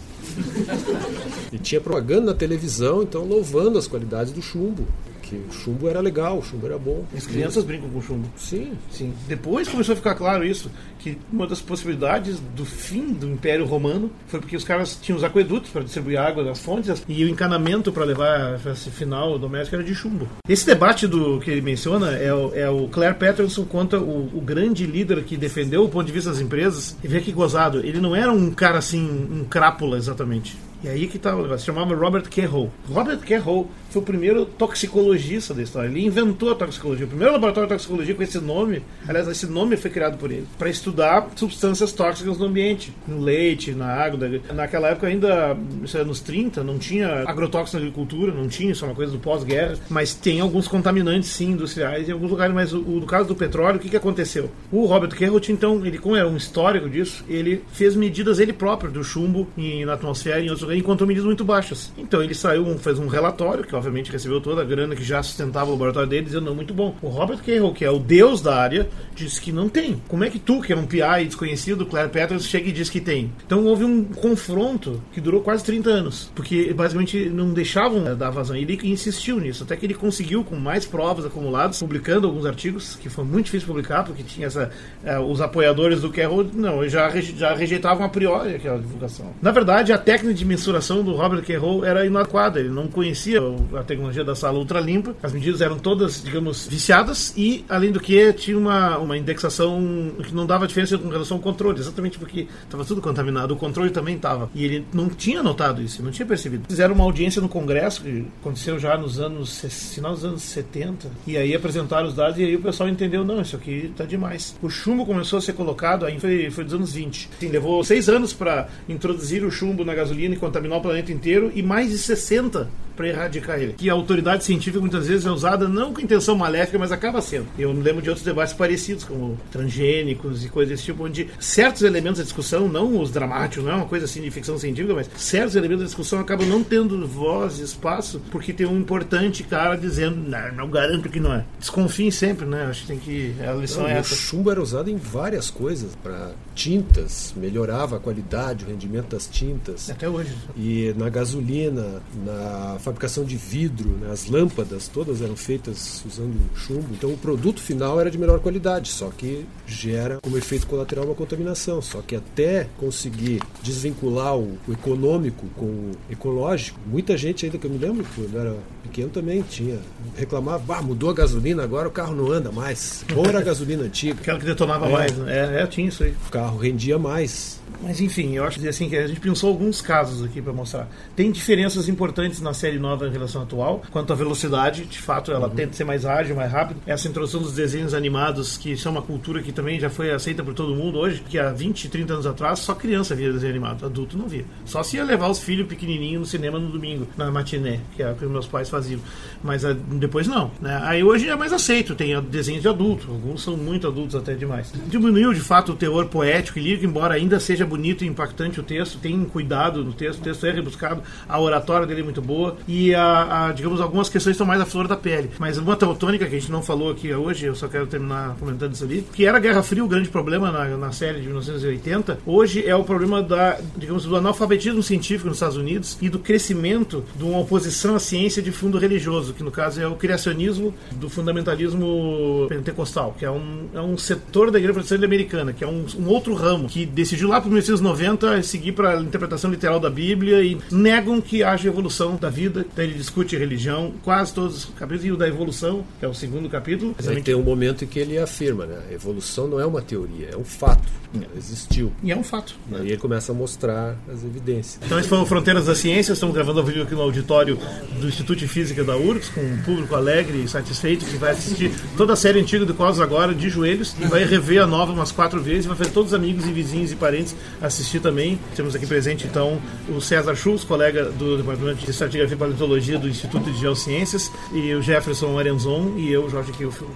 e 1.52 1.58
tinha 1.58 1.82
propaganda 1.82 2.28
na 2.28 2.34
televisão, 2.34 3.02
então 3.02 3.26
louvando 3.26 3.80
as 3.80 3.88
qualidades 3.88 4.32
do 4.32 4.42
chumbo 4.42 4.86
que 5.28 5.36
o 5.36 5.52
chumbo 5.52 5.90
era 5.90 6.00
legal, 6.00 6.40
o 6.40 6.44
chumbo 6.44 6.66
era 6.66 6.78
bom. 6.78 7.06
As 7.16 7.28
crianças 7.28 7.64
brincam 7.64 7.90
com 7.90 8.02
chumbo. 8.02 8.28
Sim. 8.36 8.74
Sim. 8.90 9.14
Depois 9.28 9.68
começou 9.68 9.94
a 9.94 9.96
ficar 9.96 10.16
claro 10.16 10.46
isso, 10.46 10.72
que 11.00 11.18
uma 11.32 11.46
das 11.46 11.62
possibilidades 11.62 12.40
do 12.56 12.66
fim 12.66 13.14
do 13.14 13.28
Império 13.28 13.66
Romano 13.66 14.12
foi 14.28 14.40
porque 14.40 14.56
os 14.56 14.64
caras 14.64 14.98
tinham 15.02 15.18
os 15.18 15.24
aquedutos 15.24 15.70
para 15.70 15.84
distribuir 15.84 16.20
água 16.20 16.44
das 16.44 16.60
fontes 16.60 17.04
e 17.08 17.24
o 17.24 17.30
encanamento 17.30 17.92
para 17.92 18.04
levar 18.04 18.60
esse 18.68 18.90
final 18.90 19.38
doméstico 19.38 19.76
era 19.76 19.84
de 19.84 19.94
chumbo. 19.94 20.28
Esse 20.48 20.66
debate 20.66 21.08
do 21.08 21.40
que 21.40 21.52
ele 21.52 21.62
menciona 21.62 22.12
é 22.12 22.34
o, 22.34 22.56
é 22.56 22.70
o 22.70 22.88
Claire 22.88 23.16
Patterson 23.16 23.66
conta 23.66 24.00
o, 24.00 24.38
o, 24.38 24.42
grande 24.42 24.86
líder 24.86 25.24
que 25.24 25.36
defendeu 25.36 25.84
o 25.84 25.90
ponto 25.90 26.06
de 26.06 26.14
vista 26.14 26.30
das 26.30 26.40
empresas. 26.40 26.96
E 27.04 27.08
vê 27.08 27.20
que 27.20 27.32
gozado, 27.32 27.80
ele 27.80 28.00
não 28.00 28.16
era 28.16 28.32
um 28.32 28.52
cara 28.52 28.78
assim, 28.78 29.28
um 29.32 29.44
crápula 29.44 29.98
exatamente. 29.98 30.58
E 30.84 30.90
aí 30.90 31.08
que 31.08 31.18
tá 31.18 31.36
negócio. 31.36 31.60
Se 31.60 31.66
chamava 31.66 31.96
Robert 31.96 32.30
Carroll. 32.30 32.72
Robert 32.90 33.20
Carroll 33.20 33.70
foi 33.90 34.02
o 34.02 34.06
primeiro 34.06 34.46
toxicologista 34.46 35.54
da 35.54 35.64
história. 35.64 35.88
Ele 35.88 36.06
inventou 36.06 36.52
a 36.52 36.56
toxicologia. 36.56 37.06
O 37.06 37.10
primeiro 37.10 37.34
laboratório 37.34 37.68
de 37.68 37.76
toxicologia 37.76 38.16
com 38.16 38.24
esse 38.24 38.40
nome, 38.40 38.84
aliás, 39.08 39.28
esse 39.28 39.48
nome 39.48 39.78
foi 39.78 39.90
criado 39.90 40.18
por 40.18 40.32
ele, 40.32 40.48
para 40.58 40.70
estudar 40.70 41.28
substâncias 41.36 41.92
tóxicas 41.92 42.38
no 42.38 42.46
ambiente, 42.46 42.94
no 43.08 43.20
leite, 43.20 43.72
na 43.72 43.88
água. 43.88 44.20
Naquela 44.54 44.90
época, 44.90 45.08
ainda, 45.08 45.58
isso 45.84 45.98
nos 46.06 46.20
30, 46.20 46.64
não 46.64 46.78
tinha 46.78 47.24
agrotóxicos 47.28 47.74
na 47.74 47.80
agricultura, 47.80 48.32
não 48.32 48.48
tinha, 48.48 48.72
isso 48.72 48.86
é 48.86 48.88
uma 48.88 48.96
coisa 48.96 49.12
do 49.12 49.20
pós-guerra, 49.20 49.76
mas 49.90 50.14
tem 50.14 50.40
alguns 50.40 50.68
contaminantes, 50.68 51.30
sim, 51.30 51.52
industriais 51.52 52.08
em 52.08 52.12
alguns 52.12 52.30
lugares. 52.30 52.54
Mas 52.54 52.74
o, 52.74 52.80
no 52.80 53.06
caso 53.06 53.28
do 53.28 53.36
petróleo, 53.36 53.78
o 53.78 53.80
que, 53.80 53.90
que 53.90 53.98
aconteceu? 53.98 54.52
O 54.72 54.86
Robert 54.86 55.16
Carroll, 55.18 55.42
então, 55.50 55.86
ele, 55.86 55.98
como 55.98 56.16
era 56.16 56.28
um 56.28 56.38
histórico 56.38 56.90
disso, 56.90 57.24
ele 57.28 57.64
fez 57.72 57.96
medidas 57.96 58.40
ele 58.40 58.54
próprio 58.54 58.92
do 58.92 59.04
chumbo 59.04 59.48
em, 59.58 59.86
na 59.86 59.94
atmosfera 59.94 60.40
e 60.40 60.46
em 60.46 60.50
outros 60.50 60.64
lugares, 60.64 60.77
encontrou 60.80 61.08
medidas 61.08 61.26
muito 61.26 61.44
baixas. 61.44 61.92
Então, 61.98 62.22
ele 62.22 62.34
saiu, 62.34 62.78
fez 62.78 63.00
um 63.00 63.08
relatório, 63.08 63.64
que 63.64 63.76
obviamente 63.76 64.12
recebeu 64.12 64.40
toda 64.42 64.62
a 64.62 64.66
grana 64.66 64.96
que 64.96 65.04
já 65.04 65.22
sustentava 65.24 65.68
o 65.68 65.72
laboratório 65.72 66.10
dele, 66.10 66.26
dizendo, 66.26 66.46
não, 66.46 66.56
muito 66.56 66.74
bom. 66.74 66.96
O 67.02 67.08
Robert 67.08 67.40
Carroll, 67.40 67.74
que 67.74 67.86
é 67.86 67.92
o 67.92 68.00
deus 68.00 68.42
da 68.42 68.56
área, 68.56 68.90
disse 69.16 69.42
que 69.42 69.52
não 69.52 69.70
tem. 69.70 70.02
Como 70.08 70.24
é 70.24 70.30
que 70.30 70.40
tu, 70.40 70.62
que 70.62 70.74
é 70.74 70.76
um 70.76 70.86
PI 70.86 71.26
desconhecido, 71.26 71.86
Claire 71.86 72.10
Peters, 72.10 72.46
chega 72.46 72.70
e 72.70 72.72
diz 72.72 72.90
que 72.90 73.02
tem? 73.02 73.32
Então 73.46 73.66
houve 73.66 73.84
um 73.84 74.04
confronto 74.04 75.02
que 75.12 75.22
durou 75.22 75.42
quase 75.42 75.64
30 75.64 75.90
anos, 75.90 76.32
porque 76.36 76.74
basicamente 76.74 77.30
não 77.30 77.54
deixavam 77.54 78.16
dar 78.16 78.30
vazão. 78.30 78.56
Ele 78.56 78.80
insistiu 78.84 79.40
nisso, 79.40 79.64
até 79.64 79.76
que 79.76 79.86
ele 79.86 79.94
conseguiu, 79.94 80.44
com 80.44 80.56
mais 80.56 80.86
provas 80.86 81.26
acumuladas, 81.26 81.80
publicando 81.80 82.28
alguns 82.28 82.46
artigos, 82.46 82.96
que 82.96 83.10
foi 83.10 83.24
muito 83.24 83.46
difícil 83.46 83.68
publicar, 83.68 84.04
porque 84.04 84.24
tinha 84.24 84.48
essa, 84.48 84.72
é, 85.04 85.20
os 85.20 85.42
apoiadores 85.42 86.02
do 86.02 86.12
Carroll, 86.12 86.50
não, 86.54 86.88
já, 86.88 87.10
já 87.22 87.54
rejeitavam 87.54 88.06
a 88.06 88.10
priori 88.10 88.56
aquela 88.56 88.80
divulgação. 88.80 89.34
Na 89.42 89.52
verdade, 89.52 89.92
a 89.92 89.98
técnica 89.98 90.34
de 90.34 90.46
mensuração 90.58 91.04
do 91.04 91.14
Robert 91.14 91.44
Carroll 91.44 91.86
era 91.86 92.04
inadequada, 92.04 92.60
ele 92.60 92.70
não 92.70 92.88
conhecia 92.88 93.40
a 93.76 93.84
tecnologia 93.84 94.24
da 94.24 94.36
sala 94.36 94.58
ultra 94.58 94.80
limpa, 94.80 95.16
as 95.22 95.32
medidas 95.32 95.62
eram 95.62 95.78
todas, 95.78 96.22
digamos, 96.24 96.68
viciadas 96.68 97.32
e, 97.38 97.64
além 97.70 97.92
do 97.92 98.00
que, 98.00 98.34
tinha 98.34 98.58
uma, 98.58 98.98
uma 98.98 99.16
indexação 99.16 100.12
que 100.24 100.34
não 100.34 100.48
dava 100.48 100.68
diferença 100.68 100.98
com 100.98 101.10
relação 101.10 101.38
ao 101.38 101.44
controle, 101.44 101.80
exatamente 101.80 102.18
porque 102.18 102.48
estava 102.64 102.84
tudo 102.84 103.02
contaminado, 103.02 103.54
o 103.54 103.58
controle 103.58 103.92
também 103.92 104.16
estava. 104.16 104.50
E 104.56 104.66
ele 104.66 104.86
não 104.92 105.10
tinha 105.10 105.44
notado 105.44 105.80
isso, 105.80 106.02
não 106.02 106.10
tinha 106.10 106.26
percebido. 106.26 106.66
Fizeram 106.68 106.96
uma 106.96 107.04
audiência 107.04 107.40
no 107.40 107.48
Congresso, 107.48 108.02
que 108.02 108.26
aconteceu 108.42 108.80
já 108.80 108.98
nos 108.98 109.20
anos, 109.20 109.62
final 109.94 110.14
dos 110.14 110.26
anos 110.26 110.42
70, 110.42 111.08
e 111.28 111.38
aí 111.38 111.54
apresentaram 111.54 112.08
os 112.08 112.16
dados 112.16 112.40
e 112.40 112.44
aí 112.44 112.56
o 112.56 112.62
pessoal 112.62 112.90
entendeu, 112.90 113.24
não, 113.24 113.42
isso 113.42 113.56
aqui 113.56 113.90
está 113.92 114.06
demais. 114.06 114.56
O 114.60 114.70
chumbo 114.70 115.06
começou 115.06 115.38
a 115.38 115.42
ser 115.42 115.54
colocado, 115.54 116.06
aí 116.06 116.20
foi, 116.20 116.50
foi 116.50 116.64
dos 116.64 116.74
anos 116.74 116.94
20. 116.94 117.30
Sim, 117.40 117.48
levou 117.50 117.84
seis 117.84 118.10
anos 118.10 118.34
para 118.34 118.68
introduzir 118.90 119.44
o 119.44 119.52
chumbo 119.52 119.86
na 119.86 119.94
gasolina 119.94 120.34
e 120.34 120.38
contaminar 120.48 120.80
o 120.80 120.82
planeta 120.82 121.12
inteiro, 121.12 121.52
e 121.54 121.62
mais 121.62 121.92
de 121.92 121.98
60 121.98 122.70
para 122.98 123.08
erradicar 123.08 123.60
ele. 123.60 123.74
Que 123.74 123.90
a 123.90 123.94
autoridade 123.94 124.44
científica 124.44 124.82
muitas 124.82 125.08
vezes 125.08 125.26
é 125.26 125.32
usada 125.32 125.70
não 125.70 125.94
com 125.94 126.02
intenção 126.02 126.36
maléfica, 126.36 126.80
mas 126.80 126.92
acaba 126.92 127.22
sendo. 127.22 127.46
Eu 127.58 127.74
me 127.74 127.84
lembro 127.84 128.02
de 128.02 128.10
outros 128.10 128.26
debates 128.26 128.54
parecidos, 128.54 129.04
como 129.04 129.38
transgênicos 129.52 130.44
e 130.44 130.50
coisas 130.50 130.72
desse 130.72 130.86
tipo, 130.86 131.06
onde 131.06 131.30
certos 131.40 131.84
elementos 131.84 132.18
da 132.18 132.24
discussão, 132.24 132.68
não 132.68 133.00
os 133.00 133.12
dramáticos, 133.12 133.64
não 133.64 133.72
é 133.72 133.76
uma 133.76 133.86
coisa 133.86 134.06
assim 134.06 134.22
de 134.22 134.32
ficção 134.32 134.58
científica, 134.58 134.96
mas 134.96 135.10
certos 135.16 135.56
elementos 135.56 135.84
da 135.84 135.86
discussão 135.86 136.20
acabam 136.20 136.48
não 136.48 136.64
tendo 136.64 137.08
voz 137.08 137.60
e 137.60 137.64
espaço, 137.64 138.20
porque 138.32 138.52
tem 138.52 138.66
um 138.66 138.80
importante 138.80 139.44
cara 139.44 139.76
dizendo, 139.76 140.18
não, 140.18 140.52
não 140.54 140.70
garanto 140.70 141.08
que 141.08 141.20
não 141.20 141.34
é. 141.34 141.46
Desconfiem 141.60 142.10
sempre, 142.10 142.48
né? 142.48 142.66
Acho 142.66 142.82
que 142.82 142.88
tem 142.88 142.98
que. 142.98 143.36
A 143.48 143.54
lição 143.54 143.84
não, 143.84 143.90
é 143.90 144.00
essa. 144.00 144.16
O 144.16 144.18
chumbo 144.18 144.50
era 144.50 144.62
usado 144.62 144.90
em 144.90 144.98
várias 144.98 145.52
coisas, 145.52 145.96
para 146.02 146.32
tintas, 146.56 147.34
melhorava 147.38 147.98
a 147.98 148.00
qualidade, 148.00 148.66
o 148.66 148.68
rendimento 148.68 149.10
das 149.10 149.28
tintas. 149.28 149.90
Até 149.90 150.10
hoje. 150.10 150.34
E 150.56 150.94
na 150.98 151.10
gasolina, 151.10 152.02
na 152.26 152.78
fabricação 152.80 153.24
de 153.24 153.36
vidro, 153.38 153.90
né, 153.90 154.10
as 154.12 154.28
lâmpadas 154.28 154.88
todas 154.88 155.22
eram 155.22 155.36
feitas 155.36 156.04
usando 156.06 156.36
chumbo. 156.56 156.88
Então 156.92 157.12
o 157.12 157.18
produto 157.18 157.62
final 157.62 158.00
era 158.00 158.10
de 158.10 158.18
melhor 158.18 158.40
qualidade, 158.40 158.90
só 158.90 159.10
que 159.10 159.46
gera 159.66 160.20
como 160.22 160.38
efeito 160.38 160.68
colateral 160.68 161.06
uma 161.06 161.16
contaminação. 161.16 161.82
Só 161.82 162.02
que 162.02 162.16
até 162.16 162.68
conseguir 162.78 163.42
desvincular 163.64 164.38
o, 164.38 164.58
o 164.68 164.72
econômico 164.74 165.46
com 165.56 165.66
o 165.66 165.92
ecológico, 166.10 166.80
muita 166.86 167.18
gente 167.18 167.46
ainda 167.46 167.58
que 167.58 167.66
eu 167.66 167.72
me 167.72 167.78
lembro, 167.78 168.06
quando 168.16 168.38
era 168.38 168.56
pequeno 168.84 169.10
também 169.10 169.42
tinha. 169.42 169.80
Reclamava, 170.16 170.78
ah, 170.78 170.82
mudou 170.82 171.10
a 171.10 171.14
gasolina, 171.14 171.64
agora 171.64 171.88
o 171.88 171.92
carro 171.92 172.16
não 172.16 172.32
anda 172.32 172.52
mais. 172.52 173.04
Bom 173.14 173.26
era 173.26 173.40
a 173.40 173.44
gasolina 173.44 173.84
antiga. 173.84 174.20
Aquela 174.20 174.40
que 174.40 174.46
detonava 174.46 174.88
É. 174.88 174.92
mais, 174.92 175.18
né? 175.18 175.58
É, 175.58 175.62
é, 175.64 175.68
tinha 175.68 175.88
isso 175.88 176.04
aí. 176.04 176.14
O 176.28 176.32
carro 176.32 176.58
rendia 176.58 176.98
mais. 176.98 177.57
Mas 177.82 178.02
enfim, 178.02 178.36
eu 178.36 178.44
acho 178.44 178.60
que 178.60 178.68
assim 178.68 178.90
que 178.90 178.96
a 178.96 179.08
gente 179.08 179.20
pensou 179.20 179.50
alguns 179.50 179.82
casos 179.82 180.24
aqui 180.24 180.42
para 180.42 180.54
mostrar. 180.54 180.88
Tem 181.16 181.32
diferenças 181.32 181.88
importantes 181.88 182.42
na 182.42 182.54
série 182.54 182.80
nova 182.80 183.08
em 183.08 183.12
relação 183.12 183.42
à 183.42 183.44
atual, 183.44 183.82
quanto 183.92 184.12
à 184.12 184.16
velocidade, 184.16 184.86
de 184.86 185.00
fato 185.00 185.32
ela 185.32 185.50
tenta 185.50 185.74
ser 185.74 185.84
mais 185.84 186.06
ágil, 186.06 186.36
mais 186.36 186.52
rápido. 186.52 186.82
Essa 186.86 187.08
introdução 187.08 187.42
dos 187.42 187.54
desenhos 187.54 187.94
animados, 187.94 188.58
que 188.58 188.76
são 188.76 188.92
uma 188.92 189.02
cultura 189.02 189.42
que 189.42 189.52
também 189.52 189.80
já 189.80 189.90
foi 189.90 190.12
aceita 190.12 190.44
por 190.44 190.54
todo 190.54 190.76
mundo 190.76 190.98
hoje, 191.00 191.24
que 191.28 191.38
há 191.38 191.52
20, 191.52 191.90
30 191.90 192.14
anos 192.14 192.26
atrás 192.26 192.60
só 192.60 192.74
criança 192.74 193.16
via 193.16 193.32
desenho 193.32 193.52
animado, 193.52 193.86
adulto 193.86 194.18
não 194.18 194.28
via. 194.28 194.46
Só 194.66 194.84
se 194.84 194.98
ia 194.98 195.04
levar 195.04 195.30
os 195.30 195.40
filhos 195.40 195.68
pequenininhos 195.68 196.20
no 196.20 196.26
cinema 196.26 196.60
no 196.60 196.70
domingo, 196.70 197.08
na 197.16 197.32
matiné, 197.32 197.80
que 197.96 198.04
é 198.04 198.12
o 198.12 198.16
que 198.16 198.26
meus 198.26 198.48
pais 198.48 198.70
faziam. 198.70 199.00
Mas 199.44 199.64
ah, 199.64 199.74
depois 199.74 200.28
não, 200.28 200.52
né? 200.60 200.80
Aí 200.84 201.04
hoje 201.04 201.30
é 201.30 201.36
mais 201.36 201.54
aceito, 201.54 201.96
tem 201.96 202.20
desenhos 202.24 202.62
de 202.62 202.68
adulto, 202.68 203.12
alguns 203.12 203.44
são 203.44 203.56
muito 203.56 203.88
adultos 203.88 204.16
até 204.16 204.34
demais. 204.34 204.74
Diminuiu 204.88 205.34
de 205.34 205.42
fato 205.42 205.74
o 205.74 205.76
teor 205.76 206.08
poético 206.08 206.60
e 206.60 206.62
lírico, 206.62 206.86
embora 206.86 207.16
ainda 207.16 207.40
seja 207.40 207.57
bonito 207.66 208.04
e 208.04 208.08
impactante 208.08 208.60
o 208.60 208.64
texto, 208.64 209.00
tem 209.00 209.24
cuidado 209.26 209.84
no 209.84 209.94
texto, 209.94 210.20
o 210.20 210.24
texto 210.24 210.46
é 210.46 210.52
rebuscado, 210.52 211.02
a 211.28 211.40
oratória 211.40 211.86
dele 211.86 212.02
é 212.02 212.04
muito 212.04 212.22
boa 212.22 212.58
e 212.68 212.94
a, 212.94 213.48
a, 213.48 213.52
digamos 213.52 213.82
algumas 213.82 214.10
questões 214.10 214.34
estão 214.34 214.48
mais 214.48 214.62
à 214.62 214.66
flor 214.66 214.88
da 214.88 214.96
pele. 214.96 215.32
Mas 215.40 215.58
uma 215.58 215.76
teutônica 215.76 216.26
que 216.26 216.36
a 216.36 216.40
gente 216.40 216.52
não 216.52 216.62
falou 216.62 216.92
aqui 216.92 217.14
hoje, 217.14 217.46
eu 217.46 217.56
só 217.56 217.68
quero 217.68 217.88
terminar 217.88 218.36
comentando 218.40 218.74
isso 218.74 218.84
ali, 218.84 219.06
que 219.14 219.26
era 219.26 219.38
a 219.38 219.40
Guerra 219.40 219.64
Fria 219.64 219.84
o 219.84 219.88
grande 219.88 220.10
problema 220.10 220.52
na, 220.52 220.66
na 220.78 220.92
série 220.92 221.20
de 221.20 221.28
1980, 221.28 222.20
hoje 222.26 222.66
é 222.66 222.76
o 222.76 222.84
problema 222.84 223.22
da, 223.22 223.60
digamos, 223.76 224.06
do 224.06 224.16
analfabetismo 224.16 224.82
científico 224.82 225.28
nos 225.28 225.38
Estados 225.38 225.58
Unidos 225.58 225.98
e 226.02 226.10
do 226.10 226.20
crescimento 226.20 227.04
de 227.16 227.24
uma 227.24 227.40
oposição 227.40 227.96
à 227.96 228.00
ciência 228.00 228.42
de 228.42 228.52
fundo 228.52 228.78
religioso, 228.78 229.34
que 229.34 229.44
no 229.44 229.52
caso 229.52 229.82
é 229.82 229.88
o 229.88 229.96
criacionismo 229.96 230.74
do 230.92 231.10
fundamentalismo 231.10 232.46
pentecostal, 232.50 233.16
que 233.18 233.26
é 233.26 233.32
um, 233.32 233.68
é 233.74 233.82
um 233.82 233.98
setor 233.98 234.52
da 234.52 234.58
Igreja 234.58 234.74
Protestante 234.74 235.06
Americana, 235.06 235.54
que 235.54 235.64
é 235.64 235.68
um, 235.68 235.86
um 236.00 236.08
outro 236.08 236.34
ramo, 236.34 236.68
que 236.68 236.86
decidiu 236.86 237.30
lá 237.30 237.42
para 237.48 237.56
1990 237.56 238.44
seguir 238.44 238.72
para 238.74 238.98
a 238.98 239.02
interpretação 239.02 239.50
literal 239.50 239.80
da 239.80 239.90
Bíblia 239.90 240.42
e 240.44 240.58
negam 240.72 241.20
que 241.22 241.44
haja 241.44 241.68
evolução 241.68 242.16
da 242.16 242.30
vida. 242.30 242.66
Então 242.72 242.84
ele 242.84 242.94
discute 242.94 243.36
religião, 243.36 243.94
quase 244.04 244.34
todos 244.34 244.58
os 244.58 244.66
capítulos, 244.66 245.06
e 245.06 245.12
o 245.12 245.18
da 245.18 245.28
evolução, 245.28 245.84
que 246.00 246.06
é 246.06 246.08
o 246.08 246.14
segundo 246.14 246.50
capítulo. 246.50 246.96
Aí 247.08 247.22
tem 247.22 247.36
um 247.36 247.44
momento 247.44 247.84
em 247.84 247.88
que 247.88 248.00
ele 248.00 248.18
afirma, 248.18 248.66
né? 248.66 248.80
A 248.90 248.94
evolução 248.94 249.48
não 249.48 249.60
é 249.60 249.66
uma 249.66 249.82
teoria, 249.82 250.30
é 250.34 250.38
um 250.38 250.44
fato. 250.46 250.88
Ela 251.16 251.26
existiu. 251.38 251.92
E 252.04 252.12
é 252.12 252.18
um 252.18 252.24
fato. 252.24 252.56
né? 252.70 252.80
Aí 252.82 252.88
ele 252.90 252.98
começa 252.98 253.32
a 253.32 253.36
mostrar 253.36 253.96
as 254.12 254.24
evidências. 254.24 254.80
Então 254.86 255.00
esse 255.00 255.08
foi 255.08 255.18
o 255.18 255.26
Fronteiras 255.26 255.66
da 255.66 255.74
Ciência, 255.74 256.14
estamos 256.14 256.36
gravando 256.36 256.60
ao 256.60 256.66
vivo 256.66 256.84
aqui 256.84 256.94
no 256.94 257.02
auditório 257.02 257.58
do 258.00 258.08
Instituto 258.08 258.40
de 258.40 258.48
Física 258.48 258.84
da 258.84 258.98
URGS, 258.98 259.30
com 259.30 259.42
um 259.42 259.58
público 259.64 259.96
alegre 259.96 260.44
e 260.44 260.48
satisfeito 260.48 261.06
que 261.06 261.18
vai 261.18 261.32
assistir 261.32 261.72
toda 261.96 262.14
a 262.14 262.16
série 262.16 262.40
antiga 262.40 262.66
do 262.66 262.74
Cosmos 262.74 263.00
agora, 263.00 263.34
de 263.34 263.50
joelhos, 263.50 263.96
e 264.00 264.06
vai 264.06 264.26
rever 264.26 264.62
a 264.62 264.68
nova 264.68 264.92
umas 264.92 265.12
quatro 265.12 265.42
vezes, 265.42 265.66
e 265.66 265.68
vai 265.70 265.78
fazer 265.78 265.92
todos 265.92 266.12
os 266.12 266.14
amigos 266.14 266.46
e 266.46 266.52
vizinhos 266.52 266.92
e 266.92 266.96
parentes 266.96 267.36
assistir 267.62 268.00
também. 268.00 268.40
Temos 268.56 268.76
aqui 268.76 268.86
presente 268.86 269.26
então 269.26 269.62
o 269.90 270.00
César 270.02 270.36
Schultz, 270.36 270.64
colega 270.64 271.06
do 271.06 271.38
Departamento 271.38 271.84
de 271.84 271.90
Estratigrafia 271.90 272.36
e 272.36 272.40
Paleontologia 272.40 272.98
do 272.98 273.08
Instituto 273.08 273.52
de 273.52 273.60
Geociências, 273.60 274.32
e 274.54 274.74
o 274.74 274.82
Jefferson 274.82 275.38
Arenzon, 275.38 275.94
e 275.98 276.12
eu, 276.12 276.30
Jorge 276.30 276.52
Kilfield. 276.52 276.94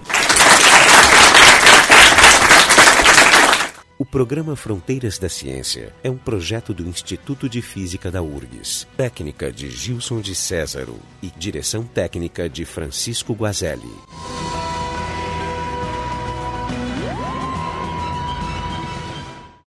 O 4.02 4.04
programa 4.04 4.56
Fronteiras 4.56 5.16
da 5.16 5.28
Ciência 5.28 5.94
é 6.02 6.10
um 6.10 6.16
projeto 6.16 6.74
do 6.74 6.82
Instituto 6.82 7.48
de 7.48 7.62
Física 7.62 8.10
da 8.10 8.20
URGS, 8.20 8.86
técnica 8.96 9.52
de 9.52 9.70
Gilson 9.70 10.20
de 10.20 10.34
Césaro 10.34 10.96
e 11.22 11.30
direção 11.38 11.84
técnica 11.84 12.48
de 12.48 12.64
Francisco 12.64 13.32
Guazelli. 13.32 13.92